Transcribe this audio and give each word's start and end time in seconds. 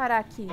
parar 0.00 0.20
aqui. 0.20 0.46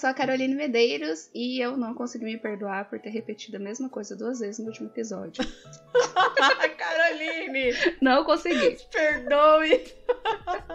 Sou 0.00 0.08
a 0.08 0.14
Caroline 0.14 0.54
Medeiros 0.54 1.28
e 1.34 1.62
eu 1.62 1.76
não 1.76 1.92
consegui 1.92 2.24
me 2.24 2.38
perdoar 2.38 2.88
por 2.88 2.98
ter 2.98 3.10
repetido 3.10 3.58
a 3.58 3.60
mesma 3.60 3.86
coisa 3.90 4.16
duas 4.16 4.40
vezes 4.40 4.58
no 4.58 4.68
último 4.68 4.88
episódio. 4.88 5.44
Caroline! 6.78 7.74
Não 8.00 8.24
consegui. 8.24 8.78
Perdoe! 8.90 9.84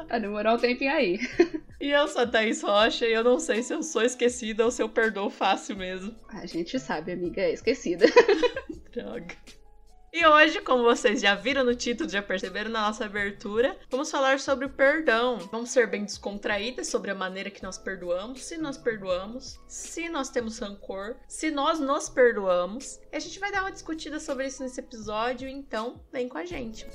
Vai 0.07 0.19
demorar 0.19 0.53
um 0.53 0.57
tempinho 0.59 0.91
aí. 0.91 1.19
E 1.81 1.89
eu 1.89 2.07
sou 2.07 2.21
a 2.21 2.27
Thaís 2.27 2.61
Rocha 2.61 3.07
e 3.07 3.13
eu 3.13 3.23
não 3.23 3.39
sei 3.39 3.63
se 3.63 3.73
eu 3.73 3.81
sou 3.81 4.03
esquecida 4.03 4.63
ou 4.63 4.69
se 4.69 4.83
eu 4.83 4.87
perdoo 4.87 5.31
fácil 5.31 5.75
mesmo. 5.75 6.15
A 6.29 6.45
gente 6.45 6.79
sabe, 6.79 7.11
amiga, 7.11 7.41
é 7.41 7.53
esquecida. 7.53 8.05
Droga. 8.93 9.35
E 10.17 10.25
hoje, 10.25 10.61
como 10.61 10.81
vocês 10.81 11.19
já 11.19 11.35
viram 11.35 11.65
no 11.65 11.75
título, 11.75 12.09
já 12.09 12.21
perceberam 12.21 12.71
na 12.71 12.83
nossa 12.83 13.03
abertura, 13.03 13.77
vamos 13.89 14.09
falar 14.09 14.39
sobre 14.39 14.65
o 14.65 14.69
perdão. 14.69 15.37
Vamos 15.51 15.71
ser 15.71 15.87
bem 15.87 16.05
descontraídas 16.05 16.87
sobre 16.87 17.11
a 17.11 17.13
maneira 17.13 17.51
que 17.51 17.61
nós 17.61 17.77
perdoamos, 17.77 18.45
se 18.45 18.57
nós 18.57 18.77
perdoamos, 18.77 19.59
se 19.67 20.07
nós 20.07 20.29
temos 20.29 20.57
rancor, 20.57 21.17
se 21.27 21.51
nós 21.51 21.81
nos 21.81 22.07
perdoamos. 22.07 22.97
E 23.11 23.17
a 23.17 23.19
gente 23.19 23.37
vai 23.41 23.51
dar 23.51 23.59
uma 23.59 23.73
discutida 23.73 24.17
sobre 24.17 24.47
isso 24.47 24.63
nesse 24.63 24.79
episódio, 24.79 25.49
então 25.49 25.99
vem 26.13 26.29
com 26.29 26.37
a 26.37 26.45
gente. 26.45 26.87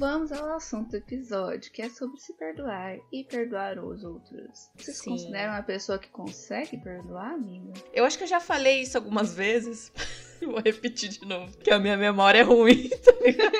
Vamos 0.00 0.32
ao 0.32 0.54
assunto 0.54 0.92
do 0.92 0.96
episódio, 0.96 1.70
que 1.70 1.82
é 1.82 1.90
sobre 1.90 2.18
se 2.18 2.32
perdoar 2.32 2.96
e 3.12 3.22
perdoar 3.22 3.78
os 3.78 4.02
outros. 4.02 4.70
Vocês 4.74 4.96
Sim. 4.96 5.10
consideram 5.10 5.52
uma 5.52 5.62
pessoa 5.62 5.98
que 5.98 6.08
consegue 6.08 6.78
perdoar, 6.78 7.34
amiga? 7.34 7.74
Eu 7.92 8.06
acho 8.06 8.16
que 8.16 8.24
eu 8.24 8.28
já 8.28 8.40
falei 8.40 8.80
isso 8.80 8.96
algumas 8.96 9.34
vezes. 9.34 9.92
Vou 10.50 10.60
repetir 10.64 11.08
de 11.10 11.24
novo, 11.26 11.56
que 11.58 11.70
a 11.70 11.78
minha 11.78 11.96
memória 11.96 12.38
é 12.38 12.42
ruim. 12.42 12.88
tá 13.04 13.12
ligado? 13.20 13.52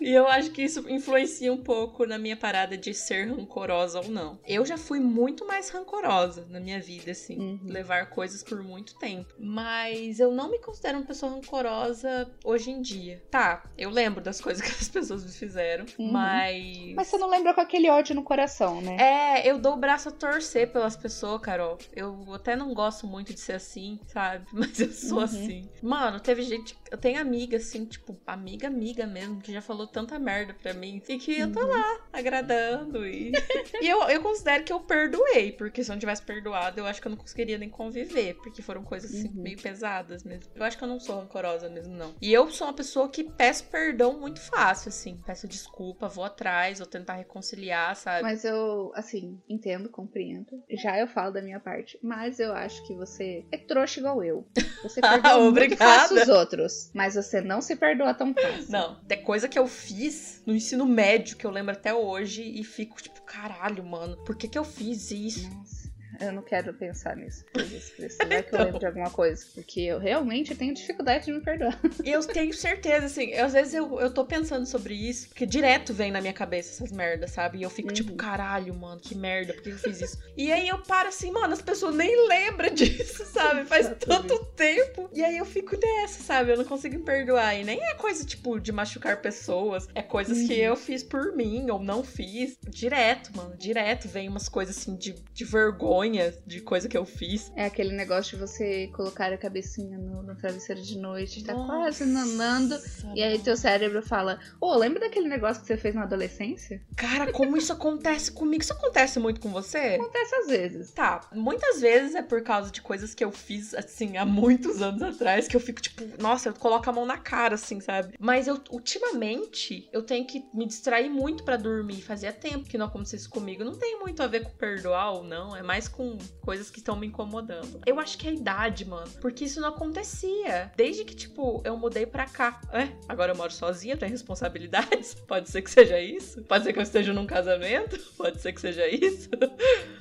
e 0.00 0.10
eu 0.12 0.26
acho 0.28 0.50
que 0.50 0.62
isso 0.62 0.88
influencia 0.88 1.52
um 1.52 1.62
pouco 1.62 2.06
na 2.06 2.18
minha 2.18 2.36
parada 2.36 2.76
de 2.76 2.94
ser 2.94 3.28
rancorosa 3.28 4.00
ou 4.00 4.08
não. 4.08 4.38
Eu 4.46 4.64
já 4.64 4.76
fui 4.78 5.00
muito 5.00 5.46
mais 5.46 5.68
rancorosa 5.70 6.46
na 6.48 6.60
minha 6.60 6.80
vida, 6.80 7.10
assim, 7.12 7.38
Uhum. 7.38 7.60
levar 7.64 8.06
coisas 8.10 8.42
por 8.42 8.62
muito 8.62 8.96
tempo. 8.98 9.32
Mas 9.38 10.20
eu 10.20 10.30
não 10.32 10.50
me 10.50 10.58
considero 10.58 10.98
uma 10.98 11.06
pessoa 11.06 11.32
rancorosa 11.32 12.30
hoje 12.44 12.70
em 12.70 12.80
dia. 12.80 13.22
Tá, 13.30 13.64
eu 13.76 13.90
lembro 13.90 14.20
das 14.22 14.40
coisas 14.40 14.62
que 14.66 14.70
as 14.70 14.88
pessoas 14.88 15.24
me 15.24 15.30
fizeram, 15.32 15.84
Uhum. 15.98 16.12
mas. 16.12 16.94
Mas 16.94 17.08
você 17.08 17.18
não 17.18 17.28
lembra 17.28 17.52
com 17.54 17.60
aquele 17.60 17.88
ódio 17.90 18.14
no 18.14 18.22
coração, 18.22 18.80
né? 18.80 18.96
É, 18.98 19.50
eu 19.50 19.58
dou 19.58 19.74
o 19.74 19.76
braço 19.76 20.08
a 20.08 20.12
torcer 20.12 20.70
pelas 20.72 20.96
pessoas, 20.96 21.40
Carol. 21.40 21.78
Eu 21.94 22.32
até 22.34 22.54
não 22.56 22.72
gosto 22.74 23.06
muito 23.06 23.32
de 23.34 23.40
ser 23.40 23.54
assim, 23.54 23.98
sabe? 24.06 24.46
Mas 24.52 24.78
eu 24.80 24.92
sou 24.92 25.18
Uhum. 25.18 25.24
assim. 25.24 25.68
Mano, 25.82 26.19
teve 26.20 26.42
gente. 26.42 26.79
Eu 26.90 26.98
tenho 26.98 27.20
amiga, 27.20 27.56
assim, 27.56 27.84
tipo, 27.84 28.18
amiga, 28.26 28.66
amiga 28.66 29.06
mesmo, 29.06 29.40
que 29.40 29.52
já 29.52 29.62
falou 29.62 29.86
tanta 29.86 30.18
merda 30.18 30.52
pra 30.54 30.74
mim. 30.74 31.00
E 31.08 31.18
que 31.18 31.38
eu 31.38 31.52
tô 31.52 31.60
Uhum. 31.60 31.66
lá, 31.68 32.00
agradando. 32.12 33.06
E, 33.06 33.30
e 33.80 33.88
eu, 33.88 34.02
eu 34.08 34.20
considero 34.22 34.64
que 34.64 34.72
eu 34.72 34.80
perdoei, 34.80 35.52
porque 35.52 35.84
se 35.84 35.90
eu 35.90 35.94
não 35.94 36.00
tivesse 36.00 36.22
perdoado, 36.22 36.80
eu 36.80 36.86
acho 36.86 37.00
que 37.00 37.06
eu 37.06 37.10
não 37.10 37.16
conseguiria 37.16 37.58
nem 37.58 37.68
conviver. 37.70 38.34
Porque 38.42 38.60
foram 38.62 38.82
coisas, 38.82 39.10
assim, 39.14 39.28
Uhum. 39.28 39.42
meio 39.42 39.60
pesadas 39.60 40.24
mesmo. 40.24 40.50
Eu 40.54 40.64
acho 40.64 40.76
que 40.76 40.82
eu 40.84 40.88
não 40.88 40.98
sou 40.98 41.20
rancorosa 41.20 41.68
mesmo, 41.68 41.94
não. 41.94 42.14
E 42.20 42.32
eu 42.32 42.50
sou 42.50 42.66
uma 42.66 42.72
pessoa 42.74 43.08
que 43.08 43.22
peço 43.24 43.64
perdão 43.66 44.18
muito 44.18 44.40
fácil, 44.40 44.88
assim. 44.88 45.20
Peço 45.24 45.46
desculpa, 45.46 46.08
vou 46.08 46.24
atrás, 46.24 46.78
vou 46.78 46.86
tentar 46.88 47.14
reconciliar, 47.14 47.94
sabe? 47.96 48.22
Mas 48.22 48.44
eu, 48.44 48.90
assim, 48.94 49.40
entendo, 49.48 49.88
compreendo. 49.88 50.62
Já 50.82 50.98
eu 50.98 51.06
falo 51.06 51.32
da 51.32 51.42
minha 51.42 51.60
parte. 51.60 51.98
Mas 52.02 52.40
eu 52.40 52.52
acho 52.52 52.84
que 52.86 52.94
você 52.94 53.44
é 53.52 53.56
trouxa 53.58 54.00
igual 54.00 54.22
eu. 54.24 54.46
Você 54.82 55.00
perdoa 55.00 55.38
muito 55.38 55.48
Obrigada. 55.50 55.76
fácil 56.00 56.16
os 56.20 56.28
outros. 56.28 56.79
Mas 56.94 57.14
você 57.14 57.40
não 57.40 57.60
se 57.60 57.76
perdoa 57.76 58.14
tão 58.14 58.32
fácil. 58.32 58.70
Não, 58.70 58.96
tem 59.06 59.22
coisa 59.22 59.48
que 59.48 59.58
eu 59.58 59.66
fiz 59.66 60.42
no 60.46 60.54
ensino 60.54 60.86
médio 60.86 61.36
que 61.36 61.46
eu 61.46 61.50
lembro 61.50 61.72
até 61.72 61.92
hoje 61.92 62.42
e 62.42 62.62
fico 62.64 63.02
tipo, 63.02 63.20
caralho, 63.22 63.84
mano, 63.84 64.16
por 64.24 64.36
que 64.36 64.48
que 64.48 64.58
eu 64.58 64.64
fiz 64.64 65.10
isso? 65.10 65.48
Nossa, 65.50 65.79
eu 66.20 66.32
não 66.32 66.42
quero 66.42 66.72
pensar 66.74 67.16
nisso. 67.16 67.44
Se 67.54 68.26
vai 68.26 68.42
que 68.42 68.54
eu 68.54 68.56
Então. 68.60 68.64
lembro 68.64 68.78
de 68.80 68.86
alguma 68.86 69.10
coisa. 69.10 69.44
Porque 69.54 69.80
eu 69.80 69.98
realmente 69.98 70.54
tenho 70.54 70.74
dificuldade 70.74 71.24
de 71.26 71.32
me 71.32 71.40
perdoar. 71.40 71.78
E 72.04 72.10
eu 72.12 72.22
tenho 72.26 72.52
certeza, 72.54 73.06
assim, 73.06 73.30
eu- 73.30 73.44
às 73.46 73.52
vezes 73.52 73.74
eu, 73.74 73.98
eu 74.00 74.12
tô 74.12 74.24
pensando 74.24 74.66
sobre 74.66 74.94
isso, 74.94 75.28
porque 75.28 75.46
direto 75.46 75.92
vem 75.94 76.10
na 76.10 76.20
minha 76.20 76.32
cabeça 76.32 76.70
essas 76.70 76.92
merdas, 76.92 77.30
sabe? 77.32 77.58
E 77.58 77.62
eu 77.62 77.70
fico 77.70 77.92
tipo, 77.92 78.10
Uhum. 78.10 78.16
caralho, 78.16 78.74
mano, 78.74 79.00
que 79.00 79.14
merda, 79.14 79.52
por 79.54 79.62
que 79.62 79.70
eu 79.70 79.78
fiz 79.78 80.00
isso? 80.00 80.18
E 80.36 80.52
aí 80.52 80.68
eu 80.68 80.78
paro 80.82 81.08
assim, 81.08 81.30
mano, 81.30 81.52
as 81.52 81.62
pessoas 81.62 81.94
nem 81.94 82.28
lembram 82.28 82.70
disso, 82.74 83.24
sabe? 83.26 83.64
Faz 83.66 83.88
tanto 83.98 84.44
tempo. 84.56 85.08
E 85.12 85.22
aí 85.24 85.36
eu 85.38 85.44
fico 85.44 85.76
nessa, 85.76 86.22
sabe? 86.22 86.52
Eu 86.52 86.56
não 86.56 86.64
consigo 86.64 86.96
me 86.96 87.04
perdoar. 87.04 87.54
E 87.58 87.64
nem 87.64 87.80
é 87.82 87.94
coisa, 87.94 88.24
tipo, 88.24 88.58
de 88.60 88.72
machucar 88.72 89.20
pessoas, 89.20 89.88
é 89.94 90.02
coisas 90.02 90.46
que 90.46 90.54
Uhum. 90.54 90.58
eu 90.66 90.76
fiz 90.76 91.02
por 91.02 91.34
mim 91.36 91.70
ou 91.70 91.78
não 91.82 92.02
fiz. 92.02 92.56
Direto, 92.68 93.34
mano, 93.36 93.56
direto 93.56 94.08
vem 94.08 94.28
umas 94.28 94.48
coisas 94.48 94.76
assim 94.76 94.96
de, 94.96 95.12
de 95.32 95.44
vergonha 95.44 96.09
de 96.46 96.60
coisa 96.60 96.88
que 96.88 96.96
eu 96.96 97.04
fiz. 97.04 97.52
É 97.56 97.64
aquele 97.64 97.92
negócio 97.92 98.36
de 98.36 98.44
você 98.44 98.88
colocar 98.88 99.32
a 99.32 99.38
cabecinha 99.38 99.98
no, 99.98 100.22
no 100.22 100.36
travesseiro 100.36 100.82
de 100.82 100.98
noite, 100.98 101.44
tá 101.44 101.54
Nossa, 101.54 101.66
quase 101.66 102.04
nanando. 102.04 102.78
E 103.14 103.22
aí 103.22 103.38
teu 103.38 103.56
cérebro 103.56 104.02
fala: 104.02 104.38
Ô, 104.60 104.74
lembra 104.76 105.00
daquele 105.00 105.28
negócio 105.28 105.60
que 105.62 105.66
você 105.66 105.76
fez 105.76 105.94
na 105.94 106.02
adolescência? 106.02 106.82
Cara, 106.96 107.32
como 107.32 107.56
isso 107.56 107.72
acontece 107.72 108.32
comigo? 108.32 108.62
Isso 108.62 108.72
acontece 108.72 109.18
muito 109.18 109.40
com 109.40 109.50
você? 109.50 109.96
Acontece 110.00 110.34
às 110.34 110.46
vezes. 110.48 110.92
Tá, 110.92 111.20
muitas 111.32 111.80
vezes 111.80 112.14
é 112.14 112.22
por 112.22 112.42
causa 112.42 112.70
de 112.70 112.82
coisas 112.82 113.14
que 113.14 113.24
eu 113.24 113.32
fiz, 113.32 113.74
assim, 113.74 114.16
há 114.16 114.24
muitos 114.24 114.82
anos 114.82 115.02
atrás, 115.02 115.48
que 115.48 115.56
eu 115.56 115.60
fico 115.60 115.80
tipo, 115.80 116.02
nossa, 116.20 116.48
eu 116.48 116.54
coloco 116.54 116.88
a 116.88 116.92
mão 116.92 117.06
na 117.06 117.18
cara, 117.18 117.54
assim, 117.54 117.80
sabe? 117.80 118.14
Mas 118.18 118.46
eu, 118.46 118.60
ultimamente, 118.70 119.88
eu 119.92 120.02
tenho 120.02 120.26
que 120.26 120.44
me 120.52 120.66
distrair 120.66 121.08
muito 121.08 121.44
pra 121.44 121.56
dormir. 121.56 122.02
Fazia 122.02 122.32
tempo 122.32 122.68
que 122.68 122.78
não 122.78 122.86
acontecia 122.86 123.16
isso 123.16 123.30
comigo. 123.30 123.64
Não 123.64 123.76
tem 123.76 123.98
muito 123.98 124.22
a 124.22 124.26
ver 124.26 124.44
com 124.44 124.50
perdoar 124.50 125.12
ou 125.12 125.24
não, 125.24 125.56
é 125.56 125.62
mais 125.62 125.88
com 125.88 125.99
coisas 126.40 126.70
que 126.70 126.78
estão 126.78 126.96
me 126.96 127.06
incomodando. 127.06 127.80
Eu 127.86 127.98
acho 127.98 128.16
que 128.18 128.26
é 128.26 128.30
a 128.30 128.34
idade, 128.34 128.84
mano, 128.84 129.10
porque 129.20 129.44
isso 129.44 129.60
não 129.60 129.68
acontecia. 129.68 130.72
Desde 130.76 131.04
que, 131.04 131.14
tipo, 131.14 131.62
eu 131.64 131.76
mudei 131.76 132.06
pra 132.06 132.26
cá. 132.26 132.60
É, 132.72 132.88
agora 133.08 133.32
eu 133.32 133.36
moro 133.36 133.52
sozinha, 133.52 133.96
tenho 133.96 134.10
responsabilidades. 134.10 135.14
Pode 135.26 135.50
ser 135.50 135.62
que 135.62 135.70
seja 135.70 136.00
isso. 136.00 136.42
Pode 136.42 136.64
ser 136.64 136.72
que 136.72 136.78
eu 136.78 136.82
esteja 136.82 137.12
num 137.12 137.26
casamento. 137.26 137.98
Pode 138.16 138.40
ser 138.40 138.52
que 138.52 138.60
seja 138.60 138.86
isso. 138.88 139.28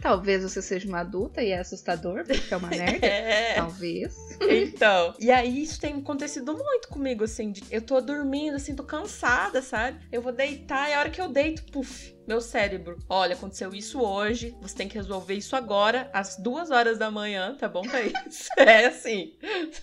Talvez 0.02 0.44
você 0.44 0.62
seja 0.62 0.88
uma 0.88 1.02
adulta 1.02 1.42
e 1.42 1.50
é 1.52 1.60
assustador, 1.60 2.24
porque 2.26 2.54
é 2.54 2.58
uma 2.58 2.70
nerd. 2.72 3.04
É. 3.04 3.54
Talvez. 3.56 4.16
Então, 4.50 5.14
e 5.20 5.30
aí 5.32 5.64
isso 5.64 5.80
tem 5.80 5.96
acontecido 5.96 6.54
muito 6.54 6.88
comigo, 6.90 7.24
assim, 7.24 7.52
de- 7.52 7.64
eu 7.70 7.82
tô 7.82 8.00
dormindo, 8.00 8.56
assim, 8.56 8.76
tô 8.76 8.84
cansada, 8.84 9.62
sabe? 9.62 10.00
Eu 10.12 10.22
vou 10.22 10.32
deitar 10.32 10.90
e 10.90 10.94
a 10.94 11.00
hora 11.00 11.10
que 11.10 11.20
eu 11.22 11.28
deito, 11.28 11.64
puf, 11.72 12.16
meu 12.28 12.40
cérebro, 12.40 12.98
olha, 13.10 13.34
aconteceu 13.36 13.74
isso 13.74 14.00
hoje, 14.02 14.56
você 14.62 14.76
tem 14.76 14.88
que 14.88 14.96
resolver 14.96 15.34
isso 15.34 15.56
agora, 15.56 16.10
às 16.14 16.38
duas 16.38 16.72
horas 16.72 16.98
da 16.98 17.12
manhã, 17.12 17.56
tá 17.60 17.68
bom, 17.68 17.82
Thaís? 17.82 18.48
É 18.58 18.86
assim, 18.86 19.34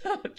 sabe? 0.03 0.33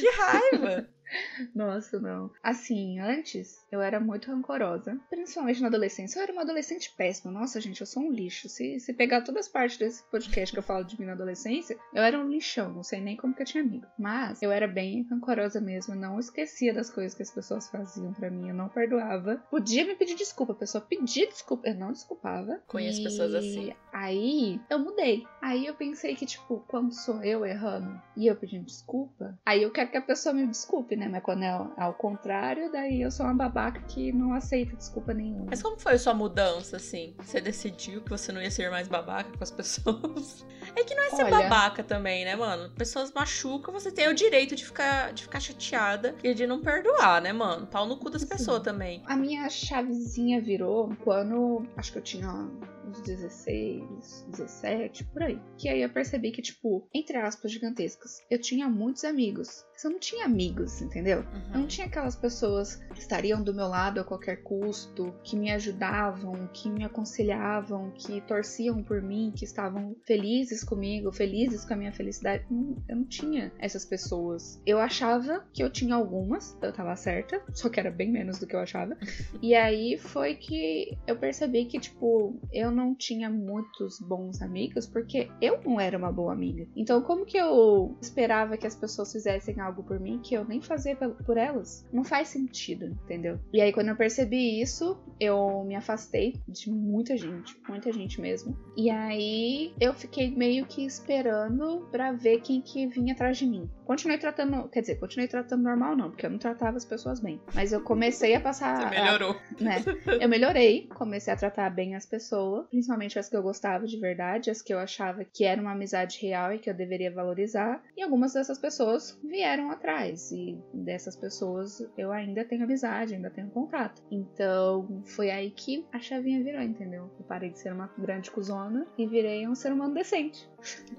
Que 0.00 0.10
raiva! 0.10 0.88
Nossa, 1.54 2.00
não. 2.00 2.30
Assim, 2.42 2.98
antes 2.98 3.64
eu 3.70 3.80
era 3.80 4.00
muito 4.00 4.30
rancorosa. 4.30 4.98
Principalmente 5.10 5.60
na 5.60 5.68
adolescência. 5.68 6.18
Eu 6.18 6.22
era 6.22 6.32
uma 6.32 6.42
adolescente 6.42 6.92
péssima. 6.96 7.32
Nossa, 7.32 7.60
gente, 7.60 7.80
eu 7.80 7.86
sou 7.86 8.02
um 8.02 8.12
lixo. 8.12 8.48
Se, 8.48 8.78
se 8.80 8.92
pegar 8.92 9.22
todas 9.22 9.46
as 9.46 9.52
partes 9.52 9.78
desse 9.78 10.02
podcast 10.04 10.52
que 10.52 10.58
eu 10.58 10.62
falo 10.62 10.84
de 10.84 10.98
mim 10.98 11.06
na 11.06 11.12
adolescência, 11.12 11.76
eu 11.92 12.02
era 12.02 12.18
um 12.18 12.28
lixão. 12.28 12.72
Não 12.72 12.82
sei 12.82 13.00
nem 13.00 13.16
como 13.16 13.34
que 13.34 13.42
eu 13.42 13.46
tinha 13.46 13.62
amigo. 13.62 13.86
Mas 13.98 14.42
eu 14.42 14.50
era 14.50 14.66
bem 14.66 15.06
rancorosa 15.10 15.60
mesmo. 15.60 15.94
Não 15.94 16.18
esquecia 16.18 16.72
das 16.72 16.90
coisas 16.90 17.14
que 17.14 17.22
as 17.22 17.30
pessoas 17.30 17.68
faziam 17.68 18.12
pra 18.12 18.30
mim. 18.30 18.48
Eu 18.48 18.54
não 18.54 18.68
perdoava. 18.68 19.36
Podia 19.50 19.84
me 19.84 19.94
pedir 19.94 20.14
desculpa. 20.14 20.52
A 20.52 20.56
pessoa 20.56 20.82
pedia 20.82 21.26
desculpa. 21.26 21.68
Eu 21.68 21.74
não 21.74 21.92
desculpava. 21.92 22.62
Conheço 22.66 23.00
E 23.00 23.04
pessoas 23.04 23.34
assim. 23.34 23.74
Aí 23.92 24.60
eu 24.68 24.78
mudei. 24.78 25.26
Aí 25.40 25.66
eu 25.66 25.74
pensei 25.74 26.14
que, 26.14 26.26
tipo, 26.26 26.64
quando 26.68 26.92
sou 26.94 27.22
eu 27.22 27.44
errando 27.44 28.00
e 28.16 28.26
eu 28.26 28.36
pedindo 28.36 28.64
desculpa, 28.64 29.38
aí 29.44 29.62
eu 29.62 29.70
quero 29.70 29.90
que 29.90 29.96
a 29.96 30.02
pessoa 30.02 30.34
me 30.34 30.46
desculpe, 30.46 30.96
né? 30.96 31.01
Mas 31.08 31.22
quando 31.22 31.42
é 31.42 31.50
ao- 31.76 31.94
contrário, 31.94 32.70
daí 32.72 33.02
eu 33.02 33.10
sou 33.10 33.26
uma 33.26 33.34
babaca 33.34 33.80
que 33.82 34.12
não 34.12 34.32
aceita 34.34 34.76
desculpa 34.76 35.12
nenhuma. 35.14 35.46
Mas 35.50 35.62
como 35.62 35.78
foi 35.78 35.94
a 35.94 35.98
sua 35.98 36.14
mudança, 36.14 36.76
assim? 36.76 37.14
Você 37.18 37.40
decidiu 37.40 38.00
que 38.02 38.10
você 38.10 38.32
não 38.32 38.40
ia 38.42 38.50
ser 38.50 38.70
mais 38.70 38.88
babaca 38.88 39.30
com 39.36 39.42
as 39.42 39.50
pessoas? 39.52 40.44
É 40.76 40.84
que 40.84 40.94
não 40.94 41.02
é 41.04 41.10
ser 41.10 41.24
Olha- 41.24 41.42
babaca 41.48 41.82
também, 41.82 42.24
né, 42.24 42.34
mano? 42.36 42.70
Pessoas 42.70 43.12
machucam, 43.12 43.72
você 43.72 43.90
tem 43.90 44.08
o 44.08 44.14
direito 44.14 44.54
de 44.56 44.64
ficar, 44.64 45.12
de 45.12 45.22
ficar 45.24 45.40
chateada 45.40 46.14
e 46.22 46.32
de 46.34 46.46
não 46.46 46.60
perdoar, 46.60 47.20
né, 47.20 47.32
mano? 47.32 47.66
Pau 47.66 47.86
no 47.86 47.96
cu 47.96 48.08
das 48.10 48.22
Sim. 48.22 48.28
pessoas 48.28 48.62
também. 48.62 49.02
A 49.06 49.16
minha 49.16 49.48
chavezinha 49.50 50.40
virou 50.40 50.90
quando 51.04 51.66
acho 51.76 51.92
que 51.92 51.98
eu 51.98 52.02
tinha 52.02 52.48
uns 52.92 53.00
16, 53.00 54.26
17, 54.28 55.04
por 55.04 55.22
aí. 55.22 55.40
Que 55.56 55.68
aí 55.68 55.82
eu 55.82 55.88
percebi 55.88 56.30
que, 56.30 56.42
tipo, 56.42 56.86
entre 56.94 57.16
aspas 57.16 57.50
gigantescas, 57.50 58.20
eu 58.30 58.38
tinha 58.38 58.68
muitos 58.68 59.04
amigos. 59.04 59.64
Mas 59.72 59.84
eu 59.84 59.90
não 59.90 59.98
tinha 59.98 60.24
amigos, 60.26 60.80
entendeu? 60.80 61.20
Uhum. 61.20 61.54
Eu 61.54 61.60
não 61.60 61.66
tinha 61.66 61.86
aquelas 61.86 62.14
pessoas 62.14 62.76
que 62.94 63.00
estariam 63.00 63.42
do 63.42 63.54
meu 63.54 63.66
lado 63.66 64.00
a 64.00 64.04
qualquer 64.04 64.42
custo, 64.42 65.12
que 65.24 65.36
me 65.36 65.50
ajudavam, 65.50 66.48
que 66.52 66.68
me 66.68 66.84
aconselhavam, 66.84 67.90
que 67.92 68.20
torciam 68.20 68.82
por 68.82 69.00
mim, 69.02 69.32
que 69.34 69.44
estavam 69.44 69.96
felizes 70.04 70.62
comigo, 70.62 71.10
felizes 71.10 71.64
com 71.64 71.74
a 71.74 71.76
minha 71.76 71.92
felicidade. 71.92 72.44
Não, 72.50 72.76
eu 72.88 72.96
não 72.96 73.04
tinha 73.04 73.52
essas 73.58 73.84
pessoas. 73.84 74.60
Eu 74.66 74.78
achava 74.78 75.44
que 75.52 75.62
eu 75.62 75.70
tinha 75.70 75.94
algumas, 75.94 76.56
eu 76.62 76.72
tava 76.72 76.94
certa, 76.94 77.42
só 77.52 77.68
que 77.68 77.80
era 77.80 77.90
bem 77.90 78.10
menos 78.10 78.38
do 78.38 78.46
que 78.46 78.54
eu 78.54 78.60
achava. 78.60 78.96
E 79.40 79.54
aí 79.54 79.98
foi 79.98 80.34
que 80.34 80.96
eu 81.06 81.16
percebi 81.16 81.64
que, 81.64 81.78
tipo, 81.80 82.38
eu 82.52 82.70
não 82.70 82.81
tinha 82.94 83.30
muitos 83.30 84.00
bons 84.00 84.40
amigos 84.42 84.86
porque 84.86 85.28
eu 85.40 85.60
não 85.64 85.80
era 85.80 85.96
uma 85.96 86.12
boa 86.12 86.32
amiga. 86.32 86.66
Então, 86.76 87.02
como 87.02 87.24
que 87.24 87.36
eu 87.36 87.96
esperava 88.00 88.56
que 88.56 88.66
as 88.66 88.74
pessoas 88.74 89.12
fizessem 89.12 89.60
algo 89.60 89.82
por 89.82 89.98
mim 89.98 90.20
que 90.22 90.34
eu 90.34 90.44
nem 90.44 90.60
fazia 90.60 90.96
por 90.96 91.36
elas? 91.36 91.86
Não 91.92 92.04
faz 92.04 92.28
sentido, 92.28 92.86
entendeu? 92.86 93.38
E 93.52 93.60
aí, 93.60 93.72
quando 93.72 93.88
eu 93.88 93.96
percebi 93.96 94.60
isso, 94.60 94.98
eu 95.20 95.64
me 95.64 95.74
afastei 95.74 96.40
de 96.48 96.70
muita 96.70 97.16
gente, 97.16 97.56
muita 97.68 97.92
gente 97.92 98.20
mesmo. 98.20 98.56
E 98.76 98.90
aí, 98.90 99.74
eu 99.80 99.94
fiquei 99.94 100.30
meio 100.30 100.66
que 100.66 100.84
esperando 100.84 101.86
para 101.90 102.12
ver 102.12 102.40
quem 102.40 102.60
que 102.60 102.86
vinha 102.86 103.14
atrás 103.14 103.38
de 103.38 103.46
mim. 103.46 103.68
Continuei 103.84 104.18
tratando, 104.18 104.68
quer 104.68 104.80
dizer, 104.80 104.96
continuei 104.96 105.28
tratando 105.28 105.62
normal 105.62 105.96
não, 105.96 106.10
porque 106.10 106.24
eu 106.24 106.30
não 106.30 106.38
tratava 106.38 106.76
as 106.76 106.84
pessoas 106.84 107.20
bem. 107.20 107.40
Mas 107.54 107.72
eu 107.72 107.80
comecei 107.82 108.34
a 108.34 108.40
passar. 108.40 108.88
Você 108.88 109.00
melhorou. 109.00 109.32
A, 109.32 109.62
né? 109.62 109.84
Eu 110.20 110.28
melhorei, 110.28 110.88
comecei 110.94 111.32
a 111.32 111.36
tratar 111.36 111.70
bem 111.70 111.94
as 111.94 112.06
pessoas, 112.06 112.66
principalmente 112.72 113.18
as 113.18 113.28
que 113.28 113.36
eu 113.36 113.42
gostava 113.42 113.86
de 113.86 114.00
verdade, 114.00 114.50
as 114.50 114.62
que 114.62 114.72
eu 114.72 114.78
achava 114.78 115.24
que 115.24 115.44
era 115.44 115.60
uma 115.60 115.72
amizade 115.72 116.18
real 116.20 116.54
e 116.54 116.58
que 116.58 116.70
eu 116.70 116.74
deveria 116.74 117.12
valorizar. 117.12 117.82
E 117.94 118.02
algumas 118.02 118.32
dessas 118.32 118.58
pessoas 118.58 119.20
vieram 119.22 119.70
atrás. 119.70 120.32
E 120.32 120.58
dessas 120.72 121.14
pessoas 121.14 121.86
eu 121.98 122.10
ainda 122.10 122.44
tenho 122.46 122.64
amizade, 122.64 123.14
ainda 123.14 123.30
tenho 123.30 123.50
contato. 123.50 124.02
Então 124.10 125.02
foi 125.04 125.30
aí 125.30 125.50
que 125.50 125.86
a 125.92 126.00
chavinha 126.00 126.42
virou, 126.42 126.62
entendeu? 126.62 127.10
Eu 127.18 127.24
parei 127.26 127.50
de 127.50 127.58
ser 127.58 127.74
uma 127.74 127.92
grande 127.98 128.30
cuzona 128.30 128.86
e 128.96 129.06
virei 129.06 129.46
um 129.46 129.54
ser 129.54 129.70
humano 129.70 129.92
decente. 129.92 130.50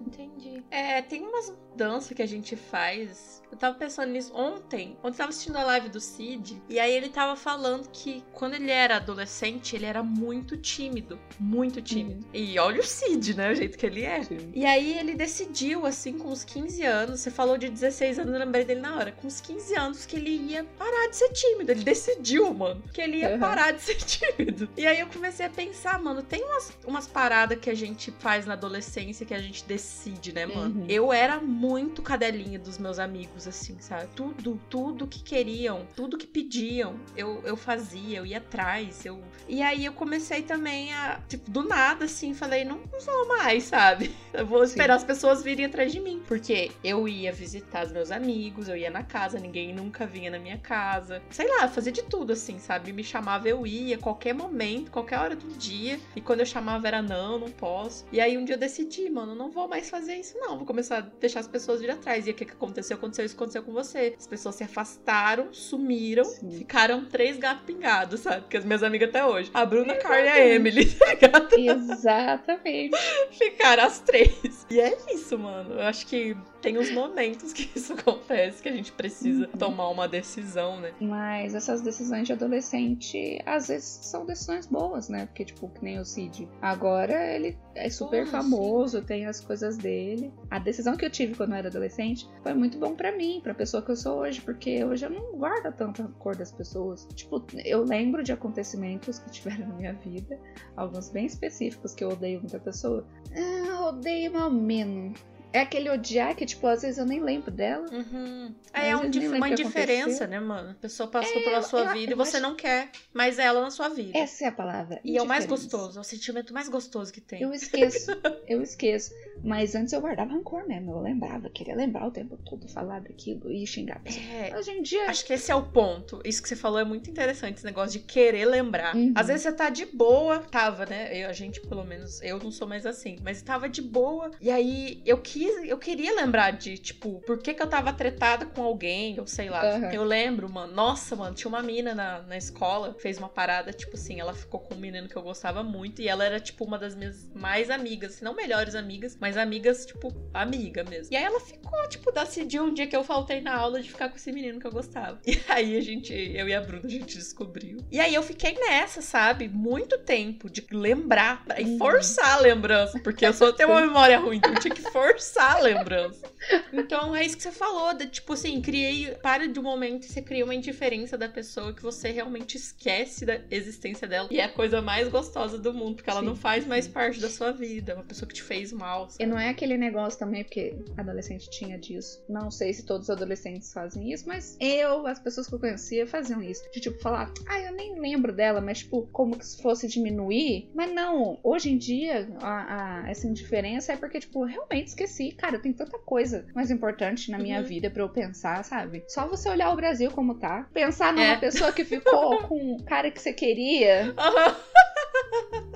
Entendi. 0.05 0.63
É, 0.69 1.01
tem 1.01 1.25
umas 1.25 1.55
mudanças 1.71 2.15
que 2.15 2.21
a 2.21 2.27
gente 2.27 2.55
faz. 2.55 3.41
Eu 3.51 3.57
tava 3.57 3.77
pensando 3.77 4.11
nisso 4.11 4.33
ontem. 4.35 4.97
Ontem 4.99 5.07
eu 5.07 5.13
tava 5.13 5.29
assistindo 5.29 5.55
a 5.55 5.63
live 5.63 5.89
do 5.89 5.99
Cid. 5.99 6.61
E 6.69 6.79
aí 6.79 6.91
ele 6.91 7.09
tava 7.09 7.35
falando 7.35 7.89
que 7.89 8.23
quando 8.33 8.53
ele 8.55 8.69
era 8.69 8.97
adolescente, 8.97 9.75
ele 9.75 9.85
era 9.85 10.03
muito 10.03 10.57
tímido. 10.57 11.19
Muito 11.53 11.81
tímido. 11.81 12.25
Uhum. 12.25 12.29
E 12.33 12.57
olha 12.57 12.81
o 12.81 12.83
Cid, 12.83 13.35
né? 13.35 13.51
O 13.51 13.55
jeito 13.55 13.77
que 13.77 13.85
ele 13.85 14.03
é. 14.03 14.23
Sim. 14.23 14.51
E 14.53 14.65
aí 14.65 14.97
ele 14.97 15.13
decidiu, 15.15 15.85
assim, 15.85 16.17
com 16.17 16.29
uns 16.29 16.43
15 16.43 16.83
anos. 16.83 17.19
Você 17.19 17.29
falou 17.31 17.57
de 17.57 17.69
16 17.69 18.19
anos, 18.19 18.33
eu 18.33 18.39
lembrei 18.39 18.65
dele 18.65 18.81
na 18.81 18.95
hora. 18.95 19.11
Com 19.11 19.27
uns 19.27 19.39
15 19.39 19.75
anos 19.75 20.05
que 20.05 20.15
ele 20.15 20.31
ia 20.31 20.63
parar 20.77 21.09
de 21.09 21.15
ser 21.15 21.29
tímido. 21.29 21.71
Ele 21.71 21.83
decidiu, 21.83 22.53
mano, 22.53 22.83
que 22.93 23.01
ele 23.01 23.17
ia 23.17 23.33
uhum. 23.33 23.39
parar 23.39 23.71
de 23.71 23.81
ser 23.83 23.95
tímido. 23.95 24.67
E 24.75 24.85
aí 24.85 24.99
eu 24.99 25.07
comecei 25.07 25.45
a 25.45 25.49
pensar, 25.49 26.01
mano, 26.01 26.21
tem 26.21 26.43
umas, 26.43 26.73
umas 26.85 27.07
paradas 27.07 27.59
que 27.59 27.69
a 27.69 27.75
gente 27.75 28.11
faz 28.19 28.45
na 28.45 28.53
adolescência 28.53 29.25
que 29.25 29.33
a 29.33 29.39
gente 29.39 29.63
decide, 29.65 30.33
né, 30.33 30.45
mano? 30.45 30.81
Uhum. 30.81 30.85
Eu 30.89 31.13
era 31.13 31.39
muito 31.39 32.01
cadelinha 32.01 32.57
dos 32.57 32.77
meus 32.77 32.99
amigos, 32.99 33.47
assim, 33.47 33.77
sabe? 33.79 34.07
Tudo, 34.15 34.59
tudo 34.69 35.07
que 35.07 35.21
queriam, 35.21 35.87
tudo 35.95 36.17
que 36.17 36.27
pediam, 36.27 36.95
eu, 37.15 37.41
eu 37.45 37.55
fazia, 37.55 38.17
eu 38.17 38.25
ia 38.25 38.37
atrás, 38.37 39.05
eu... 39.05 39.21
E 39.47 39.61
aí 39.61 39.85
eu 39.85 39.93
comecei 39.93 40.41
também 40.41 40.93
a, 40.93 41.19
tipo, 41.27 41.42
do 41.47 41.63
nada, 41.63 42.05
assim, 42.05 42.33
falei, 42.33 42.63
não, 42.63 42.79
não 42.91 42.99
vou 42.99 43.27
mais, 43.27 43.63
sabe? 43.63 44.15
Eu 44.33 44.47
vou 44.47 44.63
esperar 44.63 44.95
Sim. 44.95 44.97
as 44.97 45.03
pessoas 45.03 45.43
virem 45.43 45.65
atrás 45.65 45.91
de 45.91 45.99
mim. 45.99 46.21
Porque 46.27 46.71
eu 46.83 47.07
ia 47.07 47.31
visitar 47.31 47.85
os 47.85 47.91
meus 47.91 48.09
amigos, 48.09 48.67
eu 48.67 48.75
ia 48.75 48.89
na 48.89 49.03
casa, 49.03 49.37
ninguém 49.37 49.71
nunca 49.71 50.07
vinha 50.07 50.31
na 50.31 50.39
minha 50.39 50.57
casa. 50.57 51.21
Sei 51.29 51.47
lá, 51.47 51.67
fazia 51.67 51.91
de 51.91 52.01
tudo, 52.01 52.33
assim, 52.33 52.57
sabe? 52.57 52.91
Me 52.91 53.03
chamava, 53.03 53.47
eu 53.47 53.67
ia, 53.67 53.95
qualquer 53.95 54.33
momento, 54.33 54.89
qualquer 54.89 55.19
hora 55.19 55.35
do 55.35 55.47
dia. 55.49 55.99
E 56.15 56.21
quando 56.21 56.39
eu 56.39 56.47
chamava 56.47 56.87
era 56.87 56.99
não, 56.99 57.37
não 57.37 57.51
posso. 57.51 58.05
E 58.11 58.19
aí 58.19 58.35
um 58.35 58.43
dia 58.43 58.55
eu 58.55 58.59
decidi, 58.59 59.07
mano, 59.07 59.35
não 59.35 59.51
vou 59.51 59.67
mais 59.67 59.87
fazer 59.87 60.15
isso, 60.15 60.35
não. 60.39 60.57
Vou 60.57 60.65
começar 60.65 60.97
a 60.97 61.01
deixar 61.01 61.41
as 61.41 61.47
pessoas 61.47 61.79
vir 61.79 61.91
atrás. 61.91 62.25
E 62.25 62.31
o 62.31 62.33
que, 62.33 62.45
que 62.45 62.53
aconteceu? 62.53 62.97
Aconteceu 62.97 63.25
isso, 63.25 63.35
aconteceu 63.35 63.61
com 63.61 63.71
você. 63.71 64.15
As 64.17 64.25
pessoas 64.25 64.55
se 64.55 64.63
afastaram, 64.63 65.53
sumiram, 65.53 66.25
Sim. 66.25 66.51
ficaram 66.51 67.05
três 67.05 67.37
gatos 67.37 67.65
pingados, 67.65 68.21
sabe? 68.21 68.41
Porque 68.41 68.57
as 68.57 68.65
minhas 68.65 68.81
amigas 68.81 69.09
até 69.09 69.23
hoje. 69.23 69.51
A 69.53 69.63
Bruna, 69.63 69.93
a 69.93 69.97
Carla 69.97 70.25
e 70.25 70.29
a 70.29 70.47
Emily, 70.47 70.85
ligado? 71.39 71.55
Exatamente. 71.91 72.97
Ficaram 73.31 73.83
as 73.83 73.99
três. 73.99 74.65
E 74.69 74.79
é 74.79 74.97
isso, 75.13 75.37
mano. 75.37 75.75
Eu 75.75 75.81
acho 75.81 76.05
que 76.07 76.35
tem 76.63 76.77
uns 76.77 76.91
momentos 76.91 77.51
que 77.51 77.69
isso 77.77 77.93
acontece, 77.93 78.63
que 78.63 78.69
a 78.69 78.71
gente 78.71 78.93
precisa 78.93 79.47
uhum. 79.47 79.57
tomar 79.59 79.89
uma 79.89 80.07
decisão, 80.07 80.79
né? 80.79 80.93
Mas 80.99 81.53
essas 81.53 81.81
decisões 81.81 82.25
de 82.25 82.33
adolescente, 82.33 83.39
às 83.45 83.67
vezes, 83.67 83.99
são 84.05 84.25
decisões 84.25 84.65
boas, 84.65 85.09
né? 85.09 85.25
Porque, 85.25 85.43
tipo, 85.43 85.67
que 85.67 85.83
nem 85.83 85.99
o 85.99 86.05
Cid. 86.05 86.47
Agora 86.61 87.35
ele 87.35 87.57
é 87.75 87.89
super 87.89 88.25
famoso, 88.25 88.99
sim. 88.99 89.05
tem 89.05 89.25
as 89.25 89.41
coisas 89.41 89.77
dele. 89.77 90.31
A 90.49 90.57
decisão 90.57 90.95
que 90.95 91.05
eu 91.05 91.09
tive 91.09 91.35
quando 91.35 91.51
eu 91.51 91.57
era 91.57 91.67
adolescente 91.67 92.27
foi 92.41 92.53
muito 92.53 92.77
bom 92.77 92.95
para 92.95 93.11
mim, 93.11 93.41
pra 93.43 93.53
pessoa 93.53 93.83
que 93.83 93.91
eu 93.91 93.95
sou 93.95 94.19
hoje, 94.19 94.39
porque 94.39 94.85
hoje 94.85 95.05
eu 95.05 95.09
não 95.09 95.37
guardo 95.37 95.73
tanto 95.75 96.01
a 96.01 96.07
cor 96.19 96.35
das 96.35 96.51
pessoas. 96.51 97.05
Tipo, 97.13 97.43
eu 97.65 97.83
lembro 97.83 98.23
de 98.23 98.31
acontecimentos 98.31 99.19
que 99.19 99.29
tiveram 99.31 99.67
na 99.67 99.75
minha 99.75 99.93
vida, 99.93 100.39
alguns 100.77 101.09
bem 101.09 101.25
específicos 101.25 101.93
que 101.93 102.03
eu 102.03 102.09
odeio 102.09 102.39
muita 102.39 102.59
pessoa. 102.59 103.05
Ah, 103.35 103.89
odeio 103.89 104.31
mal 104.31 104.49
menos. 104.49 105.19
É 105.53 105.59
aquele 105.59 105.89
odiar 105.89 106.35
que, 106.35 106.45
tipo, 106.45 106.65
às 106.65 106.81
vezes 106.81 106.97
eu 106.97 107.05
nem 107.05 107.21
lembro 107.21 107.51
dela. 107.51 107.85
Uhum. 107.91 108.53
É, 108.73 108.89
é 108.89 108.97
um 108.97 109.03
uma 109.37 109.49
indiferença, 109.49 110.25
né, 110.25 110.39
mano? 110.39 110.71
A 110.71 110.73
pessoa 110.73 111.07
passou 111.07 111.37
é, 111.37 111.43
pela 111.43 111.61
sua 111.61 111.81
eu, 111.81 111.93
vida 111.93 112.11
eu, 112.11 112.15
e 112.15 112.17
você 112.17 112.37
acho... 112.37 112.45
não 112.45 112.55
quer 112.55 112.89
mais 113.13 113.37
ela 113.37 113.61
na 113.61 113.69
sua 113.69 113.89
vida. 113.89 114.17
Essa 114.17 114.45
é 114.45 114.47
a 114.47 114.51
palavra. 114.51 114.99
E 115.03 115.15
é 115.15 115.21
o 115.21 115.27
mais 115.27 115.45
gostoso, 115.45 115.99
é 115.99 116.01
o 116.01 116.03
sentimento 116.03 116.53
mais 116.53 116.67
gostoso 116.67 117.13
que 117.13 117.21
tem. 117.21 117.41
Eu 117.41 117.53
esqueço, 117.53 118.11
eu 118.47 118.61
esqueço. 118.63 119.13
Mas 119.43 119.75
antes 119.75 119.91
eu 119.91 119.99
guardava 119.99 120.31
rancor 120.31 120.65
mesmo. 120.67 120.91
Eu 120.91 121.01
lembrava, 121.01 121.49
queria 121.49 121.75
lembrar 121.75 122.07
o 122.07 122.11
tempo 122.11 122.37
todo, 122.37 122.67
falar 122.69 123.01
daquilo 123.01 123.51
e 123.51 123.67
xingar. 123.67 124.01
É, 124.05 124.57
Hoje 124.57 124.71
em 124.71 124.81
dia. 124.81 125.09
Acho 125.09 125.25
que 125.25 125.33
esse 125.33 125.51
é 125.51 125.55
o 125.55 125.63
ponto. 125.63 126.21
Isso 126.23 126.41
que 126.41 126.47
você 126.47 126.55
falou 126.55 126.79
é 126.79 126.85
muito 126.85 127.09
interessante, 127.09 127.57
esse 127.57 127.65
negócio 127.65 127.99
de 127.99 128.05
querer 128.05 128.45
lembrar. 128.45 128.95
Uhum. 128.95 129.11
Às 129.15 129.27
vezes 129.27 129.43
você 129.43 129.51
tá 129.51 129.69
de 129.69 129.85
boa, 129.85 130.39
tava, 130.39 130.85
né? 130.85 131.15
Eu, 131.15 131.29
a 131.29 131.33
gente, 131.33 131.59
pelo 131.61 131.83
menos, 131.83 132.21
eu 132.21 132.39
não 132.39 132.51
sou 132.51 132.67
mais 132.67 132.85
assim, 132.85 133.17
mas 133.21 133.41
tava 133.41 133.67
de 133.67 133.81
boa. 133.81 134.31
E 134.39 134.49
aí 134.49 135.01
eu 135.05 135.17
quis, 135.43 135.69
eu 135.69 135.77
queria 135.77 136.15
lembrar 136.15 136.51
de, 136.51 136.77
tipo, 136.77 137.21
por 137.25 137.37
que, 137.39 137.53
que 137.53 137.61
eu 137.61 137.67
tava 137.67 137.91
tretada 137.91 138.45
com 138.45 138.63
alguém, 138.63 139.19
ou 139.19 139.27
sei 139.27 139.49
lá. 139.49 139.75
Uhum. 139.75 139.91
Eu 139.91 140.03
lembro, 140.03 140.49
mano. 140.49 140.73
Nossa, 140.73 141.15
mano, 141.15 141.35
tinha 141.35 141.49
uma 141.49 141.61
mina 141.61 141.93
na, 141.93 142.21
na 142.21 142.37
escola, 142.37 142.95
fez 142.99 143.17
uma 143.17 143.29
parada, 143.29 143.73
tipo 143.73 143.95
assim, 143.95 144.19
ela 144.19 144.33
ficou 144.33 144.59
com 144.59 144.75
um 144.75 144.77
menino 144.77 145.07
que 145.07 145.15
eu 145.15 145.21
gostava 145.21 145.63
muito, 145.63 146.01
e 146.01 146.07
ela 146.07 146.23
era, 146.23 146.39
tipo, 146.39 146.63
uma 146.63 146.77
das 146.77 146.95
minhas 146.95 147.27
mais 147.33 147.69
amigas, 147.69 148.13
se 148.13 148.23
não 148.23 148.33
melhores 148.33 148.75
amigas, 148.75 149.17
mas 149.19 149.37
amigas, 149.37 149.85
tipo, 149.85 150.13
amiga 150.33 150.83
mesmo. 150.83 151.13
E 151.13 151.17
aí 151.17 151.23
ela 151.23 151.39
ficou, 151.39 151.87
tipo, 151.89 152.11
decidiu 152.11 152.63
um 152.63 152.73
dia 152.73 152.87
que 152.87 152.95
eu 152.95 153.03
faltei 153.03 153.41
na 153.41 153.55
aula 153.55 153.81
de 153.81 153.89
ficar 153.89 154.09
com 154.09 154.15
esse 154.15 154.31
menino 154.31 154.59
que 154.59 154.67
eu 154.67 154.71
gostava. 154.71 155.19
E 155.33 155.51
aí 155.51 155.77
a 155.77 155.81
gente, 155.81 156.13
eu 156.13 156.47
e 156.47 156.53
a 156.53 156.61
Bruna, 156.61 156.83
a 156.85 156.89
gente 156.89 157.17
descobriu. 157.17 157.77
E 157.91 157.99
aí 157.99 158.13
eu 158.13 158.21
fiquei 158.23 158.53
nessa, 158.53 159.01
sabe? 159.01 159.49
Muito 159.49 159.97
tempo 159.97 160.49
de 160.49 160.65
lembrar 160.71 161.43
e 161.57 161.63
uhum. 161.63 161.77
forçar 161.77 162.37
a 162.37 162.39
lembrança. 162.39 162.99
Porque 162.99 163.25
eu 163.25 163.33
só 163.33 163.51
tenho 163.51 163.69
uma 163.69 163.81
memória 163.81 164.19
ruim, 164.19 164.37
então 164.37 164.53
eu 164.53 164.59
tinha 164.59 164.73
que 164.73 164.81
forçar 164.81 165.32
a 165.37 165.59
lembrança. 165.59 166.31
Então 166.71 167.15
é 167.15 167.25
isso 167.25 167.37
que 167.37 167.43
você 167.43 167.51
falou, 167.51 167.93
de, 167.93 168.07
tipo 168.07 168.33
assim, 168.33 168.61
criei. 168.61 169.11
Para 169.21 169.47
de 169.47 169.59
um 169.59 169.63
momento 169.63 170.05
e 170.05 170.07
você 170.07 170.21
cria 170.21 170.43
uma 170.43 170.55
indiferença 170.55 171.17
da 171.17 171.29
pessoa 171.29 171.73
que 171.73 171.81
você 171.81 172.11
realmente 172.11 172.55
esquece 172.55 173.25
da 173.25 173.39
existência 173.49 174.07
dela. 174.07 174.27
E 174.31 174.39
é 174.39 174.45
a 174.45 174.49
coisa 174.49 174.81
mais 174.81 175.07
gostosa 175.07 175.57
do 175.57 175.73
mundo, 175.73 175.95
porque 175.95 176.09
ela 176.09 176.19
sim, 176.19 176.25
não 176.25 176.35
faz 176.35 176.65
mais 176.65 176.87
parte 176.87 177.19
da 177.19 177.29
sua 177.29 177.51
vida. 177.51 177.93
É 177.93 177.95
uma 177.95 178.03
pessoa 178.03 178.27
que 178.27 178.35
te 178.35 178.43
fez 178.43 178.71
mal. 178.71 179.09
Sabe? 179.09 179.23
E 179.23 179.27
não 179.27 179.39
é 179.39 179.49
aquele 179.49 179.77
negócio 179.77 180.19
também, 180.19 180.43
porque 180.43 180.75
adolescente 180.97 181.49
tinha 181.49 181.77
disso. 181.77 182.23
Não 182.27 182.51
sei 182.51 182.73
se 182.73 182.85
todos 182.85 183.07
os 183.07 183.09
adolescentes 183.09 183.71
fazem 183.71 184.11
isso, 184.11 184.27
mas 184.27 184.57
eu, 184.59 185.07
as 185.07 185.19
pessoas 185.19 185.47
que 185.47 185.55
eu 185.55 185.59
conhecia, 185.59 186.05
faziam 186.05 186.41
isso. 186.41 186.63
De 186.71 186.79
tipo, 186.79 186.99
falar, 186.99 187.31
ah, 187.47 187.59
eu 187.59 187.73
nem 187.73 187.99
lembro 187.99 188.33
dela, 188.33 188.61
mas 188.61 188.79
tipo, 188.79 189.07
como 189.11 189.41
se 189.41 189.61
fosse 189.61 189.87
diminuir. 189.87 190.69
Mas 190.73 190.91
não, 190.91 191.39
hoje 191.43 191.69
em 191.69 191.77
dia, 191.77 192.27
a, 192.41 193.03
a, 193.03 193.09
essa 193.09 193.27
indiferença 193.27 193.93
é 193.93 193.97
porque, 193.97 194.19
tipo, 194.19 194.43
realmente 194.43 194.87
esqueci. 194.87 195.22
Cara, 195.31 195.59
tem 195.59 195.73
tanta 195.73 195.97
coisa 195.99 196.45
mais 196.53 196.69
importante 196.69 197.31
na 197.31 197.37
minha 197.37 197.59
uhum. 197.59 197.65
vida 197.65 197.89
para 197.89 198.03
eu 198.03 198.09
pensar, 198.09 198.63
sabe? 198.63 199.03
Só 199.07 199.27
você 199.27 199.49
olhar 199.49 199.71
o 199.71 199.75
Brasil 199.75 200.11
como 200.11 200.35
tá, 200.35 200.67
pensar 200.73 201.13
numa 201.13 201.25
é. 201.25 201.37
pessoa 201.37 201.71
que 201.71 201.83
ficou 201.85 202.39
com 202.47 202.75
o 202.75 202.83
cara 202.83 203.09
que 203.09 203.21
você 203.21 203.33
queria. 203.33 204.05
Uhum. 204.05 204.13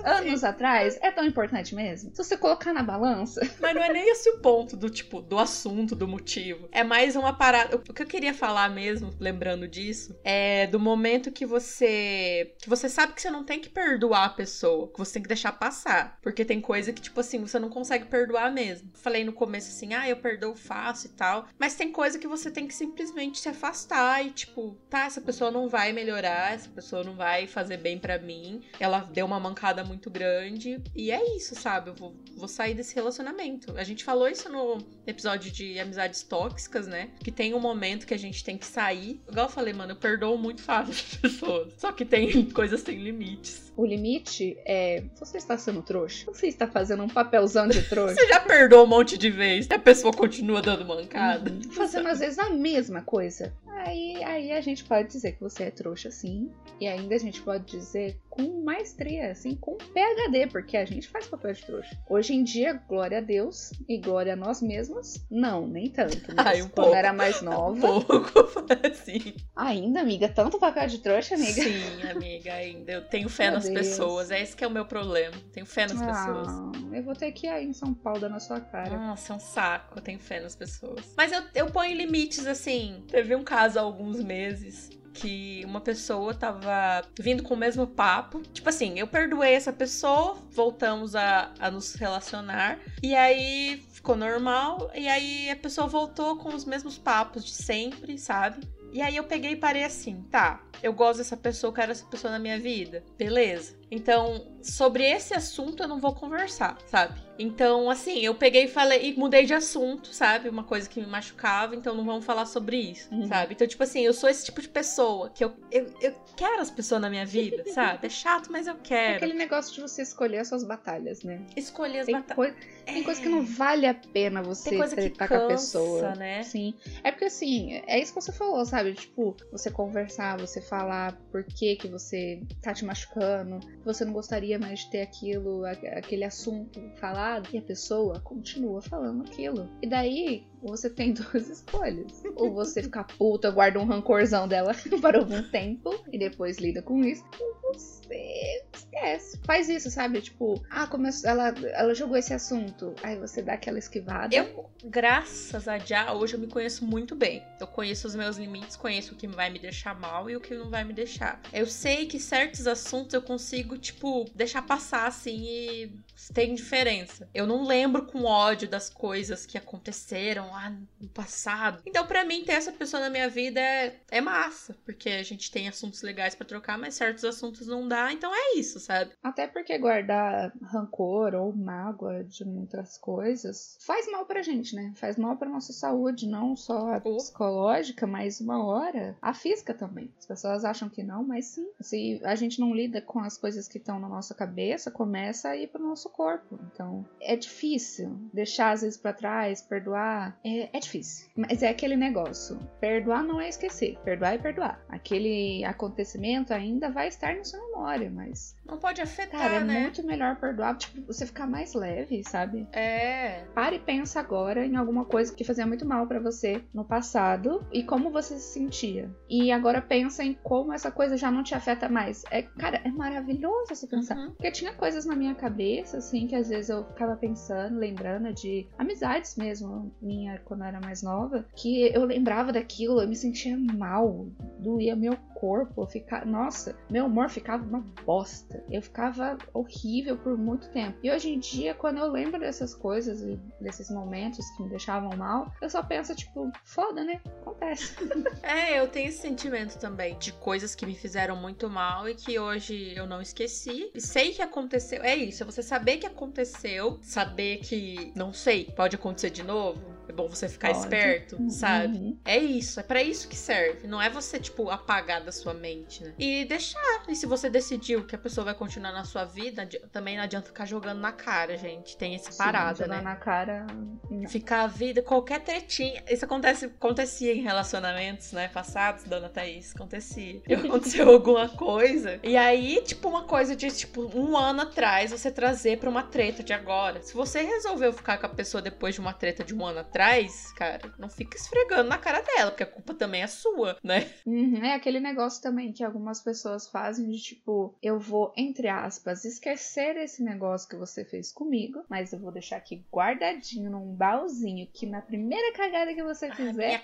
anos 0.03 0.43
atrás, 0.43 0.97
é 1.01 1.11
tão 1.11 1.25
importante 1.25 1.75
mesmo? 1.75 2.11
Se 2.11 2.23
você 2.23 2.37
colocar 2.37 2.73
na 2.73 2.83
balança. 2.83 3.41
Mas 3.59 3.75
não 3.75 3.83
é 3.83 3.91
nem 3.91 4.09
esse 4.09 4.29
o 4.29 4.39
ponto 4.39 4.75
do 4.75 4.89
tipo, 4.89 5.21
do 5.21 5.37
assunto, 5.37 5.95
do 5.95 6.07
motivo. 6.07 6.67
É 6.71 6.83
mais 6.83 7.15
uma 7.15 7.33
parada. 7.33 7.75
O 7.75 7.79
que 7.93 8.01
eu 8.01 8.07
queria 8.07 8.33
falar 8.33 8.69
mesmo, 8.69 9.13
lembrando 9.19 9.67
disso, 9.67 10.17
é 10.23 10.67
do 10.67 10.79
momento 10.79 11.31
que 11.31 11.45
você. 11.45 12.55
que 12.61 12.69
você 12.69 12.89
sabe 12.89 13.13
que 13.13 13.21
você 13.21 13.29
não 13.29 13.43
tem 13.43 13.59
que 13.59 13.69
perdoar 13.69 14.25
a 14.25 14.29
pessoa, 14.29 14.87
que 14.91 14.97
você 14.97 15.13
tem 15.13 15.21
que 15.21 15.27
deixar 15.27 15.51
passar. 15.51 16.17
Porque 16.21 16.45
tem 16.45 16.61
coisa 16.61 16.93
que, 16.93 17.01
tipo 17.01 17.19
assim, 17.19 17.39
você 17.39 17.59
não 17.59 17.69
consegue 17.69 18.05
perdoar 18.05 18.51
mesmo. 18.51 18.89
Falei 18.95 19.23
no 19.23 19.33
começo 19.33 19.69
assim, 19.69 19.93
ah, 19.93 20.07
eu 20.07 20.17
perdoo 20.17 20.55
fácil 20.55 21.09
e 21.09 21.13
tal. 21.13 21.47
Mas 21.59 21.75
tem 21.75 21.91
coisa 21.91 22.17
que 22.17 22.27
você 22.27 22.49
tem 22.49 22.67
que 22.67 22.73
simplesmente 22.73 23.39
se 23.39 23.49
afastar 23.49 24.25
e, 24.25 24.31
tipo, 24.31 24.77
tá, 24.89 25.05
essa 25.05 25.21
pessoa 25.21 25.51
não 25.51 25.67
vai 25.67 25.91
melhorar, 25.91 26.53
essa 26.53 26.69
pessoa 26.69 27.03
não 27.03 27.15
vai 27.15 27.47
fazer 27.47 27.77
bem 27.77 27.99
para 27.99 28.17
mim. 28.17 28.61
Ela 28.79 28.99
deu 28.99 29.26
uma 29.27 29.39
mancada 29.39 29.83
muito 29.83 30.09
grande. 30.09 30.81
E 30.95 31.11
é 31.11 31.35
isso, 31.35 31.55
sabe? 31.55 31.89
Eu 31.89 31.95
vou, 31.95 32.15
vou 32.35 32.47
sair 32.47 32.73
desse 32.73 32.95
relacionamento. 32.95 33.73
A 33.77 33.83
gente 33.83 34.03
falou 34.03 34.27
isso 34.27 34.49
no 34.49 34.77
episódio 35.05 35.51
de 35.51 35.79
amizades 35.79 36.23
tóxicas, 36.23 36.87
né? 36.87 37.09
Que 37.19 37.31
tem 37.31 37.53
um 37.53 37.59
momento 37.59 38.07
que 38.07 38.13
a 38.13 38.19
gente 38.19 38.43
tem 38.43 38.57
que 38.57 38.65
sair. 38.65 39.21
Igual 39.29 39.47
eu 39.47 39.51
falei, 39.51 39.73
mano, 39.73 39.91
eu 39.91 39.95
perdoo 39.95 40.37
muito 40.37 40.61
fácil 40.61 40.93
as 40.93 41.15
pessoas. 41.21 41.73
Só 41.77 41.91
que 41.91 42.05
tem 42.05 42.45
coisas 42.51 42.81
sem 42.81 42.97
limites. 42.97 43.71
O 43.75 43.85
limite 43.85 44.57
é 44.65 45.03
você 45.19 45.37
está 45.37 45.57
sendo 45.57 45.83
trouxa. 45.83 46.25
Você 46.25 46.47
está 46.47 46.65
fazendo 46.67 47.03
um 47.03 47.09
papelzão 47.09 47.67
de 47.67 47.83
trouxa. 47.83 48.15
você 48.15 48.27
já 48.27 48.39
perdoou 48.39 48.85
um 48.85 48.87
monte 48.87 49.17
de 49.17 49.29
vezes 49.29 49.69
e 49.69 49.73
a 49.73 49.79
pessoa 49.79 50.11
continua 50.11 50.61
dando 50.61 50.83
mancada. 50.83 51.51
Uhum. 51.51 51.71
Fazendo 51.71 52.07
às 52.07 52.19
vezes 52.19 52.39
a 52.39 52.49
mesma 52.49 53.01
coisa. 53.01 53.53
Aí, 53.85 54.23
aí 54.23 54.51
a 54.51 54.61
gente 54.61 54.83
pode 54.83 55.09
dizer 55.09 55.33
que 55.33 55.41
você 55.41 55.63
é 55.63 55.71
trouxa, 55.71 56.11
sim. 56.11 56.51
E 56.79 56.87
ainda 56.87 57.15
a 57.15 57.19
gente 57.19 57.41
pode 57.41 57.65
dizer 57.65 58.19
com 58.29 58.63
maestria, 58.63 59.31
assim, 59.31 59.55
com 59.55 59.77
PHD, 59.77 60.47
porque 60.51 60.77
a 60.77 60.85
gente 60.85 61.07
faz 61.07 61.27
papel 61.27 61.53
de 61.53 61.65
trouxa. 61.65 61.97
Hoje 62.07 62.35
em 62.35 62.43
dia, 62.43 62.73
glória 62.87 63.17
a 63.17 63.21
Deus 63.21 63.71
e 63.89 63.97
glória 63.97 64.33
a 64.33 64.35
nós 64.35 64.61
mesmos, 64.61 65.25
não, 65.29 65.67
nem 65.67 65.89
tanto. 65.89 66.17
Mas 66.35 66.45
Ai, 66.45 66.61
um 66.61 66.69
quando 66.69 66.73
pouco, 66.73 66.95
era 66.95 67.11
mais 67.13 67.41
nova. 67.41 67.91
Um 67.91 68.01
pouco, 68.01 68.31
assim. 68.91 69.35
Ainda, 69.55 70.01
amiga, 70.01 70.29
tanto 70.29 70.59
papel 70.59 70.87
de 70.87 70.99
trouxa, 70.99 71.35
amiga? 71.35 71.63
Sim, 71.63 72.09
amiga, 72.09 72.53
ainda. 72.53 72.91
Eu 72.91 73.01
tenho 73.07 73.27
fé 73.27 73.45
meu 73.45 73.55
nas 73.55 73.63
Deus. 73.63 73.75
pessoas. 73.75 74.29
É 74.29 74.41
esse 74.41 74.55
que 74.55 74.63
é 74.63 74.67
o 74.67 74.71
meu 74.71 74.85
problema. 74.85 75.35
Tenho 75.51 75.65
fé 75.65 75.87
nas 75.87 75.99
ah, 76.01 76.05
pessoas. 76.05 76.47
Eu 76.93 77.03
vou 77.03 77.15
ter 77.15 77.31
que 77.31 77.47
ir 77.47 77.49
aí 77.49 77.65
em 77.65 77.73
São 77.73 77.93
Paulo 77.93 78.19
dar 78.19 78.29
na 78.29 78.39
sua 78.39 78.59
cara. 78.59 78.97
Nossa, 78.97 79.33
é 79.33 79.35
um 79.35 79.39
saco. 79.39 79.97
Eu 79.97 80.01
tenho 80.01 80.19
fé 80.19 80.39
nas 80.39 80.55
pessoas. 80.55 81.13
Mas 81.17 81.31
eu, 81.31 81.41
eu 81.55 81.71
ponho 81.71 81.95
limites, 81.95 82.45
assim. 82.45 83.03
Teve 83.07 83.35
um 83.35 83.43
caso 83.43 83.66
há 83.75 83.81
alguns 83.81 84.23
meses 84.23 84.89
que 85.17 85.63
uma 85.65 85.81
pessoa 85.81 86.33
tava 86.33 87.01
vindo 87.19 87.41
com 87.41 87.55
o 87.55 87.57
mesmo 87.57 87.87
papo. 87.87 88.41
Tipo 88.53 88.69
assim, 88.69 88.99
eu 88.99 89.07
perdoei 89.07 89.53
essa 89.53 89.73
pessoa, 89.73 90.37
voltamos 90.51 91.15
a, 91.15 91.51
a 91.59 91.71
nos 91.71 91.95
relacionar. 91.95 92.79
E 93.01 93.15
aí 93.15 93.83
ficou 93.91 94.15
normal. 94.15 94.91
E 94.93 95.07
aí 95.07 95.49
a 95.49 95.55
pessoa 95.55 95.87
voltou 95.87 96.37
com 96.37 96.53
os 96.53 96.65
mesmos 96.65 96.97
papos 96.97 97.43
de 97.43 97.53
sempre, 97.53 98.17
sabe? 98.17 98.61
E 98.93 99.01
aí 99.01 99.17
eu 99.17 99.23
peguei 99.23 99.51
e 99.51 99.55
parei 99.55 99.83
assim, 99.83 100.21
tá, 100.31 100.63
eu 100.81 100.93
gosto 100.93 101.17
dessa 101.17 101.35
pessoa, 101.35 101.73
quero 101.73 101.91
essa 101.91 102.05
pessoa 102.05 102.31
na 102.31 102.39
minha 102.39 102.59
vida. 102.59 103.03
Beleza. 103.17 103.75
Então, 103.91 104.57
sobre 104.61 105.03
esse 105.03 105.33
assunto 105.33 105.83
eu 105.83 105.87
não 105.87 105.99
vou 105.99 106.13
conversar, 106.13 106.77
sabe? 106.85 107.26
Então, 107.39 107.89
assim, 107.89 108.19
eu 108.19 108.35
peguei 108.35 108.65
e 108.65 108.67
falei 108.67 109.11
e 109.11 109.17
mudei 109.17 109.45
de 109.45 109.53
assunto, 109.53 110.13
sabe? 110.13 110.49
Uma 110.49 110.63
coisa 110.63 110.89
que 110.89 110.99
me 110.99 111.07
machucava, 111.07 111.75
então 111.75 111.95
não 111.95 112.05
vamos 112.05 112.25
falar 112.25 112.45
sobre 112.45 112.77
isso, 112.77 113.13
uhum. 113.13 113.27
sabe? 113.27 113.53
Então, 113.53 113.67
tipo 113.67 113.83
assim, 113.83 114.01
eu 114.01 114.13
sou 114.13 114.29
esse 114.29 114.45
tipo 114.45 114.61
de 114.61 114.69
pessoa 114.69 115.29
que 115.29 115.43
eu, 115.43 115.53
eu, 115.71 115.87
eu 116.01 116.15
quero 116.35 116.61
as 116.61 116.71
pessoas 116.71 117.01
na 117.01 117.09
minha 117.09 117.25
vida, 117.25 117.63
sabe? 117.71 118.07
É 118.07 118.09
chato, 118.09 118.51
mas 118.51 118.67
eu 118.67 118.75
quero. 118.75 119.13
É 119.13 119.15
aquele 119.17 119.33
negócio 119.33 119.73
de 119.73 119.81
você 119.81 120.01
escolher 120.01 120.39
as 120.39 120.47
suas 120.47 120.63
batalhas, 120.63 121.23
né? 121.23 121.41
Escolher 121.55 121.99
as 121.99 122.07
batalhas. 122.07 122.35
Coi 122.35 122.55
tem 122.87 123.01
é... 123.01 123.03
coisa 123.03 123.21
que 123.21 123.27
não 123.27 123.43
vale 123.43 123.85
a 123.85 123.93
pena 123.93 124.41
você 124.41 124.69
tem 124.69 124.79
coisa 124.79 124.95
que 124.95 125.09
cansa, 125.09 125.27
com 125.27 125.45
a 125.45 125.47
pessoa. 125.47 126.15
né? 126.15 126.43
Sim. 126.43 126.73
É 127.03 127.11
porque, 127.11 127.25
assim, 127.25 127.81
é 127.85 127.99
isso 127.99 128.13
que 128.13 128.21
você 128.21 128.31
falou, 128.31 128.65
sabe? 128.65 128.93
Tipo, 128.93 129.35
você 129.51 129.69
conversar, 129.69 130.39
você 130.39 130.61
falar 130.61 131.13
por 131.31 131.43
que 131.43 131.75
que 131.75 131.87
você 131.87 132.41
tá 132.61 132.73
te 132.73 132.85
machucando, 132.85 133.59
você 133.83 134.05
não 134.05 134.13
gostaria 134.13 134.57
mais 134.57 134.79
de 134.79 134.89
ter 134.89 135.01
aquilo, 135.01 135.65
aquele 135.65 136.23
assunto 136.23 136.79
falado, 137.27 137.49
e 137.53 137.57
a 137.57 137.61
pessoa 137.61 138.19
continua 138.21 138.81
falando 138.81 139.23
aquilo. 139.23 139.69
E 139.81 139.87
daí 139.87 140.47
você 140.61 140.89
tem 140.89 141.13
duas 141.13 141.49
escolhas. 141.49 142.23
Ou 142.35 142.53
você 142.53 142.83
ficar 142.83 143.03
puta, 143.03 143.51
guarda 143.51 143.79
um 143.79 143.85
rancorzão 143.85 144.47
dela 144.47 144.73
por 145.01 145.15
algum 145.15 145.43
tempo 145.43 145.93
e 146.11 146.17
depois 146.17 146.57
lida 146.57 146.81
com 146.81 147.03
isso. 147.03 147.23
Ou 147.39 147.73
você 147.73 148.63
esquece. 148.73 149.39
Faz 149.45 149.69
isso, 149.69 149.89
sabe? 149.91 150.21
Tipo, 150.21 150.63
ah, 150.69 150.87
começou, 150.87 151.29
ela, 151.29 151.49
ela 151.73 151.93
jogou 151.93 152.17
esse 152.17 152.33
assunto. 152.33 152.93
Aí 153.03 153.17
você 153.17 153.41
dá 153.41 153.53
aquela 153.53 153.77
esquivada. 153.77 154.33
Eu, 154.33 154.69
graças 154.85 155.67
a 155.67 155.77
Já, 155.77 156.13
hoje 156.13 156.35
eu 156.35 156.39
me 156.39 156.47
conheço 156.47 156.85
muito 156.85 157.15
bem. 157.15 157.43
Eu 157.59 157.67
conheço 157.67 158.07
os 158.07 158.15
meus 158.15 158.37
limites, 158.37 158.75
conheço 158.75 159.13
o 159.13 159.17
que 159.17 159.27
vai 159.27 159.49
me 159.49 159.59
deixar 159.59 159.99
mal 159.99 160.29
e 160.29 160.35
o 160.35 160.41
que 160.41 160.55
não 160.55 160.69
vai 160.69 160.83
me 160.83 160.93
deixar. 160.93 161.41
Eu 161.51 161.67
sei 161.67 162.05
que 162.05 162.19
certos 162.19 162.67
assuntos 162.67 163.13
eu 163.13 163.21
consigo, 163.21 163.77
tipo, 163.77 164.25
deixar 164.33 164.61
passar 164.61 165.07
assim 165.07 165.43
e 165.43 165.91
tem 166.33 166.55
diferença. 166.55 167.29
Eu 167.33 167.45
não 167.45 167.65
lembro 167.65 168.05
com 168.05 168.23
ódio 168.23 168.67
das 168.67 168.89
coisas 168.89 169.45
que 169.45 169.57
aconteceram 169.57 170.46
lá 170.49 170.69
no 170.99 171.09
passado. 171.09 171.81
Então, 171.85 172.05
para 172.05 172.25
mim, 172.25 172.43
ter 172.43 172.53
essa 172.53 172.71
pessoa 172.71 173.01
na 173.01 173.09
minha 173.09 173.29
vida 173.29 173.59
é, 173.59 173.99
é 174.11 174.21
massa, 174.21 174.75
porque 174.85 175.09
a 175.09 175.23
gente 175.23 175.51
tem 175.51 175.67
assuntos 175.67 176.01
legais 176.01 176.35
para 176.35 176.47
trocar, 176.47 176.77
mas 176.77 176.95
certos 176.95 177.23
assuntos 177.23 177.67
não 177.67 177.87
dá, 177.87 178.11
então 178.11 178.31
é 178.33 178.57
isso, 178.57 178.79
sabe? 178.79 179.11
Até 179.23 179.47
porque 179.47 179.77
guardar 179.77 180.53
rancor 180.61 181.33
ou 181.35 181.55
mágoa 181.55 182.23
de 182.23 182.45
muitas 182.45 182.97
coisas 182.97 183.77
faz 183.81 184.09
mal 184.11 184.25
pra 184.25 184.41
gente, 184.41 184.75
né? 184.75 184.93
Faz 184.95 185.17
mal 185.17 185.37
pra 185.37 185.49
nossa 185.49 185.73
saúde, 185.73 186.27
não 186.27 186.55
só 186.55 186.93
a 186.93 187.01
psicológica, 187.01 188.05
mas 188.07 188.39
uma 188.39 188.63
hora 188.65 189.15
a 189.21 189.33
física 189.33 189.73
também. 189.73 190.11
As 190.19 190.25
pessoas 190.25 190.65
acham 190.65 190.89
que 190.89 191.03
não, 191.03 191.23
mas 191.23 191.45
sim. 191.45 191.67
Se 191.79 192.21
a 192.23 192.35
gente 192.35 192.59
não 192.59 192.73
lida 192.73 193.01
com 193.01 193.19
as 193.19 193.37
coisas 193.37 193.67
que 193.67 193.77
estão 193.77 193.99
na 193.99 194.09
nossa 194.09 194.33
cabeça, 194.33 194.91
começa 194.91 195.49
a 195.49 195.57
ir 195.57 195.67
pro 195.67 195.83
nosso 195.83 196.09
corpo. 196.09 196.59
Então, 196.71 197.05
é 197.21 197.35
difícil 197.35 198.17
deixar 198.33 198.71
às 198.71 198.81
vezes 198.81 198.97
para 198.97 199.13
trás, 199.13 199.61
perdoar 199.61 200.36
é, 200.47 200.69
é 200.71 200.79
difícil. 200.79 201.27
Mas 201.35 201.61
é 201.61 201.69
aquele 201.69 201.95
negócio. 201.95 202.57
Perdoar 202.79 203.23
não 203.23 203.41
é 203.41 203.49
esquecer. 203.49 203.97
Perdoar 204.03 204.35
é 204.35 204.37
perdoar. 204.37 204.81
Aquele 204.87 205.63
acontecimento 205.65 206.53
ainda 206.53 206.89
vai 206.89 207.07
estar 207.09 207.35
na 207.35 207.43
sua 207.43 207.59
memória, 207.59 208.09
mas. 208.09 208.55
Não 208.65 208.77
pode 208.77 209.01
afetar, 209.01 209.41
Cara, 209.41 209.55
é 209.55 209.63
né? 209.63 209.81
muito 209.81 210.05
melhor 210.05 210.37
perdoar, 210.37 210.77
tipo, 210.77 211.01
você 211.05 211.25
ficar 211.25 211.47
mais 211.47 211.73
leve, 211.73 212.23
sabe? 212.23 212.67
É. 212.71 213.43
Pare 213.53 213.77
e 213.77 213.79
pensa 213.79 214.19
agora 214.19 214.65
em 214.65 214.75
alguma 214.75 215.05
coisa 215.05 215.33
que 215.33 215.43
fazia 215.43 215.65
muito 215.65 215.85
mal 215.85 216.07
para 216.07 216.19
você 216.19 216.61
no 216.73 216.83
passado 216.83 217.65
e 217.71 217.83
como 217.83 218.09
você 218.09 218.37
se 218.37 218.53
sentia. 218.53 219.09
E 219.29 219.51
agora 219.51 219.81
pensa 219.81 220.23
em 220.23 220.33
como 220.33 220.73
essa 220.73 220.91
coisa 220.91 221.17
já 221.17 221.31
não 221.31 221.43
te 221.43 221.55
afeta 221.55 221.89
mais. 221.89 222.23
É, 222.31 222.41
cara, 222.41 222.81
é 222.83 222.89
maravilhoso 222.89 223.75
você 223.75 223.87
pensar. 223.87 224.17
Uhum. 224.17 224.31
Porque 224.31 224.51
tinha 224.51 224.73
coisas 224.73 225.05
na 225.05 225.15
minha 225.15 225.35
cabeça, 225.35 225.97
assim, 225.97 226.27
que 226.27 226.35
às 226.35 226.49
vezes 226.49 226.69
eu 226.69 226.85
ficava 226.85 227.15
pensando, 227.15 227.77
lembrando 227.77 228.33
de 228.33 228.67
amizades 228.77 229.35
mesmo, 229.35 229.91
quando 230.39 230.61
eu 230.61 230.67
era 230.67 230.79
mais 230.79 231.01
nova, 231.01 231.45
que 231.55 231.83
eu 231.93 232.05
lembrava 232.05 232.51
daquilo, 232.51 233.01
eu 233.01 233.07
me 233.07 233.15
sentia 233.15 233.57
mal, 233.57 234.27
doía 234.59 234.95
meu 234.95 235.17
corpo, 235.39 235.83
eu 235.83 235.87
ficava, 235.87 236.25
nossa, 236.25 236.75
meu 236.89 237.05
humor 237.05 237.29
ficava 237.29 237.63
uma 237.63 237.81
bosta. 238.03 238.63
Eu 238.69 238.81
ficava 238.81 239.37
horrível 239.53 240.17
por 240.17 240.37
muito 240.37 240.69
tempo. 240.69 240.97
E 241.03 241.11
hoje 241.11 241.29
em 241.29 241.39
dia, 241.39 241.73
quando 241.73 241.99
eu 241.99 242.11
lembro 242.11 242.39
dessas 242.39 242.73
coisas 242.73 243.21
e 243.21 243.39
desses 243.61 243.89
momentos 243.89 244.49
que 244.51 244.63
me 244.63 244.69
deixavam 244.69 245.15
mal, 245.15 245.51
eu 245.61 245.69
só 245.69 245.83
penso 245.83 246.15
tipo, 246.15 246.51
foda, 246.65 247.03
né? 247.03 247.21
Acontece. 247.41 247.95
é, 248.41 248.79
eu 248.79 248.87
tenho 248.87 249.09
esse 249.09 249.19
sentimento 249.19 249.77
também 249.77 250.17
de 250.17 250.31
coisas 250.33 250.73
que 250.73 250.85
me 250.85 250.95
fizeram 250.95 251.35
muito 251.35 251.69
mal 251.69 252.09
e 252.09 252.15
que 252.15 252.39
hoje 252.39 252.93
eu 252.95 253.05
não 253.05 253.21
esqueci. 253.21 253.91
E 253.93 254.01
sei 254.01 254.31
que 254.31 254.41
aconteceu. 254.41 255.03
É 255.03 255.15
isso, 255.15 255.43
é 255.43 255.45
você 255.45 255.61
saber 255.61 255.97
que 255.97 256.07
aconteceu, 256.07 256.97
saber 257.01 257.57
que 257.57 258.11
não 258.15 258.33
sei, 258.33 258.65
pode 258.65 258.95
acontecer 258.95 259.29
de 259.29 259.43
novo 259.43 259.96
bom 260.17 260.27
você 260.27 260.49
ficar 260.49 260.69
Pode. 260.69 260.79
esperto, 260.79 261.35
uhum. 261.35 261.49
sabe? 261.51 262.19
É 262.25 262.37
isso, 262.37 262.79
é 262.79 262.83
para 262.83 263.03
isso 263.03 263.27
que 263.27 263.35
serve. 263.35 263.87
Não 263.87 264.01
é 264.01 264.09
você, 264.09 264.39
tipo, 264.39 264.67
apagar 264.71 265.23
da 265.23 265.31
sua 265.31 265.53
mente, 265.53 266.03
né? 266.03 266.13
E 266.17 266.43
deixar. 266.45 267.03
E 267.07 267.15
se 267.15 267.27
você 267.27 267.49
decidiu 267.49 268.03
que 268.03 268.15
a 268.15 268.17
pessoa 268.17 268.43
vai 268.45 268.55
continuar 268.55 268.91
na 268.91 269.05
sua 269.05 269.23
vida, 269.23 269.69
também 269.91 270.17
não 270.17 270.23
adianta 270.23 270.47
ficar 270.47 270.65
jogando 270.65 270.99
na 270.99 271.11
cara, 271.11 271.55
gente. 271.55 271.95
Tem 271.95 272.15
esse 272.15 272.31
Sim, 272.31 272.37
parada, 272.37 272.85
jogar 272.85 272.97
né? 272.97 273.01
na 273.03 273.15
cara. 273.15 273.67
Não. 274.09 274.27
Ficar 274.27 274.63
a 274.63 274.67
vida, 274.67 275.03
qualquer 275.03 275.41
tretinha. 275.41 276.03
Isso 276.09 276.25
acontece, 276.25 276.65
acontecia 276.65 277.33
em 277.33 277.41
relacionamentos, 277.41 278.31
né? 278.31 278.47
Passados, 278.47 279.03
dona 279.03 279.29
Thaís. 279.29 279.75
Acontecia. 279.75 280.41
E 280.47 280.53
aconteceu 280.55 281.07
alguma 281.09 281.47
coisa. 281.47 282.19
E 282.23 282.35
aí, 282.35 282.81
tipo, 282.83 283.07
uma 283.07 283.23
coisa 283.23 283.55
de, 283.55 283.69
tipo, 283.69 284.09
um 284.17 284.35
ano 284.35 284.63
atrás, 284.63 285.11
você 285.11 285.29
trazer 285.29 285.77
pra 285.77 285.89
uma 285.89 286.01
treta 286.01 286.41
de 286.41 286.53
agora. 286.53 287.03
Se 287.03 287.13
você 287.13 287.43
resolveu 287.43 287.93
ficar 287.93 288.17
com 288.17 288.25
a 288.25 288.29
pessoa 288.29 288.61
depois 288.61 288.95
de 288.95 289.01
uma 289.01 289.13
treta 289.13 289.43
de 289.43 289.53
um 289.53 289.63
ano 289.63 289.79
atrás, 289.79 290.06
atrás, 290.07 290.53
cara, 290.53 290.93
não 290.97 291.09
fica 291.09 291.37
esfregando 291.37 291.89
na 291.89 291.97
cara 291.97 292.21
dela, 292.21 292.51
porque 292.51 292.63
a 292.63 292.67
culpa 292.67 292.93
também 292.93 293.21
é 293.21 293.27
sua, 293.27 293.77
né? 293.83 294.09
Uhum, 294.25 294.63
é 294.63 294.73
aquele 294.73 294.99
negócio 294.99 295.41
também 295.41 295.73
que 295.73 295.83
algumas 295.83 296.21
pessoas 296.21 296.67
fazem 296.67 297.09
de 297.09 297.19
tipo, 297.19 297.75
eu 297.81 297.99
vou, 297.99 298.33
entre 298.37 298.67
aspas, 298.67 299.25
esquecer 299.25 299.97
esse 299.97 300.23
negócio 300.23 300.69
que 300.69 300.75
você 300.75 301.03
fez 301.03 301.31
comigo, 301.31 301.83
mas 301.89 302.13
eu 302.13 302.19
vou 302.19 302.31
deixar 302.31 302.57
aqui 302.57 302.83
guardadinho 302.91 303.69
num 303.69 303.93
baúzinho 303.93 304.67
que 304.73 304.85
na 304.85 305.01
primeira 305.01 305.53
cagada 305.53 305.93
que 305.93 306.03
você 306.03 306.31
fizer, 306.31 306.83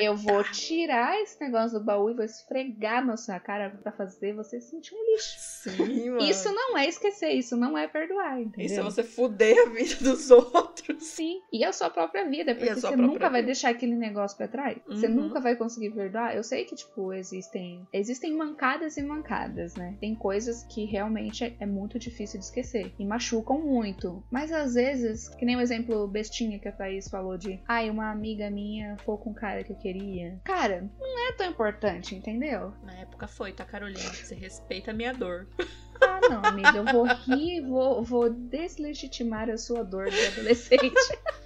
eu 0.00 0.16
vou 0.16 0.42
tirar 0.44 1.20
esse 1.20 1.40
negócio 1.40 1.78
do 1.78 1.84
baú 1.84 2.10
e 2.10 2.14
vou 2.14 2.24
esfregar 2.24 3.04
na 3.04 3.16
sua 3.16 3.38
cara 3.38 3.70
pra 3.82 3.92
fazer 3.92 4.34
você 4.34 4.60
sentir 4.60 4.94
um 4.94 5.12
lixo. 5.12 5.36
Sim, 5.38 6.10
mano. 6.10 6.22
Isso 6.22 6.52
não 6.52 6.76
é 6.76 6.88
esquecer, 6.88 7.30
isso 7.32 7.56
não 7.56 7.78
é 7.78 7.86
perdoar, 7.86 8.40
entendeu? 8.40 8.66
Isso 8.66 8.80
é 8.80 8.82
você 8.82 9.02
fuder 9.02 9.56
a 9.66 9.70
vida 9.70 9.96
dos 9.96 10.30
outros. 10.32 11.04
Sim, 11.04 11.40
e 11.52 11.64
a 11.64 11.72
sua 11.72 11.90
própria 11.90 12.28
vida, 12.28 12.54
porque 12.66 12.80
você 12.80 12.96
nunca 12.96 13.28
vai 13.30 13.40
vida. 13.40 13.46
deixar 13.46 13.70
aquele 13.70 13.94
negócio 13.94 14.36
pra 14.36 14.48
trás. 14.48 14.78
Você 14.86 15.06
Uhum. 15.06 15.14
nunca 15.14 15.40
vai 15.40 15.56
conseguir 15.56 15.90
perdoar. 15.90 16.34
Eu 16.34 16.42
sei 16.42 16.64
que, 16.64 16.74
tipo, 16.74 17.12
existem 17.12 17.86
existem 17.92 18.34
mancadas 18.34 18.96
e 18.96 19.02
mancadas, 19.02 19.74
né? 19.76 19.96
Tem 20.00 20.14
coisas 20.14 20.64
que 20.64 20.84
realmente 20.84 21.44
é, 21.44 21.54
é 21.60 21.66
muito 21.66 21.98
difícil 21.98 22.38
de 22.38 22.46
esquecer 22.46 22.94
e 22.98 23.04
machucam 23.04 23.60
muito. 23.60 24.22
Mas 24.30 24.52
às 24.52 24.74
vezes, 24.74 25.28
que 25.36 25.44
nem 25.44 25.56
o 25.56 25.60
exemplo 25.60 26.06
bestinha 26.08 26.58
que 26.58 26.68
a 26.68 26.72
Thaís 26.72 27.08
falou 27.08 27.36
de, 27.36 27.60
ai, 27.68 27.90
uma 27.90 28.10
amiga 28.10 28.50
minha 28.50 28.96
foi 29.04 29.16
com 29.18 29.30
um 29.30 29.34
cara 29.34 29.62
que 29.64 29.72
eu 29.72 29.76
queria. 29.76 30.40
Cara, 30.44 30.88
não 30.98 31.28
é 31.28 31.32
tão 31.32 31.48
importante, 31.50 32.14
entendeu? 32.14 32.72
Na 32.82 32.94
época 32.94 33.26
foi, 33.26 33.52
tá, 33.52 33.64
Carolina? 33.64 34.00
Você 34.00 34.34
respeita 34.34 34.90
a 34.90 34.94
minha 34.94 35.12
dor. 35.12 35.46
Ah, 36.00 36.20
não, 36.28 36.44
amiga, 36.44 36.76
eu 36.76 36.84
vou 36.84 37.04
rir, 37.04 37.60
vou, 37.62 38.02
vou 38.02 38.30
deslegitimar 38.30 39.48
a 39.50 39.58
sua 39.58 39.82
dor 39.84 40.10
de 40.10 40.26
adolescente. 40.26 40.94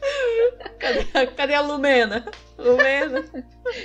Cadê, 0.79 1.27
cadê 1.27 1.55
a 1.55 1.61
Lumena? 1.61 2.25
Lumena. 2.59 3.25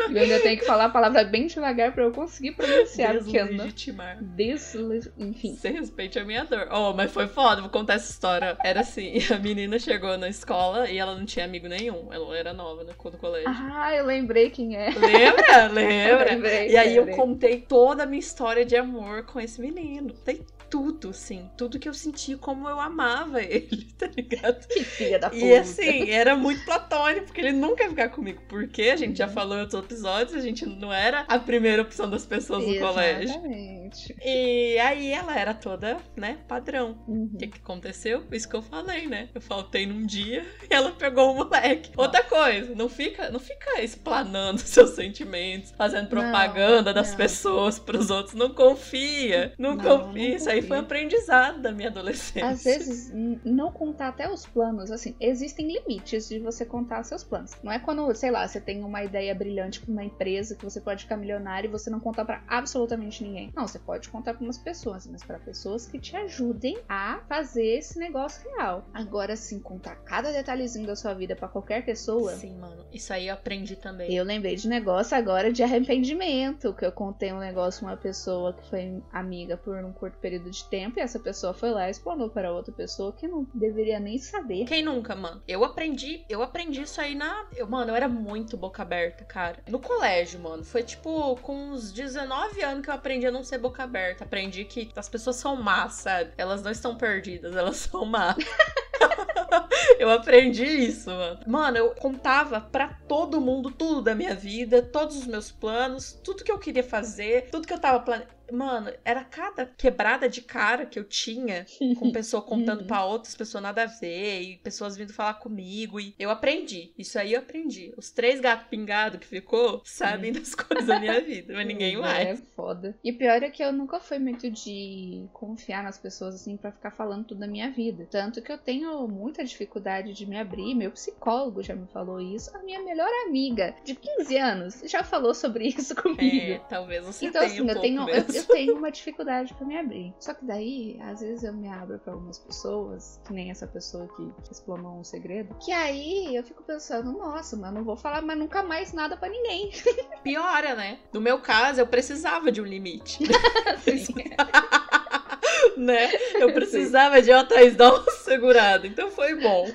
Eu 0.10 0.22
ainda 0.22 0.40
tenho 0.40 0.60
que 0.60 0.66
falar 0.66 0.86
a 0.86 0.90
palavra 0.90 1.24
bem 1.24 1.46
devagar 1.48 1.94
pra 1.94 2.04
eu 2.04 2.12
conseguir 2.12 2.54
pronunciar, 2.54 3.16
eu. 3.16 3.22
Deslegitimar. 3.22 4.18
Desle... 4.24 5.02
Enfim. 5.18 5.56
Você 5.56 5.70
respeite 5.70 6.18
a 6.18 6.26
minha 6.26 6.44
dor. 6.44 6.68
Oh, 6.72 6.94
mas 6.94 7.12
foi 7.12 7.28
foda, 7.28 7.62
vou 7.62 7.70
contar 7.70 7.94
essa 7.96 8.12
história. 8.12 8.58
Era 8.64 8.82
assim, 8.82 9.14
a 9.34 9.38
menina 9.38 9.78
chegou 9.78 10.18
na 10.18 10.28
escola 10.28 10.90
e 10.90 10.98
ela 10.98 11.16
não 11.16 11.26
tinha 11.26 11.46
amigo 11.46 11.68
nenhum. 11.68 12.12
Ela 12.12 12.38
era 12.38 12.54
nova, 12.54 12.84
né, 12.84 12.94
do 12.94 13.18
colégio. 13.18 13.48
Ah, 13.48 13.94
eu 13.94 14.06
lembrei 14.06 14.50
quem 14.50 14.76
é. 14.76 14.90
Lembra? 14.90 15.68
Lembra? 15.72 16.26
Lembrei, 16.32 16.70
E 16.70 16.78
aí 16.78 16.96
eu 16.96 17.06
lembrei. 17.06 17.16
contei 17.16 17.62
toda 17.62 18.04
a 18.04 18.06
minha 18.06 18.20
história 18.20 18.66
de 18.66 18.76
amor 18.76 19.26
com 19.26 19.40
esse 19.40 19.62
menino. 19.62 20.14
Tem 20.14 20.44
tudo, 20.70 21.10
assim. 21.10 21.52
Tudo 21.56 21.78
que 21.78 21.88
eu 21.88 21.94
senti 21.94 22.36
como 22.36 22.68
eu 22.68 22.80
amava 22.80 23.44
ele, 23.44 23.94
tá 23.96 24.08
ligado? 24.08 24.68
Que 24.68 24.84
filha 24.84 25.20
da 25.20 25.30
puta. 25.30 25.46
E 25.46 25.56
assim, 25.56 26.10
era 26.10 26.36
muito 26.36 26.66
platônico, 26.66 27.28
porque 27.28 27.42
ele 27.42 27.52
nunca 27.52 27.84
ia 27.84 27.90
ficar 27.90 28.10
comigo. 28.10 28.42
Porque 28.64 28.84
a 28.84 28.96
gente 28.96 29.18
já 29.18 29.28
falou 29.28 29.58
em 29.58 29.62
outros 29.62 29.84
episódios, 29.84 30.34
a 30.34 30.40
gente 30.40 30.66
não 30.66 30.92
era 30.92 31.26
a 31.28 31.38
primeira 31.38 31.82
opção 31.82 32.10
das 32.10 32.26
pessoas 32.26 32.66
no 32.66 32.80
colégio. 32.80 33.30
Exatamente. 33.30 34.16
E 34.24 34.80
aí 34.80 35.12
ela 35.12 35.38
era 35.38 35.54
toda, 35.54 35.98
né, 36.16 36.38
padrão. 36.48 36.98
Uhum. 37.06 37.30
O 37.34 37.38
que, 37.38 37.48
que 37.48 37.60
aconteceu? 37.60 38.24
Isso 38.32 38.48
que 38.48 38.56
eu 38.56 38.62
falei, 38.62 39.06
né? 39.08 39.28
Eu 39.36 39.42
faltei 39.42 39.86
num 39.86 40.06
dia 40.06 40.46
e 40.70 40.74
ela 40.74 40.92
pegou 40.92 41.34
o 41.34 41.36
moleque. 41.36 41.92
Outra 41.98 42.24
coisa, 42.24 42.74
não 42.74 42.88
fica, 42.88 43.30
não 43.30 43.40
fica 43.40 43.82
explanando 43.82 44.60
seus 44.64 44.92
sentimentos, 44.92 45.72
fazendo 45.78 46.08
propaganda 46.08 46.94
das 46.94 47.12
não. 47.12 47.18
pessoas 47.18 47.78
pros 47.78 48.10
outros. 48.10 48.34
Não 48.34 48.54
confia. 48.54 49.54
Não, 49.58 49.76
Não, 49.76 49.84
confia. 49.84 50.30
não 50.30 50.36
Isso 50.38 50.50
aí 50.50 50.62
foi 50.62 50.78
um 50.78 50.82
aprendizado 50.82 51.62
da 51.62 51.72
minha 51.72 51.90
adolescência. 51.90 52.48
Às 52.48 52.64
vezes, 52.64 53.12
não 53.44 53.72
contar 53.72 54.08
até 54.08 54.32
os 54.32 54.46
planos, 54.46 54.90
assim, 54.90 55.16
existem 55.20 55.68
limites 55.68 56.30
de 56.30 56.40
você 56.40 56.66
contar 56.66 57.04
seus 57.04 57.24
planos. 57.24 57.52
Não 57.62 57.72
é 57.72 57.80
quando, 57.80 58.14
sei 58.16 58.32
lá, 58.32 58.48
você 58.54 58.62
tem 58.62 58.84
uma 58.84 59.04
ideia 59.04 59.34
brilhante 59.34 59.82
pra 59.82 59.92
uma 59.92 60.04
empresa 60.04 60.56
que 60.56 60.64
você 60.64 60.80
pode 60.80 61.04
ficar 61.04 61.18
milionário 61.18 61.68
e 61.68 61.72
você 61.72 61.90
não 61.90 62.00
contar 62.00 62.24
pra 62.24 62.44
absolutamente 62.48 63.24
ninguém. 63.24 63.52
Não, 63.56 63.68
você 63.68 63.80
pode 63.80 64.10
contar 64.10 64.36
pra 64.36 64.44
umas 64.44 64.58
pessoas, 64.58 65.08
mas 65.08 65.24
pra 65.24 65.40
pessoas 65.40 65.88
que 65.88 66.00
te 66.00 66.16
ajudem 66.16 66.78
a 66.88 67.20
fazer 67.28 67.78
esse 67.78 67.98
negócio 67.98 68.48
real. 68.52 68.86
Agora, 68.94 69.36
sim, 69.36 69.60
contar 69.60 69.96
cada 69.96 70.32
detalhezinho 70.32 70.86
da 70.86 70.96
sua 70.96 71.14
vida 71.14 71.36
pra 71.36 71.48
qualquer 71.48 71.84
pessoa. 71.84 72.34
Sim, 72.34 72.56
mano. 72.58 72.86
Isso 72.94 73.12
aí 73.12 73.28
eu 73.28 73.34
aprendi 73.34 73.76
também. 73.76 74.14
Eu 74.14 74.24
lembrei 74.24 74.56
de 74.56 74.68
negócio 74.68 75.18
agora 75.18 75.52
de 75.52 75.64
arrependimento, 75.64 76.74
que 76.74 76.86
eu 76.86 76.92
contei 76.92 77.34
um 77.34 77.40
negócio 77.40 77.82
com 77.82 77.88
uma 77.88 77.98
pessoa 77.98 78.54
que 78.54 78.70
foi 78.70 79.02
amiga 79.12 79.58
por 79.58 79.76
um 79.84 79.92
curto 79.92 80.18
período 80.20 80.52
de 80.52 80.64
tempo 80.66 81.00
e 81.00 81.02
essa 81.02 81.20
pessoa 81.20 81.54
foi 81.54 81.72
lá 81.72 81.88
e 81.88 81.92
explanou 81.92 82.30
para 82.30 82.54
outra 82.54 82.72
pessoa 82.72 83.12
que 83.14 83.28
não 83.28 83.48
deveria 83.54 84.00
nem 84.00 84.18
saber. 84.20 84.66
Quem 84.66 84.84
nunca, 84.84 85.16
mano? 85.16 85.42
Eu 85.48 85.64
aprendi, 85.64 86.24
eu 86.30 86.44
aprendi 86.44 86.82
isso 86.84 87.02
aí 87.02 87.16
na. 87.16 87.48
Eu, 87.56 87.68
mano, 87.68 87.92
eu 87.92 87.96
era 87.96 88.08
muito 88.08 88.43
boca 88.58 88.82
aberta, 88.82 89.24
cara. 89.24 89.58
No 89.68 89.80
colégio, 89.80 90.40
mano. 90.40 90.64
Foi 90.64 90.84
tipo 90.84 91.36
com 91.38 91.72
uns 91.72 91.92
19 91.92 92.62
anos 92.62 92.84
que 92.84 92.90
eu 92.90 92.94
aprendi 92.94 93.26
a 93.26 93.32
não 93.32 93.44
ser 93.44 93.58
boca 93.58 93.84
aberta. 93.84 94.24
Aprendi 94.24 94.66
que 94.66 94.92
as 94.96 95.10
pessoas 95.10 95.36
são 95.38 95.56
más, 95.56 95.94
sabe? 95.94 96.32
Elas 96.38 96.62
não 96.62 96.72
estão 96.72 96.96
perdidas, 96.96 97.56
elas 97.56 97.78
são 97.78 98.06
más. 98.06 98.36
eu 100.00 100.10
aprendi 100.10 100.66
isso, 100.66 101.10
mano. 101.10 101.40
Mano, 101.48 101.78
eu 101.78 101.96
contava 101.96 102.62
pra 102.62 102.90
todo 103.08 103.42
mundo 103.42 103.72
tudo 103.72 104.02
da 104.02 104.16
minha 104.16 104.36
vida, 104.36 104.82
todos 104.82 105.18
os 105.18 105.28
meus 105.28 105.52
planos, 105.52 106.14
tudo 106.24 106.44
que 106.44 106.52
eu 106.52 106.60
queria 106.60 106.84
fazer, 106.84 107.50
tudo 107.50 107.68
que 107.68 107.74
eu 107.74 107.80
tava 107.80 108.00
planejando. 108.00 108.43
Mano, 108.56 108.92
era 109.04 109.24
cada 109.24 109.66
quebrada 109.66 110.30
de 110.30 110.42
cara 110.42 110.86
que 110.86 111.00
eu 111.00 111.04
tinha 111.04 111.66
com 111.98 112.12
pessoa 112.14 112.42
contando 112.42 112.82
Uhum. 112.82 112.88
pra 112.88 113.04
outras 113.06 113.36
pessoas 113.36 113.64
nada 113.64 113.84
a 113.84 113.86
ver 113.86 114.42
e 114.42 114.58
pessoas 114.58 114.96
vindo 114.96 115.14
falar 115.14 115.36
comigo 115.36 116.00
e 116.00 116.14
eu 116.20 116.30
aprendi. 116.30 116.92
Isso 116.98 117.18
aí 117.18 117.34
eu 117.34 117.40
aprendi. 117.40 117.94
Os 117.98 118.12
três 118.12 118.40
gatos 118.40 118.68
pingados 118.68 119.20
que 119.20 119.26
ficou 119.28 119.82
sabem 119.86 120.32
das 120.32 120.54
coisas 120.56 120.88
da 120.88 121.00
minha 121.00 121.20
vida, 121.22 121.54
mas 121.54 121.66
ninguém 121.68 121.96
É 121.96 122.00
mais. 122.00 122.44
foda. 122.56 122.96
E 123.04 123.12
pior 123.12 123.42
é 123.44 123.50
que 123.50 123.64
eu 123.64 123.72
nunca 123.72 124.00
fui 124.00 124.20
muito 124.20 124.50
de 124.52 125.26
confiar 125.34 125.84
nas 125.84 125.98
pessoas 125.98 126.36
assim 126.36 126.56
pra 126.58 126.72
ficar 126.72 126.92
falando 126.92 127.26
tudo 127.26 127.40
da 127.40 127.48
minha 127.48 127.72
vida. 127.72 128.08
Tanto 128.12 128.42
que 128.42 128.52
eu 128.52 128.58
tenho 128.58 129.08
muita 129.08 129.44
dificuldade 129.44 130.14
de 130.14 130.26
me 130.26 130.38
abrir. 130.38 130.76
Meu 130.76 130.92
psicólogo 130.92 131.64
já 131.64 131.76
me 131.76 131.88
falou 131.88 132.20
isso. 132.22 132.56
A 132.56 132.60
minha 132.60 132.82
melhor 132.84 133.10
amiga 133.28 133.76
de 133.84 133.96
15 133.96 134.38
anos 134.38 134.82
já 134.86 135.04
falou 135.04 135.34
sobre 135.34 135.68
isso 135.68 135.96
comigo. 136.02 136.54
É, 136.54 136.60
talvez 136.70 137.04
você 137.06 137.26
Então, 137.26 137.42
tenha 137.42 137.54
assim, 137.54 137.62
um 137.62 137.70
eu 137.70 137.82
tenho, 137.82 138.02
eu, 138.02 138.06
mesmo. 138.06 138.43
Eu 138.50 138.56
tenho 138.56 138.78
uma 138.78 138.92
dificuldade 138.92 139.54
pra 139.54 139.66
me 139.66 139.78
abrir. 139.78 140.14
Só 140.20 140.34
que 140.34 140.46
daí, 140.46 141.00
às 141.02 141.22
vezes 141.22 141.44
eu 141.44 141.54
me 141.54 141.68
abro 141.68 142.00
pra 142.00 142.14
algumas 142.14 142.40
pessoas, 142.40 143.20
que 143.26 143.34
nem 143.34 143.52
essa 143.52 143.68
pessoa 143.68 144.08
que, 144.08 144.32
que 144.44 144.52
explanou 144.52 145.00
um 145.00 145.04
segredo, 145.04 145.56
que 145.60 145.72
aí 145.72 146.36
eu 146.36 146.44
fico 146.44 146.64
pensando, 146.64 147.12
nossa, 147.12 147.56
mas 147.56 147.74
não 147.74 147.84
vou 147.84 147.96
falar 147.96 148.22
mais 148.22 148.40
nunca 148.40 148.64
mais 148.64 148.94
nada 148.94 149.18
pra 149.18 149.30
ninguém. 149.30 149.72
Piora, 150.24 150.76
né? 150.76 151.00
No 151.12 151.22
meu 151.22 151.40
caso, 151.40 151.82
eu 151.82 151.88
precisava 151.88 152.52
de 152.52 152.62
um 152.62 152.66
limite. 152.66 153.24
Assim, 153.66 154.14
né? 155.78 156.10
Eu 156.40 156.54
precisava 156.54 157.22
de 157.22 157.32
ó, 157.32 157.44
Thaís, 157.44 157.76
dar 157.76 157.94
uma 157.94 158.12
segurada. 158.12 158.88
Então 158.88 159.10
foi 159.10 159.36
bom. 159.36 159.66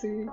Sim. 0.00 0.26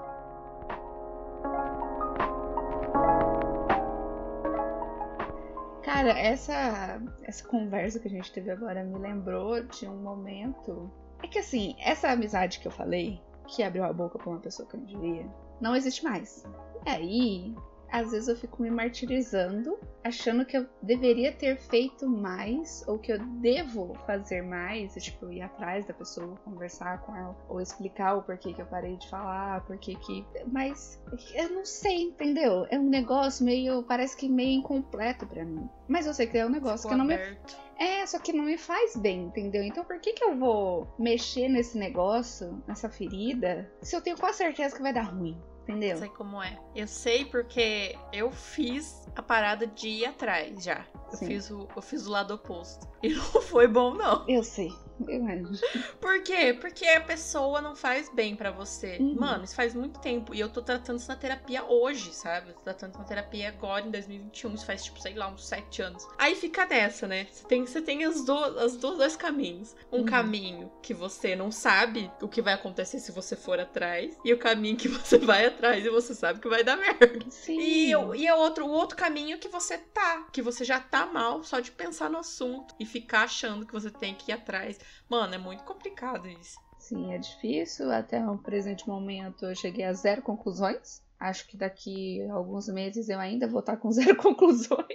Cara, 5.88 6.10
essa, 6.20 7.02
essa 7.24 7.48
conversa 7.48 7.98
que 7.98 8.10
a 8.10 8.12
gente 8.12 8.30
teve 8.34 8.52
agora 8.52 8.84
me 8.84 9.00
lembrou 9.00 9.64
de 9.64 9.88
um 9.88 9.96
momento. 9.96 10.92
É 11.24 11.28
que 11.30 11.40
assim, 11.40 11.78
essa 11.80 12.10
amizade 12.10 12.60
que 12.60 12.68
eu 12.68 12.72
falei, 12.74 13.22
que 13.48 13.64
abriu 13.64 13.86
a 13.86 13.94
boca 13.94 14.20
pra 14.20 14.30
uma 14.30 14.42
pessoa 14.42 14.68
que 14.68 14.76
eu 14.76 14.82
não 14.82 14.86
devia, 14.86 15.26
não 15.62 15.74
existe 15.74 16.04
mais. 16.04 16.44
E 16.86 16.90
aí, 16.90 17.56
às 17.92 18.12
vezes 18.12 18.28
eu 18.28 18.36
fico 18.36 18.62
me 18.62 18.70
martirizando, 18.70 19.78
achando 20.04 20.46
que 20.46 20.58
eu 20.58 20.66
deveria 20.82 21.32
ter 21.32 21.58
feito 21.58 22.08
mais, 22.08 22.84
ou 22.88 22.98
que 22.98 23.12
eu 23.12 23.20
devo 23.20 23.96
fazer 24.06 24.42
mais, 24.42 24.94
tipo, 24.96 25.32
ir 25.32 25.42
atrás 25.42 25.86
da 25.86 25.94
pessoa, 25.94 26.38
conversar 26.44 27.02
com 27.02 27.16
ela, 27.16 27.36
ou 27.50 27.62
explicar 27.62 28.16
o 28.16 28.24
porquê 28.24 28.54
que 28.54 28.62
eu 28.62 28.66
parei 28.66 28.96
de 28.98 29.10
falar, 29.10 29.66
porquê 29.66 29.96
que. 29.96 30.26
Mas 30.52 31.02
eu 31.34 31.50
não 31.50 31.66
sei, 31.66 32.04
entendeu? 32.04 32.66
É 32.70 32.78
um 32.78 32.90
negócio 32.90 33.46
meio. 33.46 33.84
parece 33.84 34.16
que 34.16 34.30
meio 34.30 34.60
incompleto 34.60 35.26
pra 35.26 35.44
mim. 35.44 35.70
Mas 35.88 36.06
eu 36.06 36.14
sei 36.14 36.28
que 36.28 36.38
é 36.38 36.46
um 36.46 36.50
negócio 36.50 36.90
que 36.90 36.96
não 36.96 37.06
me 37.06 37.14
aberto. 37.16 37.58
é, 37.78 38.06
só 38.06 38.20
que 38.20 38.34
não 38.34 38.46
me 38.46 38.58
faz 38.58 38.96
bem, 38.96 39.24
entendeu? 39.24 39.64
Então 39.64 39.84
por 39.84 40.00
que 40.00 40.14
que 40.14 40.24
eu 40.24 40.36
vou 40.38 40.88
mexer 41.00 41.48
nesse 41.48 41.78
negócio, 41.78 42.62
nessa 42.68 42.90
ferida, 42.90 43.70
se 43.82 43.96
eu 43.96 44.02
tenho 44.02 44.18
quase 44.18 44.40
certeza 44.40 44.76
que 44.76 44.82
vai 44.82 44.94
dar 44.94 45.04
ruim, 45.04 45.38
entendeu? 45.68 45.98
Sei 45.98 46.10
como 46.10 46.42
é. 46.42 46.58
Eu 46.76 46.88
sei 46.88 47.26
porque 47.26 47.98
eu 48.14 48.32
fiz 48.32 49.08
a 49.16 49.22
parada 49.22 49.68
de 49.68 49.88
ir 49.88 50.06
atrás 50.06 50.64
já. 50.64 50.86
Eu 51.12 51.18
Sim. 51.18 51.28
fiz, 51.28 51.52
o, 51.52 51.68
eu 51.76 51.82
fiz 51.82 52.08
o 52.08 52.12
lado 52.12 52.34
oposto. 52.34 52.88
E 53.04 53.10
não 53.14 53.42
foi 53.42 53.68
bom, 53.68 53.94
não. 53.94 54.28
Eu 54.28 54.44
sei. 54.44 54.74
Imagino. 55.08 55.52
Por 56.00 56.22
quê? 56.24 56.54
Porque 56.60 56.86
a 56.86 57.02
pessoa 57.02 57.62
não 57.62 57.76
faz 57.76 58.10
bem 58.14 58.36
pra 58.36 58.52
você. 58.52 58.98
Uhum. 59.00 59.16
Mano, 59.16 59.44
isso 59.44 59.56
faz 59.56 59.74
muito 59.74 60.00
tempo. 60.00 60.34
E 60.34 60.40
eu 60.40 60.50
tô 60.50 60.62
tratando 60.62 61.00
isso 61.00 61.08
na 61.08 61.16
terapia 61.16 61.64
hoje, 61.66 62.14
sabe? 62.14 62.50
Eu 62.50 62.56
tô 62.56 62.62
tratando 62.62 62.92
isso 62.92 63.00
na 63.00 63.06
terapia 63.06 63.50
agora, 63.50 63.86
em 63.86 63.92
2021. 63.92 64.54
Isso 64.54 64.66
faz, 64.66 64.84
tipo, 64.84 65.00
sei 65.02 65.14
lá, 65.14 65.28
uns 65.30 65.48
sete 65.48 65.82
anos. 65.82 66.08
Aí 66.18 66.36
fica 66.36 66.66
nessa, 66.66 67.08
né? 67.08 67.28
Você 67.32 67.46
tem, 67.46 67.66
você 67.66 67.82
tem 67.82 68.04
as 68.06 68.24
duas, 68.26 68.58
as 68.58 68.78
duas, 68.78 68.98
dois 68.98 69.16
caminhos. 69.16 69.76
Um 69.92 69.98
Uhum. 69.98 70.06
caminho 70.06 70.72
que 70.82 70.94
você 70.94 71.36
não 71.36 71.52
sabe 71.52 72.12
o 72.22 72.28
que 72.28 72.42
vai 72.42 72.54
acontecer 72.54 73.00
se 73.00 73.12
você 73.12 73.36
for 73.36 73.60
atrás. 73.60 74.18
E 74.24 74.32
o 74.34 74.38
caminho 74.38 74.78
que 74.78 74.88
você 74.88 75.18
vai 75.18 75.46
atrás 75.46 75.86
e 75.86 75.90
você 75.90 76.14
sabe 76.14 76.40
que 76.40 76.48
vai 76.50 76.64
dar 76.64 76.78
merda. 76.78 77.20
Sim. 77.30 77.60
E, 77.60 77.90
e 78.16 78.28
é 78.28 78.34
outro, 78.36 78.66
o 78.66 78.70
outro 78.70 78.98
caminho 78.98 79.38
que 79.40 79.48
você 79.48 79.78
tá, 79.78 80.28
que 80.32 80.42
você 80.42 80.64
já 80.64 80.80
tá 80.80 81.06
mal 81.06 81.44
só 81.44 81.60
de 81.60 81.72
pensar 81.72 82.10
no 82.10 82.18
assunto 82.20 82.74
e 82.80 82.86
ficar 82.86 83.24
achando 83.24 83.66
que 83.66 83.74
você 83.74 83.90
tem 83.90 84.14
que 84.16 84.32
ir 84.32 84.34
atrás. 84.36 84.80
Mano, 85.10 85.36
é 85.36 85.38
muito 85.38 85.64
complicado 85.64 86.28
isso. 86.28 86.58
Sim, 86.80 87.14
é 87.14 87.18
difícil. 87.18 87.92
Até 87.92 88.26
o 88.26 88.38
presente 88.38 88.88
momento 88.88 89.46
eu 89.46 89.56
cheguei 89.56 89.86
a 89.86 89.94
zero 89.94 90.22
conclusões. 90.22 91.02
Acho 91.20 91.48
que 91.48 91.58
daqui 91.58 92.22
a 92.30 92.34
alguns 92.34 92.68
meses 92.68 93.10
eu 93.10 93.20
ainda 93.20 93.48
vou 93.48 93.60
estar 93.60 93.78
com 93.78 93.90
zero 93.92 94.16
conclusões. 94.16 94.88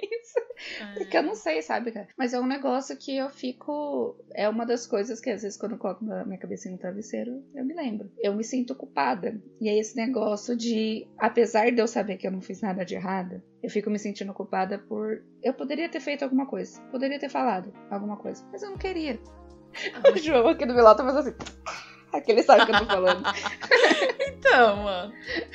Porque 0.94 1.16
eu 1.16 1.22
não 1.22 1.34
sei, 1.34 1.60
sabe, 1.60 1.90
cara? 1.90 2.08
Mas 2.16 2.32
é 2.32 2.40
um 2.40 2.46
negócio 2.46 2.96
que 2.96 3.16
eu 3.16 3.28
fico. 3.28 4.16
É 4.32 4.48
uma 4.48 4.64
das 4.64 4.86
coisas 4.86 5.20
que 5.20 5.28
às 5.28 5.42
vezes 5.42 5.58
quando 5.58 5.72
eu 5.72 5.78
coloco 5.78 6.04
a 6.10 6.24
minha 6.24 6.38
cabecinha 6.38 6.72
no 6.72 6.78
travesseiro, 6.78 7.42
eu 7.54 7.64
me 7.64 7.74
lembro. 7.74 8.10
Eu 8.18 8.34
me 8.34 8.44
sinto 8.44 8.74
culpada. 8.74 9.40
E 9.60 9.68
é 9.68 9.76
esse 9.76 9.96
negócio 9.96 10.56
de, 10.56 11.08
apesar 11.18 11.72
de 11.72 11.80
eu 11.80 11.88
saber 11.88 12.16
que 12.16 12.26
eu 12.26 12.32
não 12.32 12.40
fiz 12.40 12.60
nada 12.60 12.84
de 12.84 12.94
errado, 12.94 13.42
eu 13.62 13.68
fico 13.68 13.90
me 13.90 13.98
sentindo 13.98 14.32
culpada 14.32 14.78
por. 14.78 15.24
Eu 15.42 15.54
poderia 15.54 15.88
ter 15.88 16.00
feito 16.00 16.22
alguma 16.22 16.46
coisa. 16.46 16.80
Poderia 16.92 17.18
ter 17.18 17.28
falado 17.28 17.72
alguma 17.90 18.16
coisa. 18.16 18.46
Mas 18.52 18.62
eu 18.62 18.70
não 18.70 18.78
queria. 18.78 19.18
O 20.14 20.18
João 20.18 20.48
aqui 20.48 20.66
do 20.66 20.74
meu 20.74 20.84
lado 20.84 20.98
tá 20.98 21.04
fazendo 21.04 21.20
assim. 21.20 21.36
Aquele 22.12 22.42
sabe 22.42 22.66
que 22.66 22.72
eu 22.72 22.78
tô 22.80 22.86
falando. 22.86 23.22
Então, 24.44 24.76
mano. 24.84 25.12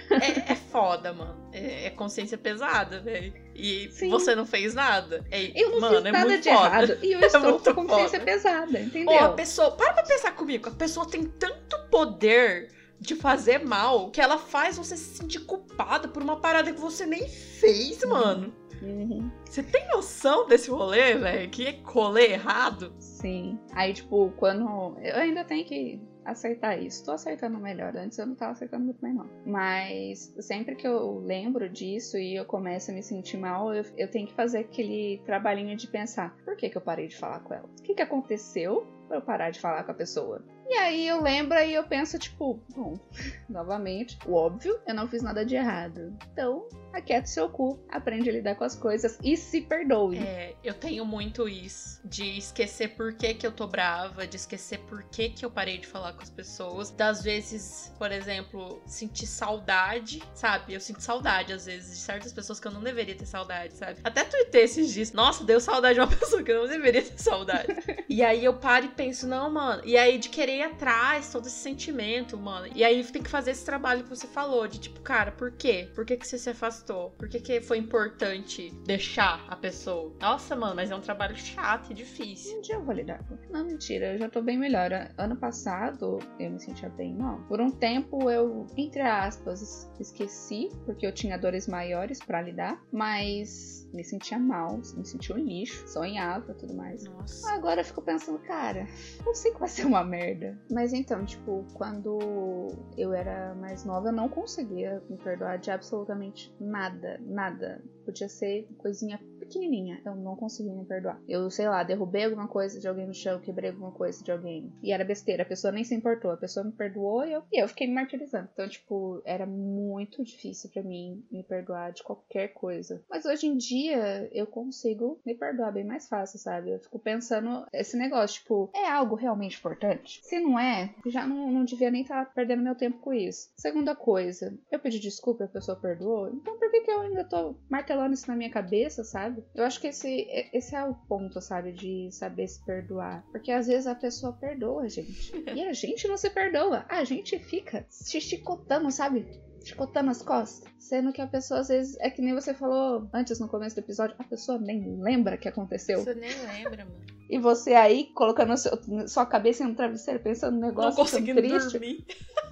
É, 0.10 0.54
é 0.54 0.56
foda, 0.56 1.14
mano. 1.14 1.50
É, 1.54 1.86
é 1.86 1.90
consciência 1.92 2.38
pesada, 2.38 3.00
velho. 3.02 3.34
E 3.54 3.90
Sim. 3.92 4.10
você 4.10 4.34
não 4.34 4.46
fez 4.46 4.74
nada. 4.74 5.24
É, 5.30 5.52
Eu 5.62 5.72
não 5.72 5.80
mano, 5.82 5.98
fiz 5.98 6.06
é 6.06 6.12
nada 6.12 6.26
muito 6.30 6.44
de 6.44 6.50
foda. 6.50 6.66
errado. 6.68 6.98
E 7.04 7.12
eu 7.12 7.20
estou 7.22 7.42
muito 7.42 7.76
com 7.76 7.86
consciência 7.86 8.20
foda. 8.20 8.32
pesada, 8.32 8.78
Ou 8.78 8.84
entendeu? 8.86 9.20
a 9.20 9.30
pessoa. 9.34 9.72
Para 9.72 9.94
pra 9.94 10.04
pensar 10.04 10.32
comigo. 10.32 10.70
A 10.70 10.72
pessoa 10.72 11.06
tem 11.08 11.26
tanto 11.26 11.78
poder 11.92 12.72
de 13.00 13.14
fazer 13.16 13.60
mal 13.64 14.10
que 14.10 14.20
ela 14.22 14.38
faz 14.40 14.78
você 14.78 14.98
se 14.98 15.18
sentir 15.18 15.42
culpada 15.42 16.08
por 16.08 16.24
uma 16.24 16.38
parada 16.38 16.72
que 16.74 16.80
você 16.80 17.06
nem 17.06 17.28
fez, 17.28 18.04
mano. 18.06 18.52
Uhum. 18.82 19.32
Você 19.46 19.63
tem 19.63 19.88
noção 19.88 20.48
desse 20.48 20.70
rolê, 20.70 21.16
velho? 21.16 21.50
Que 21.50 21.68
é 21.68 21.80
rolê 21.84 22.34
errado? 22.34 22.94
Sim. 23.00 23.60
Aí, 23.74 23.94
tipo, 23.94 24.32
quando. 24.38 24.98
Eu 25.00 25.16
ainda 25.16 25.44
tenho 25.44 25.66
que 25.66 26.02
acertar 26.28 26.82
isso. 26.82 27.06
Tô 27.06 27.12
acertando 27.12 27.58
melhor. 27.58 27.96
Antes 27.96 28.18
eu 28.18 28.28
não 28.28 28.36
tava 28.36 28.52
acertando 28.52 28.86
muito 28.86 29.02
bem, 29.02 29.13
não. 29.13 29.30
Mas 29.46 30.34
sempre 30.40 30.76
que 30.76 30.86
eu 30.86 31.20
lembro 31.20 31.70
disso 31.70 32.18
e 32.18 32.36
eu 32.36 32.46
começo 32.46 32.92
a 32.92 32.94
me 32.94 33.02
sentir 33.02 33.38
mal, 33.38 33.74
eu, 33.74 33.84
eu 33.96 34.12
tenho 34.12 34.28
que 34.28 34.34
fazer 34.34 34.60
aquele 34.60 35.22
trabalhinho 35.26 35.76
de 35.76 35.88
pensar: 35.88 36.36
por 36.44 36.56
que, 36.58 36.70
que 36.70 36.78
eu 36.78 36.82
parei 36.82 37.08
de 37.08 37.16
falar 37.16 37.40
com 37.40 37.54
ela? 37.54 37.66
O 37.80 37.82
que, 37.82 37.94
que 37.96 38.02
aconteceu 38.02 38.86
pra 39.08 39.18
eu 39.18 39.22
parar 39.22 39.52
de 39.52 39.60
falar 39.60 39.84
com 39.84 39.92
a 39.92 39.96
pessoa? 39.96 40.44
E 40.70 40.74
aí 40.74 41.08
eu 41.08 41.22
lembro 41.22 41.58
e 41.60 41.74
eu 41.74 41.84
penso, 41.86 42.20
tipo, 42.20 42.60
bom, 42.76 42.96
novamente, 43.48 44.20
o 44.28 44.34
óbvio, 44.34 44.78
eu 44.86 44.94
não 44.94 45.08
fiz 45.08 45.24
nada 45.24 45.46
de 45.46 45.56
errado. 45.56 46.13
Então, 46.34 46.68
aquieta 46.93 47.28
seu 47.28 47.50
cu, 47.50 47.80
aprende 47.89 48.30
a 48.30 48.34
lidar 48.34 48.56
com 48.56 48.63
as 48.63 48.76
coisas 48.76 49.17
e 49.23 49.38
se 49.38 49.62
perdoe. 49.62 50.17
É, 50.17 50.56
eu 50.63 50.73
tenho 50.73 51.06
muito 51.06 51.47
isso. 51.47 52.00
De 52.04 52.38
esquecer 52.38 52.89
por 52.89 53.13
que, 53.13 53.34
que 53.34 53.45
eu 53.45 53.52
tô 53.52 53.67
brava, 53.67 54.26
de 54.26 54.36
esquecer 54.36 54.80
por 54.80 55.04
que, 55.04 55.30
que 55.30 55.45
eu 55.45 55.52
parei 55.52 55.78
de 55.78 55.88
falar 55.88 56.13
com 56.13 56.21
as 56.21 56.30
pessoas. 56.30 56.91
Das 56.91 57.23
vezes, 57.23 57.93
por 57.97 58.12
exemplo, 58.12 58.82
sentir 58.86 59.28
saudade, 59.28 60.23
sabe? 60.34 60.73
Eu 60.73 60.80
sinto 60.80 61.02
saudade, 61.02 61.54
às 61.54 61.65
vezes, 61.65 61.97
de 61.97 62.04
certas 62.04 62.34
pessoas 62.34 62.60
que 62.60 62.67
eu 62.67 62.71
não 62.71 62.82
deveria 62.82 63.15
ter 63.15 63.26
saudade, 63.26 63.73
sabe? 63.73 64.00
Até 64.04 64.23
tuitei 64.23 64.63
esses 64.63 64.93
dias. 64.93 65.12
Nossa, 65.12 65.43
deu 65.43 65.60
saudade 65.60 65.95
de 65.95 66.00
uma 66.00 66.08
pessoa 66.15 66.43
que 66.43 66.52
eu 66.52 66.62
não 66.62 66.67
deveria 66.67 67.02
ter 67.02 67.17
saudade. 67.19 67.67
e 68.10 68.23
aí 68.23 68.43
eu 68.43 68.54
paro 68.54 68.86
e 68.86 68.89
penso, 68.89 69.28
não, 69.28 69.50
mano. 69.50 69.82
E 69.86 69.97
aí 69.97 70.17
de 70.17 70.30
querer 70.30 70.58
ir 70.58 70.63
atrás, 70.63 71.32
todo 71.32 71.47
esse 71.47 71.58
sentimento, 71.58 72.38
mano. 72.38 72.67
E 72.73 72.84
aí 72.84 73.04
tem 73.04 73.21
que 73.21 73.30
fazer 73.30 73.52
esse 73.52 73.65
trabalho 73.65 74.04
que 74.04 74.10
você 74.10 74.28
falou, 74.28 74.67
de 74.67 74.80
tipo, 74.80 75.00
cara, 75.02 75.32
por 75.32 75.52
quê? 75.52 75.89
Por 75.93 76.06
que, 76.06 76.17
que 76.17 76.28
você 76.28 76.38
se 76.38 76.50
afastou? 76.50 76.77
Por 77.18 77.30
que, 77.30 77.40
que 77.40 77.62
foi 77.62 77.78
importante 77.78 78.72
deixar 78.86 79.46
a 79.48 79.56
pessoa? 79.56 80.13
Nossa, 80.20 80.56
mano, 80.56 80.76
mas 80.76 80.92
é 80.92 80.96
um 80.96 81.02
trabalho 81.02 81.36
chato 81.36 81.92
e 81.92 81.94
difícil. 81.94 82.58
Um 82.58 82.62
dia 82.62 82.76
eu 82.76 82.84
vou 82.84 82.94
lidar 82.94 83.24
com. 83.28 83.38
Não, 83.52 83.66
mentira, 83.66 84.13
eu 84.13 84.20
já 84.20 84.30
tô 84.30 84.42
bem 84.42 84.58
melhor. 84.58 84.92
Ano 85.18 85.36
passado 85.36 86.20
eu 86.40 86.52
me 86.52 86.60
sentia 86.60 86.90
bem 86.90 87.16
mal. 87.16 87.40
Por 87.48 87.60
um 87.60 87.72
tempo 87.72 88.30
eu, 88.30 88.68
entre 88.76 89.02
aspas, 89.02 89.90
esqueci, 90.00 90.70
porque 90.86 91.06
eu 91.06 91.12
tinha 91.12 91.38
dores 91.38 91.68
maiores 91.68 92.20
pra 92.20 92.42
lidar, 92.42 92.82
mas 92.92 93.88
me 93.94 94.04
sentia 94.04 94.38
mal, 94.38 94.78
me 94.96 95.06
sentia 95.06 95.36
um 95.36 95.40
lixo, 95.40 95.88
sonhava 95.88 96.52
e 96.52 96.56
tudo 96.56 96.74
mais. 96.76 97.04
Nossa. 97.04 97.52
Agora 97.54 97.82
eu 97.82 97.86
fico 97.86 98.02
pensando, 98.02 98.40
cara, 98.40 98.88
eu 99.26 99.34
sei 99.34 99.52
que 99.52 99.60
vai 99.60 99.70
ser 99.70 99.86
uma 99.86 100.04
merda. 100.04 100.58
Mas 100.72 100.94
então, 100.94 101.26
tipo, 101.26 101.66
quando 101.74 102.70
eu 102.98 103.13
era 103.13 103.56
mais 103.56 103.84
nova, 103.86 104.10
eu 104.10 104.13
não 104.13 104.30
conseguia 104.30 105.02
me 105.10 105.18
perdoar 105.18 105.58
de 105.58 105.72
absolutamente 105.72 106.54
nada, 106.68 107.18
nada. 107.22 107.82
Podia 108.08 108.30
ser 108.30 108.65
coisinha 108.78 109.20
pequenininha, 109.38 110.02
eu 110.06 110.15
não 110.15 110.36
conseguia 110.36 110.74
me 110.74 110.86
perdoar. 110.86 111.22
Eu, 111.28 111.50
sei 111.50 111.67
lá, 111.67 111.84
derrubei 111.84 112.24
alguma 112.24 112.48
coisa 112.48 112.80
de 112.80 112.88
alguém 112.88 113.06
no 113.06 113.13
chão, 113.13 113.39
quebrei 113.39 113.70
alguma 113.70 113.91
coisa 113.91 114.24
de 114.24 114.32
alguém. 114.32 114.72
E 114.82 114.93
era 114.93 115.04
besteira, 115.04 115.43
a 115.43 115.46
pessoa 115.46 115.74
nem 115.74 115.84
se 115.84 115.93
importou, 115.93 116.32
a 116.32 116.38
pessoa 116.38 116.65
me 116.65 116.72
perdoou 116.72 117.26
e 117.26 117.34
eu, 117.34 117.43
e 117.52 117.62
eu 117.62 117.67
fiquei 117.67 117.86
me 117.86 117.93
martirizando. 117.93 118.50
Então, 118.54 118.67
tipo, 118.67 119.22
era 119.26 119.46
muito 119.46 120.24
difícil 120.24 120.70
pra 120.70 120.82
mim 120.82 121.22
me 121.30 121.43
perdoar 121.43 121.91
de 121.91 122.02
qualquer 122.02 122.50
coisa. 122.50 123.04
Mas 123.10 123.26
hoje 123.26 123.48
em 123.48 123.58
dia 123.58 124.30
eu 124.32 124.48
consigo 124.48 125.20
me 125.26 125.36
perdoar 125.36 125.74
bem 125.74 125.84
mais 125.84 126.08
fácil, 126.08 126.39
sabe? 126.39 126.72
Eu 126.72 126.80
fico 126.80 126.98
pensando 126.98 127.65
esse 127.74 127.98
negócio, 127.98 128.41
tipo, 128.41 128.70
é 128.74 128.89
algo 128.89 129.15
realmente 129.15 129.58
importante? 129.58 130.22
Se 130.24 130.39
não 130.39 130.58
é, 130.58 130.93
já 131.08 131.28
não, 131.28 131.52
não 131.52 131.65
devia 131.65 131.91
nem 131.91 132.04
estar 132.04 132.34
perdendo 132.34 132.63
meu 132.63 132.76
tempo 132.76 133.00
com 133.00 133.13
isso. 133.13 133.50
Segunda 133.58 133.93
coisa, 133.93 134.58
eu 134.72 134.80
pedi 134.80 134.98
desculpa 135.00 135.43
a 135.43 135.48
pessoa 135.50 135.78
perdoou, 135.80 136.30
então 136.30 136.58
por 136.58 136.72
que, 136.72 136.82
que 136.82 136.91
eu 136.91 137.02
ainda 137.02 137.24
tô 137.24 137.56
martelando 137.70 137.97
isso 138.14 138.28
na 138.28 138.36
minha 138.36 138.50
cabeça, 138.50 139.04
sabe? 139.04 139.44
Eu 139.54 139.64
acho 139.64 139.80
que 139.80 139.88
esse, 139.88 140.28
esse 140.54 140.76
é 140.76 140.84
o 140.84 140.94
ponto, 140.94 141.42
sabe? 141.42 141.72
De 141.72 142.10
saber 142.12 142.48
se 142.48 142.64
perdoar. 142.66 143.24
Porque 143.32 143.52
às 143.52 143.68
vezes 143.68 143.88
a 143.88 143.96
pessoa 143.96 144.34
perdoa 144.34 144.84
a 144.84 144.88
gente. 144.88 145.34
E 145.54 145.64
a 145.64 145.74
gente 145.74 146.08
não 146.08 146.18
se 146.18 146.30
perdoa. 146.30 146.86
A 146.90 147.04
gente 147.04 147.38
fica 147.40 147.86
se 147.90 148.20
chicotando, 148.20 148.92
sabe? 148.92 149.26
Chicotando 149.64 150.12
as 150.12 150.22
costas. 150.22 150.72
Sendo 150.78 151.12
que 151.12 151.22
a 151.22 151.28
pessoa, 151.28 151.60
às 151.60 151.68
vezes, 151.68 151.98
é 152.00 152.10
que 152.10 152.22
nem 152.22 152.34
você 152.34 152.54
falou 152.54 153.10
antes 153.14 153.40
no 153.40 153.48
começo 153.50 153.76
do 153.76 153.80
episódio, 153.80 154.16
a 154.18 154.24
pessoa 154.24 154.58
nem 154.58 155.02
lembra 155.02 155.38
que 155.38 155.48
aconteceu. 155.48 156.04
Você 156.04 156.14
nem 156.14 156.32
lembra, 156.46 156.86
mano. 156.86 157.17
E 157.30 157.38
você 157.40 157.74
aí 157.74 158.06
colocando 158.13 158.56
seu- 158.58 158.78
sua 159.08 159.26
cabeça 159.26 159.68
no 159.68 159.76
travesseiro, 159.76 160.20
pensando 160.20 160.56
no 160.56 160.62
Não 160.62 160.68
negócio 160.70 160.96
tão 160.96 161.06
conseguindo 161.06 161.42
triste, 161.42 161.72
dormir. 161.74 162.06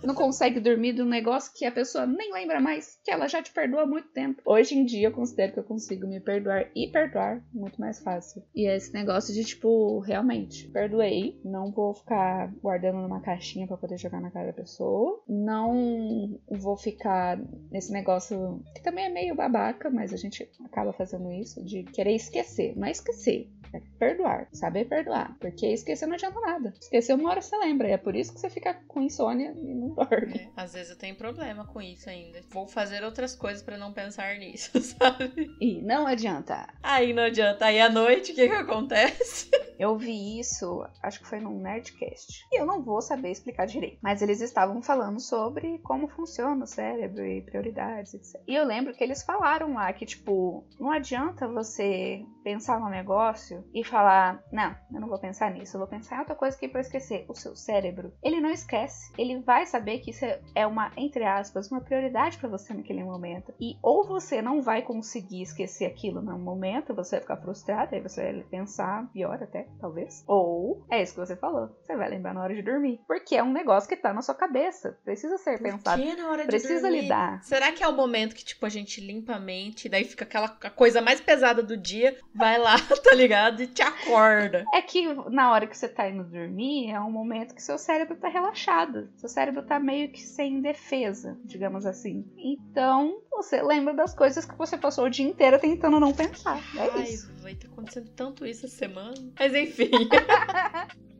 não 0.04 0.14
consegue 0.16 0.60
dormir 0.60 0.94
de 0.94 1.02
um 1.02 1.06
negócio 1.06 1.52
que 1.56 1.66
a 1.66 1.72
pessoa 1.72 2.06
nem 2.06 2.34
lembra 2.34 2.60
mais, 2.60 3.00
que 3.04 3.12
ela 3.12 3.28
já 3.28 3.42
te 3.42 3.52
perdoa 3.52 3.84
há 3.84 3.86
muito 3.88 4.10
tempo. 4.10 4.42
Hoje 4.46 4.76
em 4.76 4.86
dia 4.86 5.08
eu 5.08 5.12
considero 5.12 5.54
que 5.54 5.60
eu 5.60 5.64
consigo 5.64 6.08
me 6.08 6.20
perdoar 6.20 6.70
e 6.76 6.88
perdoar 6.92 7.42
muito 7.54 7.80
mais 7.80 8.00
fácil. 8.00 8.44
E 8.54 8.68
é 8.68 8.76
esse 8.76 8.94
negócio 8.94 9.34
de 9.34 9.44
tipo, 9.46 10.00
realmente, 10.00 10.68
perdoei, 10.70 11.40
não 11.44 11.72
vou 11.72 11.94
ficar 11.94 12.52
guardando 12.62 13.00
numa 13.00 13.22
caixinha 13.22 13.68
pra 13.68 13.78
poder 13.78 13.98
jogar 13.98 14.20
na 14.22 14.32
cara 14.32 14.48
da 14.48 14.54
pessoa, 14.54 15.22
não 15.28 16.40
vou 16.50 16.78
ficar 16.78 17.40
nesse 17.72 17.92
negócio 17.92 18.62
que 18.74 18.82
também 18.84 19.06
é 19.06 19.10
meio 19.10 19.36
babaca, 19.36 19.90
mas 19.90 20.14
a 20.14 20.18
gente 20.18 20.50
acaba 20.64 20.92
fazendo 20.94 21.32
isso 21.32 21.64
de 21.64 21.84
querer 21.84 22.16
esquecer, 22.16 22.76
não 22.78 22.88
é 22.88 22.92
esquecer, 22.92 23.50
é 23.74 23.82
perdoar, 24.00 24.48
saber 24.66 24.86
perdoar. 24.86 25.36
Porque 25.40 25.68
esquecer 25.68 26.08
não 26.08 26.16
adianta 26.16 26.40
nada. 26.40 26.74
Esquecer 26.80 27.14
uma 27.14 27.30
hora 27.30 27.42
você 27.42 27.58
lembra. 27.58 27.88
E 27.88 27.92
é 27.92 27.98
por 27.98 28.16
isso 28.16 28.34
que 28.34 28.40
você 28.40 28.50
fica 28.50 28.74
com 28.88 29.02
insônia 29.02 29.54
e 29.56 29.74
não 29.74 29.90
dorme. 29.90 30.36
É, 30.36 30.50
às 30.56 30.74
vezes 30.74 30.92
eu 30.92 30.98
tenho 30.98 31.16
problema 31.16 31.66
com 31.68 31.82
isso 31.82 32.10
ainda. 32.10 32.42
Vou 32.50 32.68
fazer 32.68 33.04
outras 33.04 33.36
coisas 33.36 33.64
pra 33.64 33.78
não 33.78 33.94
pensar 33.94 34.36
nisso, 34.38 34.72
sabe? 34.82 35.56
E 35.62 35.82
não 35.82 36.08
adianta. 36.08 36.68
Aí 36.82 37.14
não 37.14 37.24
adianta. 37.24 37.66
Aí 37.66 37.80
à 37.80 37.90
noite, 37.90 38.32
o 38.32 38.36
que 38.36 38.48
que 38.48 38.56
acontece? 38.56 39.50
Eu 39.78 39.98
vi 39.98 40.40
isso, 40.40 40.86
acho 41.04 41.20
que 41.20 41.28
foi 41.28 41.40
num 41.40 41.60
Nerdcast. 41.60 42.46
E 42.50 42.62
eu 42.62 42.66
não 42.66 42.82
vou 42.82 43.02
saber 43.02 43.32
explicar 43.32 43.66
direito. 43.66 44.00
Mas 44.02 44.22
eles 44.22 44.40
estavam 44.40 44.82
falando 44.82 45.20
sobre 45.20 45.80
como 45.80 46.08
funciona 46.08 46.64
o 46.64 46.68
cérebro 46.68 47.26
e 47.26 47.42
prioridades, 47.42 48.14
etc. 48.14 48.42
E 48.48 48.56
eu 48.56 48.66
lembro 48.66 48.94
que 48.94 49.04
eles 49.04 49.24
falaram 49.24 49.74
lá 49.74 49.92
que, 49.92 50.06
tipo, 50.06 50.66
não 50.80 50.92
adianta 50.92 51.46
você 51.48 52.24
pensar 52.44 52.80
num 52.80 52.90
negócio 52.90 53.66
e 53.74 53.84
falar, 53.84 54.42
não, 54.56 54.76
eu 54.94 55.02
não 55.02 55.08
vou 55.10 55.20
pensar 55.20 55.52
nisso, 55.52 55.76
eu 55.76 55.80
vou 55.80 55.88
pensar 55.88 56.16
em 56.16 56.20
outra 56.20 56.36
coisa 56.36 56.56
aqui 56.56 56.68
pra 56.68 56.80
eu 56.80 56.84
esquecer. 56.84 57.26
O 57.28 57.36
seu 57.36 57.56
cérebro, 57.56 58.14
ele 58.24 58.40
não 58.40 58.50
esquece. 58.50 59.12
Ele 59.18 59.40
vai 59.42 59.66
saber 59.66 60.00
que 60.00 60.12
isso 60.12 60.26
é 60.56 60.66
uma, 60.66 60.92
entre 60.98 61.24
aspas, 61.24 61.70
uma 61.70 61.82
prioridade 61.82 62.38
pra 62.38 62.50
você 62.50 62.74
naquele 62.74 63.04
momento. 63.04 63.54
E 63.60 63.78
ou 63.84 64.06
você 64.08 64.42
não 64.42 64.62
vai 64.62 64.82
conseguir 64.82 65.42
esquecer 65.42 65.86
aquilo 65.86 66.22
no 66.22 66.38
momento, 66.40 66.94
você 66.96 67.18
vai 67.18 67.22
ficar 67.22 67.38
frustrado, 67.38 67.94
aí 67.94 68.02
você 68.02 68.32
vai 68.32 68.44
pensar, 68.44 69.10
pior 69.12 69.42
até. 69.42 69.68
talvez. 69.80 70.24
Ou 70.28 70.86
é 70.90 71.02
isso 71.04 71.14
que 71.14 71.20
você 71.20 71.36
falou. 71.36 71.70
Você 71.84 71.96
vai 71.96 72.10
lembrar 72.10 72.34
na 72.34 72.42
hora 72.42 72.56
de 72.56 72.62
dormir. 72.62 73.02
Porque 73.08 73.36
é 73.36 73.44
um 73.44 73.52
negócio 73.52 73.90
que 73.90 73.98
tá 73.98 74.14
na 74.14 74.22
sua 74.22 74.36
cabeça. 74.36 74.98
Precisa 75.04 75.38
ser 75.38 75.62
pensado. 75.62 76.02
Que 76.02 76.16
na 76.16 76.30
hora 76.30 76.44
de 76.44 76.48
Precisa 76.48 76.82
dormir? 76.82 77.02
lidar. 77.02 77.44
Será 77.44 77.72
que 77.72 77.84
é 77.84 77.88
o 77.88 77.96
momento 77.96 78.36
que, 78.36 78.46
tipo, 78.46 78.66
a 78.66 78.70
gente 78.70 79.02
limpa 79.02 79.34
a 79.34 79.40
mente, 79.40 79.90
daí 79.90 80.06
fica 80.06 80.24
aquela 80.24 80.48
coisa 80.50 81.02
mais 81.02 81.20
pesada 81.20 81.62
do 81.62 81.76
dia, 81.76 82.18
vai 82.34 82.58
lá, 82.58 82.76
tá 83.04 83.14
ligado? 83.14 83.62
E 83.62 83.68
te 83.68 83.82
acorda. 83.82 84.45
É 84.74 84.82
que 84.82 85.14
na 85.30 85.52
hora 85.52 85.68
que 85.68 85.78
você 85.78 85.88
tá 85.88 86.10
indo 86.10 86.24
dormir, 86.24 86.90
é 86.90 87.00
um 87.00 87.12
momento 87.12 87.56
que 87.56 87.62
seu 87.62 87.78
cérebro 87.78 88.16
tá 88.16 88.28
relaxado. 88.28 89.10
Seu 89.16 89.30
cérebro 89.30 89.64
tá 89.64 89.80
meio 89.80 90.12
que 90.12 90.22
sem 90.22 90.62
defesa, 90.62 91.38
digamos 91.44 91.86
assim. 91.86 92.26
Então, 92.38 93.22
você 93.32 93.62
lembra 93.62 93.94
das 93.94 94.14
coisas 94.14 94.46
que 94.46 94.58
você 94.58 94.78
passou 94.78 95.06
o 95.06 95.10
dia 95.10 95.26
inteiro 95.26 95.60
tentando 95.60 96.00
não 96.00 96.14
pensar. 96.14 96.60
É 96.76 96.90
Ai, 96.94 97.04
isso. 97.04 97.32
vai 97.42 97.56
ter 97.56 97.68
acontecendo 97.68 98.10
tanto 98.16 98.46
isso 98.46 98.66
essa 98.66 98.76
semana. 98.76 99.16
Mas 99.40 99.54
enfim. 99.54 99.92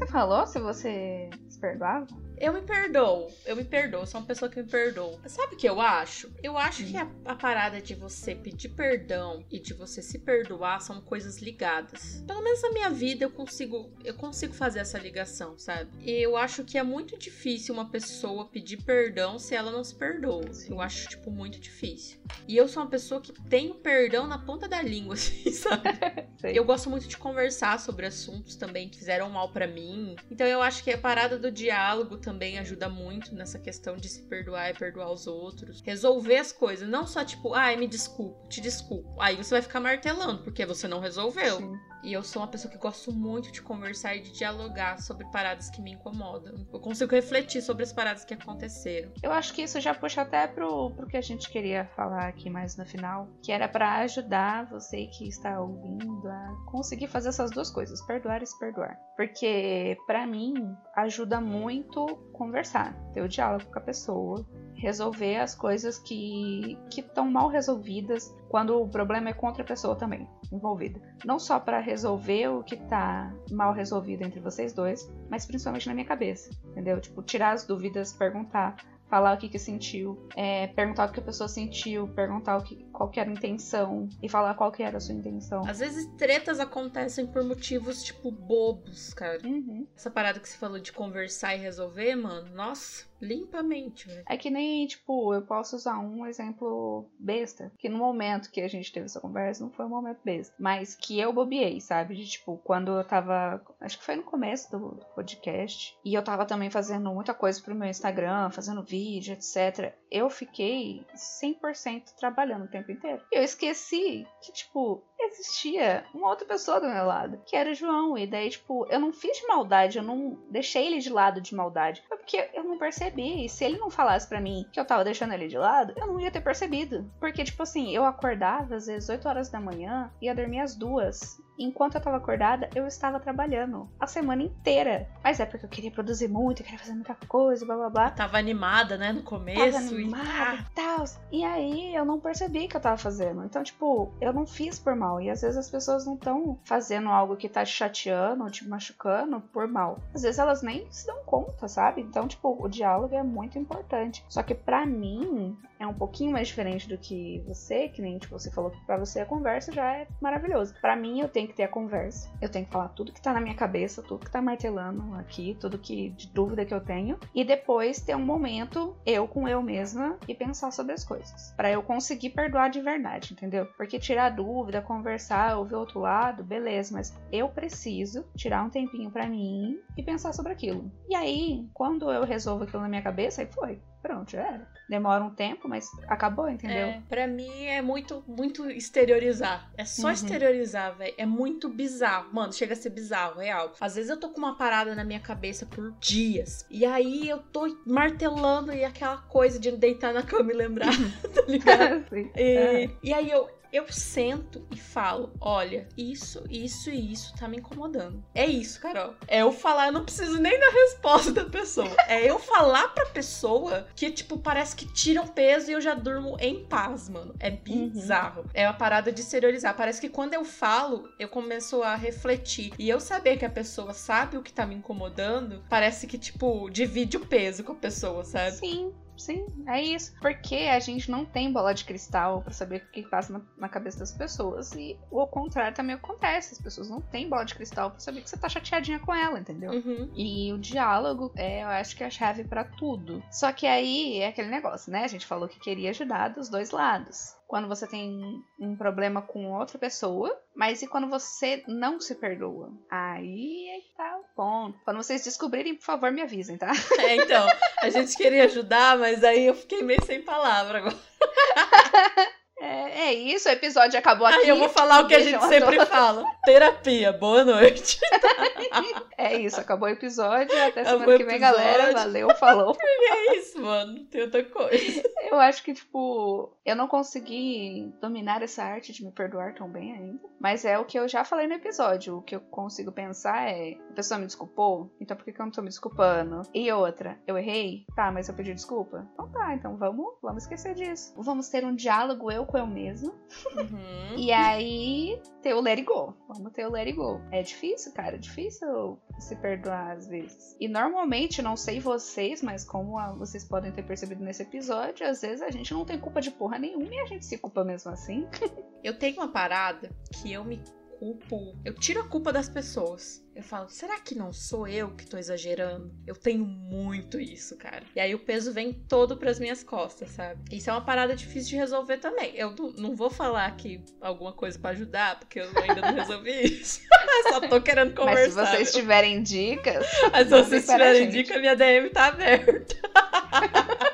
Você 0.00 0.06
falou 0.06 0.46
se 0.46 0.58
você 0.58 1.28
se 1.48 1.60
perdoava? 1.60 2.06
Eu 2.40 2.54
me 2.54 2.62
perdoo, 2.62 3.30
eu 3.44 3.54
me 3.54 3.64
perdoo, 3.64 4.06
sou 4.06 4.18
uma 4.18 4.26
pessoa 4.26 4.50
que 4.50 4.62
me 4.62 4.66
perdoa. 4.66 5.20
Sabe 5.26 5.54
o 5.54 5.58
que 5.58 5.68
eu 5.68 5.78
acho? 5.78 6.32
Eu 6.42 6.56
acho 6.56 6.86
que 6.86 6.96
a, 6.96 7.06
a 7.26 7.34
parada 7.34 7.82
de 7.82 7.94
você 7.94 8.34
pedir 8.34 8.70
perdão 8.70 9.44
e 9.50 9.60
de 9.60 9.74
você 9.74 10.00
se 10.00 10.18
perdoar 10.20 10.80
são 10.80 11.02
coisas 11.02 11.36
ligadas. 11.36 12.24
Pelo 12.26 12.42
menos 12.42 12.62
na 12.62 12.70
minha 12.70 12.88
vida 12.88 13.24
eu 13.24 13.30
consigo, 13.30 13.92
eu 14.02 14.14
consigo 14.14 14.54
fazer 14.54 14.78
essa 14.78 14.98
ligação, 14.98 15.58
sabe? 15.58 15.90
E 16.00 16.12
eu 16.12 16.34
acho 16.34 16.64
que 16.64 16.78
é 16.78 16.82
muito 16.82 17.18
difícil 17.18 17.74
uma 17.74 17.90
pessoa 17.90 18.46
pedir 18.46 18.78
perdão 18.84 19.38
se 19.38 19.54
ela 19.54 19.70
não 19.70 19.84
se 19.84 19.94
perdoa. 19.94 20.50
Sim. 20.50 20.72
Eu 20.72 20.80
acho, 20.80 21.10
tipo, 21.10 21.30
muito 21.30 21.60
difícil. 21.60 22.18
E 22.48 22.56
eu 22.56 22.66
sou 22.66 22.82
uma 22.82 22.88
pessoa 22.88 23.20
que 23.20 23.34
tem 23.50 23.70
o 23.70 23.74
perdão 23.74 24.26
na 24.26 24.38
ponta 24.38 24.66
da 24.66 24.80
língua, 24.80 25.12
assim, 25.14 25.52
sabe? 25.52 25.90
Eu 26.42 26.64
gosto 26.64 26.88
muito 26.88 27.06
de 27.06 27.18
conversar 27.18 27.78
sobre 27.78 28.06
assuntos 28.06 28.56
também 28.56 28.88
que 28.88 28.96
fizeram 28.96 29.28
mal 29.28 29.52
pra 29.52 29.66
mim. 29.66 30.16
Então 30.30 30.46
eu 30.46 30.62
acho 30.62 30.82
que 30.82 30.90
a 30.90 30.96
parada 30.96 31.38
do 31.38 31.52
diálogo 31.52 32.16
também 32.16 32.29
ajuda 32.58 32.88
muito 32.88 33.34
nessa 33.34 33.58
questão 33.58 33.96
de 33.96 34.08
se 34.08 34.22
perdoar 34.22 34.70
e 34.70 34.74
perdoar 34.74 35.10
os 35.12 35.26
outros. 35.26 35.80
Resolver 35.80 36.36
as 36.36 36.52
coisas, 36.52 36.88
não 36.88 37.06
só 37.06 37.24
tipo, 37.24 37.54
ai, 37.54 37.76
me 37.76 37.86
desculpo, 37.86 38.48
te 38.48 38.60
desculpo. 38.60 39.14
Aí 39.20 39.36
você 39.36 39.54
vai 39.54 39.62
ficar 39.62 39.80
martelando 39.80 40.42
porque 40.42 40.66
você 40.66 40.86
não 40.86 41.00
resolveu. 41.00 41.58
Sim. 41.58 41.90
E 42.02 42.12
eu 42.14 42.22
sou 42.22 42.40
uma 42.40 42.48
pessoa 42.48 42.72
que 42.72 42.78
gosto 42.78 43.12
muito 43.12 43.52
de 43.52 43.60
conversar 43.60 44.16
e 44.16 44.22
de 44.22 44.32
dialogar 44.32 45.00
sobre 45.00 45.26
paradas 45.30 45.68
que 45.68 45.82
me 45.82 45.92
incomodam. 45.92 46.66
Eu 46.72 46.80
consigo 46.80 47.14
refletir 47.14 47.60
sobre 47.60 47.82
as 47.82 47.92
paradas 47.92 48.24
que 48.24 48.32
aconteceram. 48.32 49.12
Eu 49.22 49.32
acho 49.32 49.52
que 49.52 49.62
isso 49.62 49.78
já 49.80 49.94
puxa 49.94 50.22
até 50.22 50.46
pro, 50.46 50.90
pro 50.92 51.06
que 51.06 51.16
a 51.16 51.20
gente 51.20 51.50
queria 51.50 51.84
falar 51.96 52.28
aqui 52.28 52.48
mais 52.48 52.76
no 52.76 52.86
final, 52.86 53.28
que 53.42 53.52
era 53.52 53.68
pra 53.68 53.98
ajudar 53.98 54.66
você 54.70 55.06
que 55.06 55.28
está 55.28 55.60
ouvindo 55.60 56.26
a 56.26 56.56
conseguir 56.70 57.06
fazer 57.06 57.28
essas 57.28 57.50
duas 57.50 57.70
coisas, 57.70 58.00
perdoar 58.06 58.42
e 58.42 58.46
se 58.46 58.58
perdoar. 58.58 58.98
Porque 59.16 59.96
pra 60.06 60.26
mim 60.26 60.54
ajuda 60.96 61.40
muito 61.40 62.06
conversar, 62.32 62.94
ter 63.12 63.20
o 63.20 63.28
diálogo 63.28 63.66
com 63.70 63.78
a 63.78 63.82
pessoa, 63.82 64.46
resolver 64.74 65.36
as 65.36 65.54
coisas 65.54 65.98
que 65.98 66.78
estão 66.96 67.30
mal 67.30 67.48
resolvidas 67.48 68.34
quando 68.48 68.80
o 68.80 68.88
problema 68.88 69.28
é 69.28 69.32
com 69.32 69.46
outra 69.46 69.62
pessoa 69.62 69.94
também 69.94 70.26
envolvida. 70.50 71.00
Não 71.24 71.38
só 71.38 71.60
pra 71.60 71.80
resolver 71.80 72.48
o 72.48 72.62
que 72.62 72.76
tá 72.76 73.32
mal 73.50 73.72
resolvido 73.72 74.22
entre 74.22 74.40
vocês 74.40 74.72
dois, 74.72 75.12
mas 75.28 75.46
principalmente 75.46 75.86
na 75.86 75.94
minha 75.94 76.06
cabeça, 76.06 76.50
entendeu? 76.64 77.00
Tipo, 77.00 77.22
tirar 77.22 77.52
as 77.52 77.66
dúvidas, 77.66 78.12
perguntar, 78.12 78.76
falar 79.10 79.34
o 79.34 79.38
que 79.38 79.48
que 79.48 79.58
sentiu, 79.58 80.26
é, 80.36 80.68
perguntar 80.68 81.08
o 81.08 81.12
que 81.12 81.18
a 81.18 81.22
pessoa 81.22 81.48
sentiu, 81.48 82.06
perguntar 82.08 82.58
o 82.58 82.62
que, 82.62 82.76
qual 82.92 83.10
que 83.10 83.18
era 83.18 83.28
a 83.28 83.32
intenção 83.32 84.08
e 84.22 84.28
falar 84.28 84.54
qual 84.54 84.70
que 84.70 84.84
era 84.84 84.98
a 84.98 85.00
sua 85.00 85.14
intenção. 85.14 85.66
Às 85.66 85.80
vezes 85.80 86.06
tretas 86.16 86.60
acontecem 86.60 87.26
por 87.26 87.42
motivos, 87.42 88.04
tipo, 88.04 88.30
bobos, 88.30 89.12
cara. 89.12 89.40
Uhum. 89.44 89.86
Essa 89.96 90.10
parada 90.10 90.38
que 90.38 90.48
você 90.48 90.56
falou 90.56 90.78
de 90.78 90.92
conversar 90.92 91.56
e 91.56 91.58
resolver, 91.58 92.14
mano, 92.14 92.54
nossa, 92.54 93.04
limpa 93.20 93.58
a 93.58 93.62
mente, 93.62 94.06
velho. 94.08 94.24
É 94.28 94.36
que 94.36 94.50
nem, 94.50 94.86
tipo, 94.86 95.34
eu 95.34 95.42
posso 95.42 95.76
usar 95.76 95.98
um 95.98 96.26
exemplo 96.26 97.08
besta, 97.18 97.72
que 97.78 97.88
no 97.88 97.98
momento 97.98 98.50
que 98.50 98.60
a 98.60 98.68
gente 98.68 98.92
teve 98.92 99.06
essa 99.06 99.20
conversa 99.20 99.62
não 99.62 99.70
foi 99.70 99.86
um 99.86 99.90
momento 99.90 100.20
besta, 100.24 100.54
mas 100.58 100.94
que 100.94 101.18
eu 101.18 101.32
bobiei, 101.32 101.80
sabe? 101.80 102.14
De 102.14 102.26
tipo, 102.26 102.58
quando 102.64 102.92
eu 102.92 103.04
tava, 103.04 103.62
acho 103.80 103.98
que 103.98 104.04
foi 104.04 104.16
no 104.16 104.22
começo 104.22 104.70
do, 104.70 104.94
do 104.94 105.04
podcast, 105.14 105.96
e 106.04 106.14
eu 106.14 106.22
tava 106.22 106.46
também 106.46 106.70
fazendo 106.70 107.12
muita 107.12 107.34
coisa 107.34 107.60
pro 107.60 107.74
meu 107.74 107.88
Instagram, 107.88 108.50
fazendo 108.50 108.82
vídeo, 108.82 109.34
etc. 109.34 109.94
Eu 110.10 110.28
fiquei 110.28 111.04
100% 111.14 112.14
trabalhando 112.18 112.64
o 112.64 112.68
tempo 112.68 112.90
inteiro. 112.90 113.22
E 113.32 113.38
eu 113.38 113.42
esqueci 113.42 114.26
que, 114.42 114.52
tipo, 114.52 115.02
existia 115.18 116.04
uma 116.12 116.28
outra 116.28 116.46
pessoa 116.46 116.80
do 116.80 116.88
meu 116.88 117.06
lado, 117.06 117.40
que 117.46 117.54
era 117.54 117.70
o 117.70 117.74
João. 117.74 118.18
E 118.18 118.26
daí, 118.26 118.50
tipo, 118.50 118.86
eu 118.90 118.98
não 118.98 119.12
fiz 119.12 119.38
de 119.38 119.46
maldade, 119.46 119.98
eu 119.98 120.04
não 120.04 120.38
deixei 120.50 120.86
ele 120.86 120.98
de 120.98 121.10
lado 121.10 121.40
de 121.40 121.54
maldade. 121.54 122.02
Foi 122.08 122.16
porque 122.16 122.50
eu 122.54 122.64
não 122.64 122.78
percebi. 122.78 123.44
E 123.44 123.48
se 123.48 123.64
ele 123.64 123.78
não 123.78 123.90
falasse 123.90 124.28
pra 124.28 124.40
mim 124.40 124.66
que 124.72 124.80
eu 124.80 124.84
tava 124.84 125.04
deixando 125.04 125.32
ele 125.32 125.48
de 125.48 125.58
lado, 125.58 125.94
eu 125.96 126.06
não 126.06 126.18
ia 126.18 126.30
ter 126.30 126.40
percebido. 126.40 127.10
Porque, 127.20 127.44
tipo 127.44 127.62
assim, 127.62 127.94
eu 127.94 128.04
acordava 128.04 128.74
às 128.74 128.86
vezes 128.86 129.08
8 129.08 129.28
horas 129.28 129.48
da 129.48 129.60
manhã 129.60 130.12
ia 130.20 130.34
dormir 130.34 130.60
às 130.60 130.74
duas. 130.74 131.40
Enquanto 131.60 131.96
eu 131.96 132.00
tava 132.00 132.16
acordada, 132.16 132.70
eu 132.74 132.86
estava 132.86 133.20
trabalhando 133.20 133.88
a 134.00 134.06
semana 134.06 134.42
inteira. 134.42 135.06
Mas 135.22 135.40
é 135.40 135.46
porque 135.46 135.66
eu 135.66 135.70
queria 135.70 135.90
produzir 135.90 136.26
muito, 136.26 136.60
eu 136.60 136.64
queria 136.64 136.78
fazer 136.78 136.94
muita 136.94 137.14
coisa, 137.28 137.66
blá 137.66 137.76
blá 137.76 137.90
blá. 137.90 138.10
Tava 138.10 138.38
animada, 138.38 138.96
né, 138.96 139.12
no 139.12 139.22
começo. 139.22 139.60
Tava 139.60 139.76
animada 139.76 140.54
e... 140.54 140.74
tal. 140.74 141.04
E 141.30 141.44
aí 141.44 141.94
eu 141.94 142.04
não 142.04 142.18
percebi 142.18 142.66
que 142.66 142.76
eu 142.76 142.80
tava 142.80 142.96
fazendo. 142.96 143.44
Então, 143.44 143.62
tipo, 143.62 144.12
eu 144.20 144.32
não 144.32 144.46
fiz 144.46 144.78
por 144.78 144.96
mal. 144.96 145.20
E 145.20 145.28
às 145.28 145.42
vezes 145.42 145.58
as 145.58 145.70
pessoas 145.70 146.06
não 146.06 146.14
estão 146.14 146.58
fazendo 146.64 147.08
algo 147.10 147.36
que 147.36 147.48
tá 147.48 147.64
te 147.64 147.72
chateando 147.72 148.44
ou 148.44 148.50
te 148.50 148.66
machucando 148.66 149.40
por 149.52 149.68
mal. 149.68 149.98
Às 150.14 150.22
vezes 150.22 150.38
elas 150.38 150.62
nem 150.62 150.86
se 150.90 151.06
dão 151.06 151.22
conta, 151.24 151.68
sabe? 151.68 152.00
Então, 152.00 152.26
tipo, 152.26 152.56
o 152.58 152.68
diálogo 152.68 153.14
é 153.14 153.22
muito 153.22 153.58
importante. 153.58 154.24
Só 154.28 154.42
que 154.42 154.54
pra 154.54 154.86
mim 154.86 155.56
é 155.80 155.86
um 155.86 155.94
pouquinho 155.94 156.30
mais 156.30 156.48
diferente 156.48 156.86
do 156.86 156.98
que 156.98 157.42
você, 157.46 157.88
que 157.88 158.02
nem 158.02 158.18
tipo, 158.18 158.38
você 158.38 158.50
falou 158.50 158.70
que 158.70 158.78
pra 158.84 158.98
você 158.98 159.20
a 159.20 159.26
conversa 159.26 159.72
já 159.72 159.96
é 159.96 160.06
maravilhoso. 160.20 160.74
Pra 160.80 160.94
mim 160.94 161.20
eu 161.20 161.28
tenho 161.28 161.48
que 161.48 161.54
ter 161.54 161.62
a 161.62 161.68
conversa. 161.68 162.30
Eu 162.40 162.50
tenho 162.50 162.66
que 162.66 162.70
falar 162.70 162.88
tudo 162.88 163.12
que 163.12 163.20
tá 163.20 163.32
na 163.32 163.40
minha 163.40 163.54
cabeça, 163.54 164.02
tudo 164.02 164.26
que 164.26 164.30
tá 164.30 164.42
martelando 164.42 165.14
aqui, 165.14 165.56
tudo 165.58 165.78
que 165.78 166.10
de 166.10 166.28
dúvida 166.28 166.66
que 166.66 166.74
eu 166.74 166.80
tenho 166.80 167.18
e 167.34 167.42
depois 167.42 168.00
ter 168.02 168.14
um 168.14 168.24
momento 168.24 168.94
eu 169.06 169.26
com 169.26 169.48
eu 169.48 169.62
mesma 169.62 170.18
e 170.28 170.34
pensar 170.34 170.70
sobre 170.70 170.92
as 170.92 171.04
coisas, 171.04 171.54
Pra 171.56 171.70
eu 171.70 171.82
conseguir 171.82 172.30
perdoar 172.30 172.68
de 172.68 172.80
verdade, 172.80 173.32
entendeu? 173.32 173.64
Porque 173.76 173.98
tirar 173.98 174.28
dúvida, 174.28 174.82
conversar, 174.82 175.56
ouvir 175.56 175.76
outro 175.76 176.00
lado, 176.00 176.44
beleza, 176.44 176.92
mas 176.92 177.16
eu 177.32 177.48
preciso 177.48 178.26
tirar 178.36 178.62
um 178.64 178.68
tempinho 178.68 179.10
pra 179.10 179.26
mim 179.26 179.80
e 179.96 180.02
pensar 180.02 180.34
sobre 180.34 180.52
aquilo. 180.52 180.90
E 181.08 181.14
aí, 181.14 181.66
quando 181.72 182.10
eu 182.10 182.24
resolvo 182.24 182.64
aquilo 182.64 182.82
na 182.82 182.88
minha 182.88 183.02
cabeça, 183.02 183.40
aí 183.40 183.46
foi. 183.46 183.80
Pronto, 184.02 184.30
já 184.30 184.42
era. 184.42 184.66
Demora 184.90 185.22
um 185.22 185.30
tempo, 185.30 185.68
mas 185.68 185.88
acabou, 186.08 186.48
entendeu? 186.48 186.88
É, 186.88 187.00
pra 187.08 187.24
mim 187.28 187.66
é 187.66 187.80
muito, 187.80 188.24
muito 188.26 188.68
exteriorizar. 188.68 189.70
É 189.78 189.84
só 189.84 190.08
Uhum. 190.08 190.12
exteriorizar, 190.12 190.96
velho. 190.96 191.14
É 191.16 191.24
muito 191.24 191.68
bizarro. 191.68 192.28
Mano, 192.34 192.52
chega 192.52 192.72
a 192.72 192.76
ser 192.76 192.90
bizarro, 192.90 193.38
real. 193.38 193.72
Às 193.80 193.94
vezes 193.94 194.10
eu 194.10 194.18
tô 194.18 194.30
com 194.30 194.38
uma 194.38 194.56
parada 194.58 194.92
na 194.96 195.04
minha 195.04 195.20
cabeça 195.20 195.64
por 195.64 195.92
dias. 196.00 196.66
E 196.68 196.84
aí 196.84 197.28
eu 197.28 197.38
tô 197.38 197.72
martelando 197.86 198.72
e 198.72 198.84
aquela 198.84 199.18
coisa 199.18 199.60
de 199.60 199.70
deitar 199.70 200.12
na 200.12 200.24
cama 200.24 200.50
e 200.50 200.56
lembrar, 200.56 200.90
tá 201.34 201.42
ligado? 201.46 202.04
E, 202.36 202.90
e 203.00 203.12
aí 203.14 203.30
eu, 203.30 203.48
eu 203.72 203.90
sento 203.92 204.66
e 204.70 204.76
falo: 204.76 205.32
olha, 205.40 205.88
isso, 205.96 206.44
isso 206.50 206.90
e 206.90 207.12
isso 207.12 207.34
tá 207.36 207.48
me 207.48 207.58
incomodando. 207.58 208.22
É 208.34 208.46
isso, 208.46 208.80
Carol. 208.80 209.14
É 209.26 209.42
eu 209.42 209.52
falar, 209.52 209.86
eu 209.86 209.92
não 209.92 210.04
preciso 210.04 210.40
nem 210.40 210.58
da 210.58 210.70
resposta 210.70 211.32
da 211.32 211.44
pessoa. 211.44 211.94
É 212.08 212.28
eu 212.28 212.38
falar 212.38 212.88
pra 212.88 213.06
pessoa 213.06 213.86
que, 213.94 214.10
tipo, 214.10 214.38
parece 214.38 214.74
que 214.74 214.86
tira 214.92 215.22
um 215.22 215.26
peso 215.26 215.70
e 215.70 215.74
eu 215.74 215.80
já 215.80 215.94
durmo 215.94 216.36
em 216.40 216.64
paz, 216.64 217.08
mano. 217.08 217.34
É 217.38 217.50
bizarro. 217.50 218.44
É 218.54 218.66
uma 218.66 218.74
parada 218.74 219.12
de 219.12 219.20
exteriorizar. 219.20 219.76
Parece 219.76 220.00
que 220.00 220.08
quando 220.08 220.34
eu 220.34 220.44
falo, 220.44 221.08
eu 221.18 221.28
começo 221.28 221.82
a 221.82 221.94
refletir. 221.94 222.72
E 222.78 222.88
eu 222.88 223.00
saber 223.00 223.36
que 223.36 223.44
a 223.44 223.50
pessoa 223.50 223.92
sabe 223.92 224.36
o 224.36 224.42
que 224.42 224.52
tá 224.52 224.66
me 224.66 224.74
incomodando, 224.74 225.64
parece 225.68 226.06
que, 226.06 226.18
tipo, 226.18 226.68
divide 226.70 227.16
o 227.16 227.26
peso 227.26 227.64
com 227.64 227.72
a 227.72 227.76
pessoa, 227.76 228.24
sabe? 228.24 228.56
Sim, 228.56 228.92
sim, 229.20 229.46
é 229.66 229.82
isso. 229.82 230.14
Porque 230.20 230.56
a 230.56 230.80
gente 230.80 231.10
não 231.10 231.24
tem 231.24 231.52
bola 231.52 231.72
de 231.72 231.84
cristal 231.84 232.42
pra 232.42 232.52
saber 232.52 232.82
o 232.82 232.92
que 232.92 233.02
passa 233.02 233.32
na, 233.32 233.40
na 233.56 233.68
cabeça 233.68 233.98
das 233.98 234.12
pessoas. 234.12 234.72
E 234.72 234.98
o 235.10 235.26
contrário 235.26 235.74
também 235.74 235.96
acontece. 235.96 236.54
As 236.54 236.60
pessoas 236.60 236.88
não 236.88 237.00
têm 237.00 237.28
bola 237.28 237.44
de 237.44 237.54
cristal 237.54 237.90
pra 237.90 238.00
saber 238.00 238.22
que 238.22 238.30
você 238.30 238.36
tá 238.36 238.48
chateadinha 238.48 238.98
com 238.98 239.14
ela, 239.14 239.38
entendeu? 239.38 239.72
Uhum. 239.72 240.10
E 240.14 240.52
o 240.52 240.58
diálogo 240.58 241.32
é, 241.36 241.62
eu 241.62 241.68
acho 241.68 241.96
que 241.96 242.02
é 242.02 242.06
a 242.06 242.10
chave 242.10 242.44
pra 242.44 242.64
tudo. 242.64 243.22
Só 243.30 243.52
que 243.52 243.66
aí 243.66 244.18
é 244.18 244.28
aquele 244.28 244.48
negócio, 244.48 244.90
né? 244.90 245.04
A 245.04 245.08
gente 245.08 245.26
falou 245.26 245.48
que 245.48 245.60
queria 245.60 245.90
ajudar 245.90 246.28
dos 246.28 246.48
dois 246.48 246.70
lados. 246.70 247.34
Quando 247.50 247.66
você 247.66 247.84
tem 247.84 248.44
um 248.60 248.76
problema 248.76 249.20
com 249.20 249.52
outra 249.52 249.76
pessoa, 249.76 250.40
mas 250.54 250.82
e 250.82 250.86
quando 250.86 251.10
você 251.10 251.64
não 251.66 251.98
se 251.98 252.14
perdoa? 252.14 252.72
Aí 252.88 253.68
é 253.70 253.80
tá 253.96 254.18
o 254.18 254.36
ponto. 254.36 254.78
Quando 254.84 254.98
vocês 254.98 255.24
descobrirem, 255.24 255.74
por 255.74 255.82
favor, 255.82 256.12
me 256.12 256.22
avisem, 256.22 256.56
tá? 256.56 256.70
É, 257.00 257.16
então, 257.16 257.44
a 257.82 257.90
gente 257.90 258.16
queria 258.16 258.44
ajudar, 258.44 258.96
mas 258.96 259.24
aí 259.24 259.46
eu 259.46 259.54
fiquei 259.56 259.82
meio 259.82 260.00
sem 260.04 260.22
palavra 260.22 260.78
agora. 260.78 260.96
É, 262.70 263.08
É 263.08 263.12
isso, 263.12 263.48
o 263.48 263.52
episódio 263.52 263.98
acabou 263.98 264.26
aqui. 264.26 264.38
Aí 264.38 264.48
eu 264.48 264.56
vou 264.56 264.68
falar 264.68 265.00
o 265.00 265.08
que 265.08 265.14
a 265.14 265.20
gente 265.20 265.42
sempre 265.46 265.76
todos. 265.76 265.88
fala. 265.88 266.24
Terapia, 266.44 267.12
boa 267.12 267.44
noite. 267.44 267.98
É 269.16 269.36
isso, 269.36 269.60
acabou 269.60 269.88
o 269.88 269.92
episódio. 269.92 270.50
Até 270.62 270.80
Acabou 270.80 271.00
semana 271.00 271.18
que 271.18 271.24
vem, 271.24 271.36
episódio. 271.36 271.40
galera. 271.58 271.92
Valeu, 271.92 272.34
falou. 272.36 272.76
É 272.80 273.36
isso, 273.36 273.60
mano. 273.60 273.94
Não 273.94 274.04
tem 274.06 274.22
outra 274.22 274.42
coisa. 274.44 275.02
Eu 275.30 275.38
acho 275.38 275.62
que, 275.62 275.74
tipo, 275.74 276.56
eu 276.64 276.74
não 276.74 276.88
consegui 276.88 277.92
dominar 278.00 278.42
essa 278.42 278.62
arte 278.62 278.92
de 278.92 279.04
me 279.04 279.10
perdoar 279.12 279.54
tão 279.54 279.68
bem 279.68 279.92
ainda. 279.92 280.29
Mas 280.40 280.64
é 280.64 280.78
o 280.78 280.84
que 280.84 280.98
eu 280.98 281.06
já 281.06 281.22
falei 281.24 281.46
no 281.46 281.54
episódio. 281.54 282.16
O 282.16 282.22
que 282.22 282.34
eu 282.34 282.40
consigo 282.40 282.90
pensar 282.90 283.48
é: 283.50 283.76
a 283.90 283.92
pessoa 283.92 284.18
me 284.18 284.26
desculpou, 284.26 284.90
então 285.00 285.16
por 285.16 285.24
que, 285.24 285.32
que 285.32 285.40
eu 285.40 285.44
não 285.44 285.52
tô 285.52 285.60
me 285.60 285.68
desculpando? 285.68 286.42
E 286.54 286.70
outra, 286.72 287.18
eu 287.26 287.36
errei? 287.36 287.84
Tá, 287.94 288.10
mas 288.10 288.28
eu 288.28 288.34
pedi 288.34 288.54
desculpa? 288.54 289.06
Então 289.12 289.28
tá, 289.28 289.54
então 289.54 289.76
vamos, 289.76 290.14
vamos 290.22 290.42
esquecer 290.44 290.74
disso. 290.74 291.12
Vamos 291.16 291.48
ter 291.48 291.64
um 291.64 291.74
diálogo 291.74 292.30
eu 292.30 292.46
com 292.46 292.56
eu 292.56 292.66
mesma. 292.66 293.12
Uhum. 293.54 294.16
E 294.16 294.32
aí, 294.32 295.20
ter 295.42 295.54
o 295.54 295.60
let 295.60 295.78
it 295.78 295.82
go. 295.86 296.14
Vamos 296.28 296.52
ter 296.52 296.66
o 296.66 296.70
let 296.70 296.86
it 296.86 296.96
go. 296.96 297.20
É 297.30 297.42
difícil, 297.42 297.92
cara. 297.92 298.16
É 298.16 298.18
difícil 298.18 298.98
se 299.18 299.36
perdoar 299.36 299.92
às 299.92 300.08
vezes. 300.08 300.56
E 300.58 300.66
normalmente, 300.68 301.42
não 301.42 301.56
sei 301.56 301.80
vocês, 301.80 302.42
mas 302.42 302.64
como 302.64 302.98
a- 302.98 303.12
vocês 303.12 303.44
podem 303.44 303.70
ter 303.72 303.82
percebido 303.82 304.24
nesse 304.24 304.42
episódio, 304.42 305.06
às 305.06 305.20
vezes 305.20 305.42
a 305.42 305.50
gente 305.50 305.74
não 305.74 305.84
tem 305.84 305.98
culpa 306.00 306.20
de 306.20 306.30
porra 306.30 306.58
nenhuma 306.58 306.94
e 306.94 306.98
a 307.00 307.06
gente 307.06 307.26
se 307.26 307.36
culpa 307.36 307.62
mesmo 307.62 307.90
assim. 307.92 308.26
Eu 308.82 308.98
tenho 308.98 309.16
uma 309.16 309.28
parada 309.28 309.90
que 310.14 310.32
eu 310.32 310.44
me 310.44 310.60
culpo. 310.98 311.56
Eu 311.64 311.74
tiro 311.74 312.00
a 312.00 312.08
culpa 312.08 312.32
das 312.32 312.48
pessoas. 312.48 313.24
Eu 313.34 313.42
falo, 313.42 313.70
será 313.70 313.98
que 313.98 314.14
não 314.14 314.34
sou 314.34 314.68
eu 314.68 314.94
que 314.94 315.06
tô 315.06 315.16
exagerando? 315.16 315.94
Eu 316.06 316.14
tenho 316.14 316.44
muito 316.44 317.18
isso, 317.18 317.56
cara. 317.56 317.84
E 317.96 318.00
aí 318.00 318.14
o 318.14 318.18
peso 318.18 318.52
vem 318.52 318.72
todo 318.72 319.16
pras 319.16 319.38
minhas 319.40 319.64
costas, 319.64 320.10
sabe? 320.10 320.54
Isso 320.54 320.68
é 320.68 320.72
uma 320.74 320.84
parada 320.84 321.16
difícil 321.16 321.50
de 321.50 321.56
resolver 321.56 321.96
também. 321.98 322.36
Eu 322.36 322.54
não, 322.76 322.94
vou 322.94 323.08
falar 323.08 323.46
aqui 323.46 323.82
alguma 323.98 324.32
coisa 324.32 324.58
pra 324.58 324.70
ajudar, 324.70 325.18
porque 325.18 325.40
eu 325.40 325.48
ainda 325.56 325.80
não 325.80 325.94
resolvi 325.94 326.32
isso. 326.60 326.82
Só 327.30 327.40
tô 327.40 327.62
querendo 327.62 327.94
conversar. 327.94 328.42
mas 328.42 328.48
se 328.50 328.56
vocês 328.56 328.72
tiverem 328.72 329.22
dicas, 329.22 329.86
Mas 330.12 330.28
se 330.28 330.30
vocês 330.30 330.66
para 330.66 330.74
tiverem 330.76 331.04
gente. 331.04 331.12
dica, 331.12 331.38
minha 331.38 331.56
DM 331.56 331.88
tá 331.90 332.06
aberta. 332.08 332.76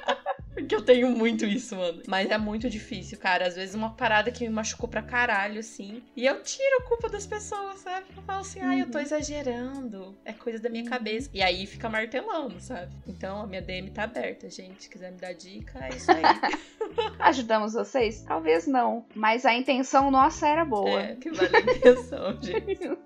Porque 0.57 0.75
eu 0.75 0.81
tenho 0.83 1.11
muito 1.11 1.45
isso, 1.45 1.77
mano. 1.77 2.03
Mas 2.09 2.31
é 2.31 2.39
muito 2.39 2.71
difícil, 2.71 3.19
cara. 3.19 3.47
Às 3.47 3.57
vezes 3.57 3.75
uma 3.75 3.91
parada 3.91 4.31
que 4.33 4.43
me 4.43 4.49
machucou 4.55 4.89
pra 4.89 5.03
caralho, 5.03 5.61
assim. 5.61 6.03
E 6.17 6.25
eu 6.25 6.43
tiro 6.43 6.79
a 6.79 6.83
culpa 6.89 7.11
das 7.11 7.27
pessoas, 7.27 7.81
sabe? 7.81 8.07
Eu 8.17 8.23
falo 8.23 8.41
assim, 8.41 8.61
ai, 8.61 8.81
eu 8.81 8.91
tô 8.91 8.97
Uhum. 8.97 9.05
exagerando. 9.05 10.17
É 10.25 10.33
coisa 10.33 10.59
da 10.59 10.71
minha 10.71 10.89
cabeça. 10.89 11.29
E 11.35 11.43
aí 11.43 11.67
fica 11.67 11.91
martelando, 11.91 12.59
sabe? 12.59 12.91
Então 13.07 13.43
a 13.43 13.47
minha 13.47 13.61
DM 13.61 13.91
tá 13.91 14.05
aberta, 14.05 14.49
gente. 14.49 14.85
Se 14.85 14.89
quiser 14.89 15.13
me 15.13 15.19
dar 15.19 15.35
dica, 15.35 15.79
é 15.85 15.91
isso 15.91 16.11
aí. 16.11 16.23
ajudamos 17.21 17.75
vocês? 17.75 18.23
Talvez 18.23 18.67
não. 18.67 19.05
Mas 19.15 19.45
a 19.45 19.53
intenção 19.55 20.11
nossa 20.11 20.49
era 20.49 20.65
boa. 20.65 21.01
é, 21.03 21.17
que 21.17 21.31
vale 21.33 21.55
a 21.55 21.61
intenção, 21.61 22.33
gente. 22.41 22.97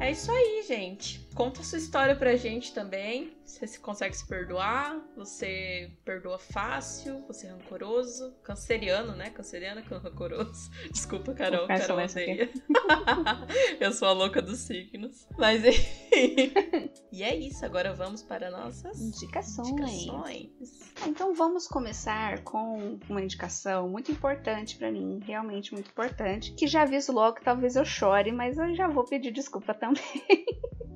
É 0.00 0.12
isso 0.12 0.30
aí, 0.30 0.62
gente. 0.66 1.27
Conta 1.38 1.60
a 1.60 1.64
sua 1.64 1.78
história 1.78 2.16
pra 2.16 2.34
gente 2.34 2.74
também. 2.74 3.32
Você 3.44 3.64
se 3.64 3.78
consegue 3.78 4.12
se 4.12 4.26
perdoar? 4.26 5.00
Você 5.14 5.88
perdoa 6.04 6.36
fácil? 6.36 7.24
Você 7.28 7.46
é 7.46 7.50
rancoroso? 7.50 8.34
Canceriano, 8.42 9.14
né? 9.14 9.30
Canceriano 9.30 9.80
é 9.80 9.84
rancoroso. 9.84 10.68
Desculpa, 10.90 11.32
Carol. 11.34 11.60
Ficar 11.62 11.78
Carol 11.78 12.04
odeia. 12.04 12.50
Eu 13.78 13.92
sou 13.92 14.08
a 14.08 14.12
louca 14.12 14.42
dos 14.42 14.58
signos. 14.58 15.28
Mas 15.38 15.64
enfim. 15.64 16.52
E 17.12 17.22
é 17.22 17.34
isso. 17.36 17.64
Agora 17.64 17.94
vamos 17.94 18.20
para 18.22 18.50
nossas 18.50 19.00
Indicações. 19.00 19.68
indicações. 19.68 20.50
Então 21.06 21.34
vamos 21.34 21.68
começar 21.68 22.42
com 22.42 22.98
uma 23.08 23.22
indicação 23.22 23.88
muito 23.88 24.10
importante 24.10 24.76
pra 24.76 24.90
mim, 24.90 25.20
realmente 25.24 25.72
muito 25.72 25.88
importante, 25.88 26.52
que 26.52 26.66
já 26.66 26.82
aviso 26.82 27.12
logo 27.12 27.36
que 27.36 27.44
talvez 27.44 27.76
eu 27.76 27.84
chore, 27.84 28.30
mas 28.32 28.58
eu 28.58 28.74
já 28.74 28.88
vou 28.88 29.04
pedir 29.04 29.30
desculpa 29.32 29.72
também. 29.72 30.02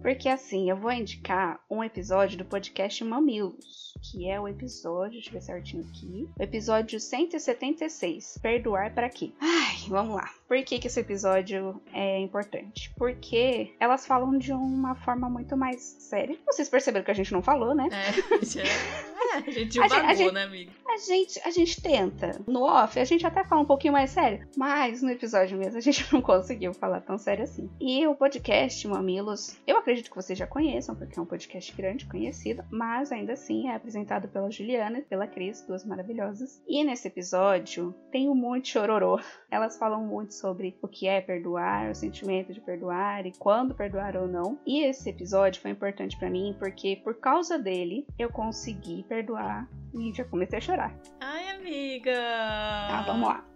Porque 0.02 0.28
assim, 0.32 0.68
eu 0.68 0.76
vou 0.76 0.90
indicar 0.90 1.60
um 1.70 1.84
episódio 1.84 2.38
do 2.38 2.44
podcast 2.44 3.04
Mamilos, 3.04 3.94
que 4.02 4.28
é 4.28 4.40
o 4.40 4.48
episódio, 4.48 5.12
deixa 5.12 5.28
eu 5.28 5.34
ver 5.34 5.42
certinho 5.42 5.84
aqui, 5.88 6.28
o 6.38 6.42
episódio 6.42 6.98
176, 6.98 8.38
Perdoar 8.42 8.94
para 8.94 9.08
quê? 9.08 9.32
Ai, 9.40 9.71
vamos 9.88 10.16
lá. 10.16 10.28
Por 10.48 10.62
que, 10.64 10.78
que 10.78 10.86
esse 10.86 11.00
episódio 11.00 11.80
é 11.94 12.18
importante? 12.18 12.92
Porque 12.96 13.74
elas 13.80 14.06
falam 14.06 14.36
de 14.36 14.52
uma 14.52 14.94
forma 14.94 15.28
muito 15.30 15.56
mais 15.56 15.80
séria. 15.98 16.36
Vocês 16.46 16.68
perceberam 16.68 17.04
que 17.04 17.10
a 17.10 17.14
gente 17.14 17.32
não 17.32 17.40
falou, 17.42 17.74
né? 17.74 17.88
É, 17.90 18.08
a 18.34 18.38
gente, 18.38 18.60
é, 18.60 18.64
a 19.34 19.40
gente 19.50 19.80
A 19.80 19.88
gente- 19.88 20.06
divagou, 20.16 20.32
né, 20.32 20.42
amigo? 20.44 20.70
A 20.86 20.96
gente, 20.98 21.40
a 21.46 21.50
gente 21.50 21.80
tenta. 21.80 22.38
No 22.46 22.64
off, 22.64 22.98
a 23.00 23.04
gente 23.04 23.26
até 23.26 23.42
fala 23.44 23.62
um 23.62 23.66
pouquinho 23.66 23.94
mais 23.94 24.10
sério, 24.10 24.46
mas 24.58 25.00
no 25.00 25.10
episódio 25.10 25.56
mesmo 25.56 25.78
a 25.78 25.80
gente 25.80 26.04
não 26.12 26.20
conseguiu 26.20 26.74
falar 26.74 27.00
tão 27.00 27.16
sério 27.16 27.44
assim. 27.44 27.70
E 27.80 28.06
o 28.06 28.14
podcast 28.14 28.86
Mamilos, 28.86 29.56
eu 29.66 29.78
acredito 29.78 30.10
que 30.10 30.16
vocês 30.16 30.38
já 30.38 30.46
conheçam, 30.46 30.94
porque 30.94 31.18
é 31.18 31.22
um 31.22 31.26
podcast 31.26 31.74
grande, 31.74 32.04
conhecido, 32.04 32.62
mas 32.70 33.10
ainda 33.10 33.32
assim 33.32 33.68
é 33.70 33.74
apresentado 33.74 34.28
pela 34.28 34.50
Juliana 34.50 34.98
e 34.98 35.02
pela 35.02 35.26
Cris, 35.26 35.62
duas 35.66 35.82
maravilhosas. 35.82 36.60
E 36.68 36.84
nesse 36.84 37.08
episódio 37.08 37.94
tem 38.10 38.28
um 38.28 38.34
monte 38.34 38.64
de 38.66 38.70
chororô. 38.72 39.18
Elas 39.62 39.78
falam 39.78 40.04
muito 40.04 40.34
sobre 40.34 40.76
o 40.82 40.88
que 40.88 41.06
é 41.06 41.20
perdoar, 41.20 41.88
o 41.88 41.94
sentimento 41.94 42.52
de 42.52 42.60
perdoar 42.60 43.24
e 43.24 43.30
quando 43.30 43.72
perdoar 43.72 44.16
ou 44.16 44.26
não. 44.26 44.58
E 44.66 44.82
esse 44.82 45.08
episódio 45.08 45.62
foi 45.62 45.70
importante 45.70 46.18
pra 46.18 46.28
mim 46.28 46.56
porque 46.58 46.96
por 46.96 47.14
causa 47.20 47.56
dele 47.56 48.04
eu 48.18 48.28
consegui 48.28 49.04
perdoar 49.04 49.70
e 49.94 50.12
já 50.12 50.24
comecei 50.24 50.58
a 50.58 50.60
chorar. 50.60 51.00
Ai, 51.20 51.50
amiga! 51.50 52.12
Tá, 52.12 53.04
vamos 53.06 53.28
lá. 53.28 53.46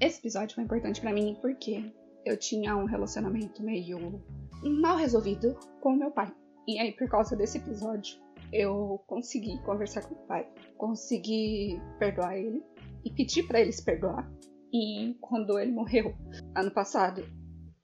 Esse 0.00 0.18
episódio 0.18 0.56
foi 0.56 0.64
importante 0.64 1.00
pra 1.00 1.12
mim 1.12 1.38
porque 1.40 1.84
eu 2.26 2.36
tinha 2.36 2.76
um 2.76 2.84
relacionamento 2.84 3.62
meio 3.62 4.20
mal 4.64 4.96
resolvido 4.96 5.56
com 5.80 5.92
o 5.92 5.96
meu 5.96 6.10
pai. 6.10 6.34
E 6.66 6.80
aí, 6.80 6.90
por 6.90 7.08
causa 7.08 7.36
desse 7.36 7.58
episódio, 7.58 8.18
eu 8.52 9.00
consegui 9.06 9.56
conversar 9.62 10.02
com 10.02 10.16
o 10.16 10.26
pai, 10.26 10.48
consegui 10.76 11.80
perdoar 12.00 12.36
ele 12.36 12.60
e 13.04 13.10
pedir 13.12 13.44
pra 13.44 13.60
ele 13.60 13.70
se 13.70 13.84
perdoar. 13.84 14.28
E 14.72 15.16
quando 15.20 15.58
ele 15.58 15.72
morreu 15.72 16.14
ano 16.54 16.70
passado, 16.70 17.24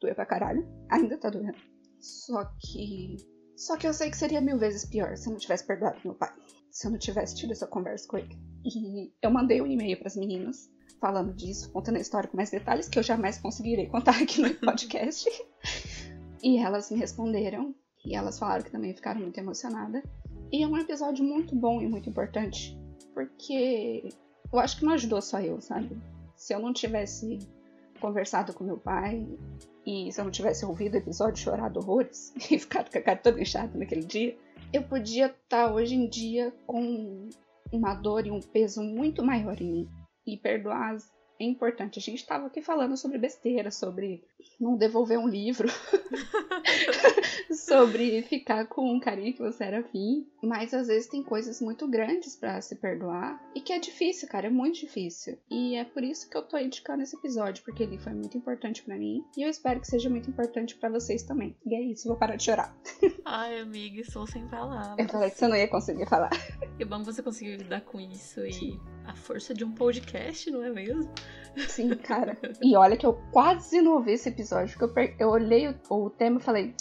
doeu 0.00 0.14
pra 0.14 0.26
caralho. 0.26 0.66
Ainda 0.90 1.18
tá 1.18 1.30
doendo. 1.30 1.58
Só 2.00 2.44
que. 2.60 3.16
Só 3.56 3.76
que 3.76 3.86
eu 3.86 3.94
sei 3.94 4.10
que 4.10 4.16
seria 4.16 4.40
mil 4.40 4.58
vezes 4.58 4.84
pior 4.84 5.16
se 5.16 5.28
eu 5.28 5.32
não 5.32 5.38
tivesse 5.38 5.66
perdoado 5.66 6.00
meu 6.04 6.14
pai. 6.14 6.32
Se 6.70 6.86
eu 6.86 6.90
não 6.90 6.98
tivesse 6.98 7.36
tido 7.36 7.52
essa 7.52 7.66
conversa 7.66 8.06
com 8.08 8.18
ele. 8.18 8.36
E 8.64 9.12
eu 9.22 9.30
mandei 9.30 9.62
um 9.62 9.66
e-mail 9.66 9.98
pras 9.98 10.16
meninas 10.16 10.68
falando 11.00 11.34
disso, 11.34 11.70
contando 11.70 11.96
a 11.96 12.00
história 12.00 12.28
com 12.28 12.36
mais 12.36 12.50
detalhes 12.50 12.88
que 12.88 12.98
eu 12.98 13.02
jamais 13.02 13.38
conseguirei 13.38 13.86
contar 13.86 14.20
aqui 14.22 14.40
no 14.40 14.52
podcast. 14.60 15.28
e 16.42 16.58
elas 16.58 16.90
me 16.90 16.98
responderam 16.98 17.74
e 18.04 18.14
elas 18.14 18.38
falaram 18.38 18.64
que 18.64 18.70
também 18.70 18.94
ficaram 18.94 19.20
muito 19.20 19.38
emocionadas. 19.38 20.02
E 20.52 20.62
é 20.62 20.66
um 20.66 20.76
episódio 20.76 21.24
muito 21.24 21.54
bom 21.56 21.80
e 21.80 21.88
muito 21.88 22.08
importante, 22.08 22.78
porque 23.14 24.08
eu 24.52 24.58
acho 24.58 24.78
que 24.78 24.84
não 24.84 24.92
ajudou 24.92 25.20
só 25.20 25.40
eu, 25.40 25.60
sabe? 25.60 25.96
Se 26.36 26.54
eu 26.54 26.60
não 26.60 26.72
tivesse 26.72 27.38
conversado 28.00 28.52
com 28.52 28.64
meu 28.64 28.76
pai 28.76 29.26
e 29.86 30.12
se 30.12 30.20
eu 30.20 30.24
não 30.24 30.32
tivesse 30.32 30.64
ouvido 30.64 30.94
o 30.94 30.98
episódio 30.98 31.42
chorado 31.42 31.78
horrores 31.80 32.34
e 32.50 32.58
ficado 32.58 32.90
com 32.90 32.98
a 32.98 33.02
cara 33.02 33.18
toda 33.18 33.40
inchada 33.40 33.78
naquele 33.78 34.04
dia, 34.04 34.36
eu 34.72 34.82
podia 34.82 35.26
estar 35.26 35.72
hoje 35.72 35.94
em 35.94 36.08
dia 36.08 36.52
com 36.66 37.28
uma 37.72 37.94
dor 37.94 38.26
e 38.26 38.30
um 38.30 38.40
peso 38.40 38.82
muito 38.82 39.24
maior 39.24 39.60
em 39.60 39.70
mim. 39.70 39.88
E 40.26 40.36
perdoar 40.36 40.96
é 41.38 41.44
importante. 41.44 41.98
A 41.98 42.02
gente 42.02 42.20
estava 42.20 42.46
aqui 42.46 42.62
falando 42.62 42.96
sobre 42.96 43.18
besteira, 43.18 43.70
sobre 43.70 44.24
não 44.60 44.76
devolver 44.76 45.18
um 45.18 45.28
livro, 45.28 45.68
sobre 47.52 48.22
ficar 48.22 48.66
com 48.66 48.94
um 48.94 49.00
carinha 49.00 49.32
que 49.32 49.38
você 49.38 49.64
era 49.64 49.80
afim. 49.80 50.26
Mas 50.42 50.74
às 50.74 50.88
vezes 50.88 51.08
tem 51.08 51.22
coisas 51.22 51.60
muito 51.60 51.88
grandes 51.88 52.36
pra 52.36 52.60
se 52.60 52.76
perdoar 52.76 53.42
e 53.54 53.60
que 53.60 53.72
é 53.72 53.78
difícil, 53.78 54.28
cara, 54.28 54.46
é 54.46 54.50
muito 54.50 54.80
difícil. 54.80 55.38
E 55.50 55.74
é 55.76 55.84
por 55.84 56.02
isso 56.02 56.28
que 56.28 56.36
eu 56.36 56.42
tô 56.42 56.58
indicando 56.58 57.02
esse 57.02 57.16
episódio, 57.16 57.64
porque 57.64 57.82
ele 57.82 57.98
foi 57.98 58.12
muito 58.12 58.36
importante 58.36 58.82
pra 58.82 58.96
mim 58.96 59.24
e 59.36 59.42
eu 59.42 59.48
espero 59.48 59.80
que 59.80 59.86
seja 59.86 60.10
muito 60.10 60.28
importante 60.28 60.76
pra 60.76 60.90
vocês 60.90 61.22
também. 61.22 61.56
E 61.64 61.74
é 61.74 61.80
isso, 61.80 62.08
vou 62.08 62.16
parar 62.16 62.36
de 62.36 62.44
chorar. 62.44 62.76
Ai, 63.24 63.60
amiga, 63.60 64.00
estou 64.00 64.26
sem 64.26 64.46
palavras. 64.46 64.98
Eu 64.98 65.08
falei 65.08 65.30
que 65.30 65.38
você 65.38 65.48
não 65.48 65.56
ia 65.56 65.68
conseguir 65.68 66.06
falar. 66.06 66.30
Que 66.76 66.84
bom 66.84 66.98
que 66.98 67.06
você 67.06 67.22
conseguiu 67.22 67.56
lidar 67.56 67.82
com 67.82 68.00
isso 68.00 68.40
e 68.44 68.78
a 69.06 69.14
força 69.14 69.54
de 69.54 69.64
um 69.64 69.72
podcast, 69.72 70.50
não 70.50 70.62
é 70.62 70.70
mesmo? 70.70 71.08
Sim, 71.68 71.94
cara. 71.96 72.36
E 72.62 72.76
olha 72.76 72.96
que 72.96 73.06
eu 73.06 73.14
quase 73.30 73.80
não 73.80 73.94
ouvi 73.94 74.12
esse 74.12 74.28
episódio, 74.34 74.76
porque 74.78 75.00
eu, 75.00 75.14
eu 75.20 75.28
olhei 75.30 75.68
o, 75.68 75.74
o 75.90 76.10
tema 76.10 76.38
e 76.38 76.42
falei: 76.42 76.74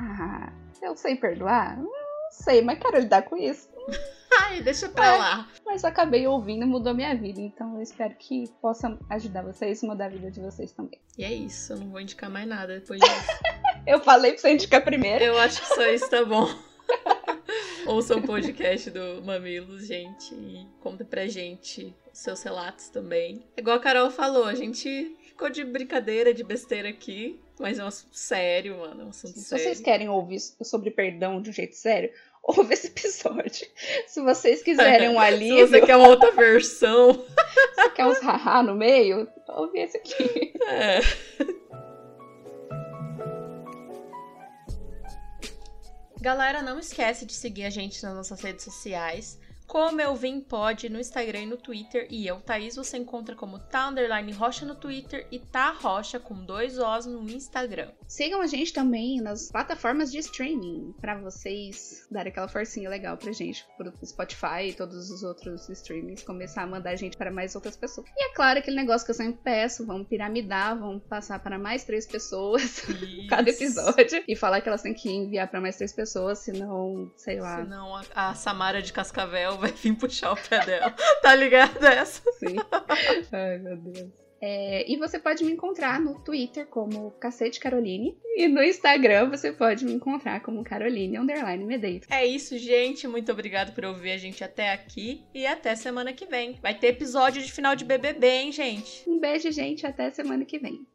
Ah, 0.00 0.52
eu 0.82 0.96
sei 0.96 1.16
perdoar? 1.16 1.76
Não 1.78 1.90
sei, 2.30 2.62
mas 2.62 2.78
quero 2.78 2.98
lidar 2.98 3.22
com 3.22 3.36
isso. 3.36 3.68
Ai, 4.40 4.60
deixa 4.62 4.88
pra 4.88 5.06
É. 5.14 5.16
lá. 5.18 5.48
Mas 5.64 5.84
acabei 5.84 6.26
ouvindo 6.26 6.64
e 6.64 6.66
mudou 6.66 6.92
minha 6.92 7.14
vida. 7.14 7.40
Então 7.40 7.76
eu 7.76 7.82
espero 7.82 8.14
que 8.18 8.48
possa 8.60 8.98
ajudar 9.10 9.42
vocês 9.42 9.80
e 9.82 9.86
mudar 9.86 10.06
a 10.06 10.08
vida 10.08 10.28
de 10.30 10.40
vocês 10.40 10.72
também. 10.72 10.98
E 11.16 11.22
é 11.24 11.32
isso, 11.32 11.72
eu 11.72 11.78
não 11.78 11.88
vou 11.90 12.00
indicar 12.00 12.28
mais 12.28 12.48
nada 12.48 12.78
depois 12.80 13.00
disso. 13.00 13.14
Eu 13.86 14.00
falei 14.00 14.32
pra 14.32 14.40
você 14.40 14.50
indicar 14.54 14.82
primeiro. 14.82 15.22
eu 15.22 15.38
acho 15.38 15.60
que 15.60 15.66
só 15.66 15.86
isso 15.88 16.08
tá 16.08 16.24
bom. 16.24 16.48
Ouça 17.86 18.16
o 18.16 18.22
podcast 18.22 18.90
do 18.90 19.22
Mamilos, 19.22 19.86
gente, 19.86 20.34
e 20.34 20.66
conta 20.80 21.04
pra 21.04 21.26
gente 21.26 21.94
os 22.10 22.18
seus 22.18 22.42
relatos 22.42 22.88
também. 22.88 23.44
Igual 23.58 23.76
a 23.76 23.80
Carol 23.80 24.10
falou, 24.10 24.44
a 24.46 24.54
gente 24.54 25.14
ficou 25.34 25.50
de 25.50 25.64
brincadeira, 25.64 26.32
de 26.32 26.44
besteira 26.44 26.88
aqui, 26.88 27.40
mas 27.58 27.78
é 27.78 27.84
um 27.84 27.88
assunto 27.88 28.16
sério, 28.16 28.78
mano, 28.78 29.02
é 29.02 29.04
um 29.04 29.08
assunto 29.08 29.34
Se 29.34 29.44
sério. 29.44 29.64
vocês 29.64 29.80
querem 29.80 30.08
ouvir 30.08 30.38
sobre 30.62 30.90
perdão 30.90 31.42
de 31.42 31.50
um 31.50 31.52
jeito 31.52 31.74
sério, 31.74 32.10
ouve 32.42 32.72
esse 32.72 32.86
episódio. 32.86 33.66
Se 34.06 34.20
vocês 34.22 34.62
quiserem 34.62 35.08
um 35.08 35.18
Se 35.18 35.18
alívio, 35.18 35.66
você 35.66 35.80
quer 35.80 35.96
uma 35.96 36.08
outra 36.08 36.30
versão, 36.30 37.12
se 37.74 37.90
quer 37.90 38.06
uns 38.06 38.20
haha 38.20 38.62
no 38.62 38.74
meio, 38.74 39.28
ouve 39.48 39.80
esse 39.80 39.96
aqui. 39.98 40.52
é. 40.68 41.00
Galera, 46.20 46.62
não 46.62 46.78
esquece 46.78 47.26
de 47.26 47.34
seguir 47.34 47.64
a 47.64 47.70
gente 47.70 48.02
nas 48.02 48.14
nossas 48.14 48.40
redes 48.40 48.64
sociais. 48.64 49.38
Como 49.66 50.00
eu 50.00 50.14
vim 50.14 50.40
pode 50.40 50.88
no 50.88 51.00
Instagram 51.00 51.40
e 51.40 51.46
no 51.46 51.56
Twitter. 51.56 52.06
E 52.10 52.26
eu, 52.26 52.40
Thaís, 52.40 52.76
você 52.76 52.96
encontra 52.98 53.34
como 53.34 53.58
tá 53.58 53.88
underline 53.88 54.30
rocha 54.32 54.64
no 54.64 54.74
Twitter 54.74 55.26
e 55.30 55.38
tá 55.38 55.70
rocha 55.72 56.20
com 56.20 56.34
dois 56.44 56.78
Os 56.78 57.06
no 57.06 57.28
Instagram. 57.30 57.90
Sigam 58.06 58.40
a 58.40 58.46
gente 58.46 58.72
também 58.72 59.20
nas 59.20 59.50
plataformas 59.50 60.12
de 60.12 60.18
streaming, 60.18 60.94
pra 61.00 61.18
vocês 61.18 62.06
darem 62.10 62.30
aquela 62.30 62.48
forcinha 62.48 62.88
legal 62.88 63.16
pra 63.16 63.32
gente, 63.32 63.66
pro 63.76 63.92
Spotify 64.04 64.68
e 64.68 64.74
todos 64.74 65.10
os 65.10 65.22
outros 65.22 65.68
streamings, 65.68 66.22
começar 66.22 66.62
a 66.62 66.66
mandar 66.66 66.90
a 66.90 66.96
gente 66.96 67.16
para 67.16 67.30
mais 67.30 67.54
outras 67.54 67.76
pessoas. 67.76 68.06
E 68.16 68.24
é 68.24 68.34
claro, 68.34 68.58
aquele 68.58 68.76
negócio 68.76 69.04
que 69.04 69.10
eu 69.10 69.16
sempre 69.16 69.40
peço, 69.42 69.86
vamos 69.86 70.06
piramidar, 70.06 70.78
vamos 70.78 71.02
passar 71.04 71.38
para 71.38 71.58
mais 71.58 71.84
três 71.84 72.06
pessoas 72.06 72.82
cada 73.28 73.50
episódio 73.50 74.22
e 74.28 74.36
falar 74.36 74.60
que 74.60 74.68
elas 74.68 74.82
têm 74.82 74.94
que 74.94 75.10
enviar 75.10 75.48
pra 75.48 75.60
mais 75.60 75.76
três 75.76 75.92
pessoas, 75.92 76.38
senão, 76.38 77.10
sei 77.16 77.40
lá. 77.40 77.62
Senão 77.62 77.96
a, 77.96 78.04
a 78.14 78.34
Samara 78.34 78.82
de 78.82 78.92
Cascavel 78.92 79.63
vai 79.64 79.72
vir 79.72 79.94
puxar 79.94 80.32
o 80.32 80.36
pé 80.36 80.64
dela. 80.64 80.90
tá 81.22 81.34
ligado 81.34 81.84
essa? 81.84 82.22
Sim. 82.32 82.56
Ai, 83.32 83.58
meu 83.58 83.76
Deus. 83.76 84.24
É, 84.46 84.84
e 84.92 84.98
você 84.98 85.18
pode 85.18 85.42
me 85.42 85.52
encontrar 85.52 85.98
no 85.98 86.20
Twitter 86.20 86.66
como 86.66 87.12
Cacete 87.12 87.58
Caroline. 87.58 88.14
E 88.36 88.46
no 88.46 88.62
Instagram 88.62 89.30
você 89.30 89.50
pode 89.50 89.86
me 89.86 89.92
encontrar 89.94 90.42
como 90.42 90.62
Caroline 90.62 91.18
Underline 91.18 91.64
Medeiros. 91.64 92.06
É 92.10 92.26
isso, 92.26 92.58
gente. 92.58 93.08
Muito 93.08 93.32
obrigado 93.32 93.74
por 93.74 93.86
ouvir 93.86 94.12
a 94.12 94.18
gente 94.18 94.44
até 94.44 94.70
aqui. 94.70 95.24
E 95.32 95.46
até 95.46 95.74
semana 95.74 96.12
que 96.12 96.26
vem. 96.26 96.58
Vai 96.60 96.74
ter 96.74 96.88
episódio 96.88 97.42
de 97.42 97.50
final 97.50 97.74
de 97.74 97.86
BBB, 97.86 98.26
hein, 98.26 98.52
gente? 98.52 99.08
Um 99.08 99.18
beijo, 99.18 99.50
gente. 99.50 99.86
Até 99.86 100.10
semana 100.10 100.44
que 100.44 100.58
vem. 100.58 100.86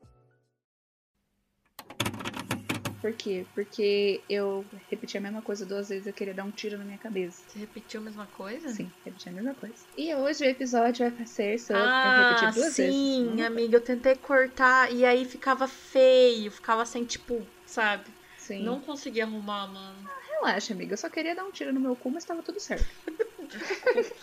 Por 3.01 3.13
quê? 3.13 3.45
Porque 3.55 4.23
eu 4.29 4.65
repeti 4.89 5.17
a 5.17 5.21
mesma 5.21 5.41
coisa 5.41 5.65
duas 5.65 5.87
vezes, 5.87 6.05
eu 6.05 6.13
queria 6.13 6.33
dar 6.33 6.43
um 6.43 6.51
tiro 6.51 6.77
na 6.77 6.83
minha 6.83 6.97
cabeça. 6.97 7.43
Você 7.47 7.59
repetiu 7.59 8.01
a 8.01 8.03
mesma 8.03 8.27
coisa? 8.27 8.67
Sim, 8.67 8.91
repeti 9.05 9.29
a 9.29 9.31
mesma 9.31 9.55
coisa. 9.55 9.75
E 9.97 10.13
hoje 10.15 10.43
o 10.43 10.47
episódio 10.47 11.09
vai 11.09 11.25
ser 11.25 11.57
sobre. 11.59 11.81
eu 11.81 11.87
Ah, 11.87 12.13
repeti 12.17 12.45
duas 12.59 12.77
vezes. 12.77 12.95
sim, 12.95 13.41
Hum, 13.41 13.45
amiga. 13.45 13.77
Eu 13.77 13.81
tentei 13.81 14.15
cortar 14.15 14.93
e 14.93 15.05
aí 15.05 15.23
ficava 15.23 15.65
feio. 15.67 16.51
Ficava 16.51 16.85
sem, 16.85 17.05
tipo, 17.05 17.47
sabe? 17.65 18.09
Sim. 18.37 18.63
Não 18.63 18.81
consegui 18.81 19.21
arrumar, 19.21 19.67
mano. 19.67 20.03
Relaxa, 20.41 20.73
amiga. 20.73 20.93
Eu 20.93 20.97
só 20.97 21.09
queria 21.09 21.35
dar 21.35 21.45
um 21.45 21.51
tiro 21.51 21.71
no 21.71 21.79
meu 21.79 21.95
cu, 21.95 22.11
mas 22.11 22.25
tava 22.25 22.43
tudo 22.43 22.59
certo. 22.59 22.85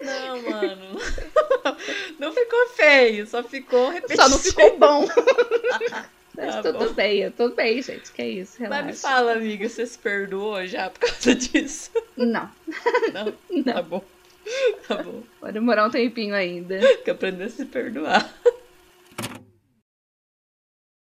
Não, 0.00 0.42
mano. 0.42 0.98
Não 2.18 2.32
ficou 2.32 2.66
feio, 2.74 3.26
só 3.26 3.42
ficou 3.42 3.90
repetido. 3.90 4.22
Só 4.22 4.28
não 4.28 4.38
ficou 4.38 4.78
bom. 4.78 5.06
Mas 6.36 6.54
Tá 6.54 6.62
tudo 6.62 6.78
bom. 6.88 6.92
bem, 6.94 7.18
eu 7.20 7.30
tô 7.30 7.50
bem, 7.50 7.82
gente. 7.82 8.10
Que 8.12 8.22
é 8.22 8.28
isso, 8.28 8.52
Mas 8.60 8.70
relaxa. 8.70 8.86
me 8.86 8.92
fala, 8.94 9.32
amiga, 9.32 9.68
você 9.68 9.84
se 9.86 9.98
perdoou 9.98 10.64
já 10.66 10.88
por 10.90 11.00
causa 11.00 11.34
disso? 11.36 11.90
Não, 12.16 12.50
Não? 13.12 13.34
não. 13.64 13.72
Tá 13.74 13.82
bom. 13.82 14.02
Tá 14.88 14.96
bom. 15.02 15.22
Vai 15.40 15.52
demorar 15.52 15.86
um 15.86 15.90
tempinho 15.90 16.34
ainda. 16.34 16.80
Que 17.04 17.10
aprender 17.10 17.44
a 17.44 17.48
se 17.50 17.64
perdoar. 17.64 18.32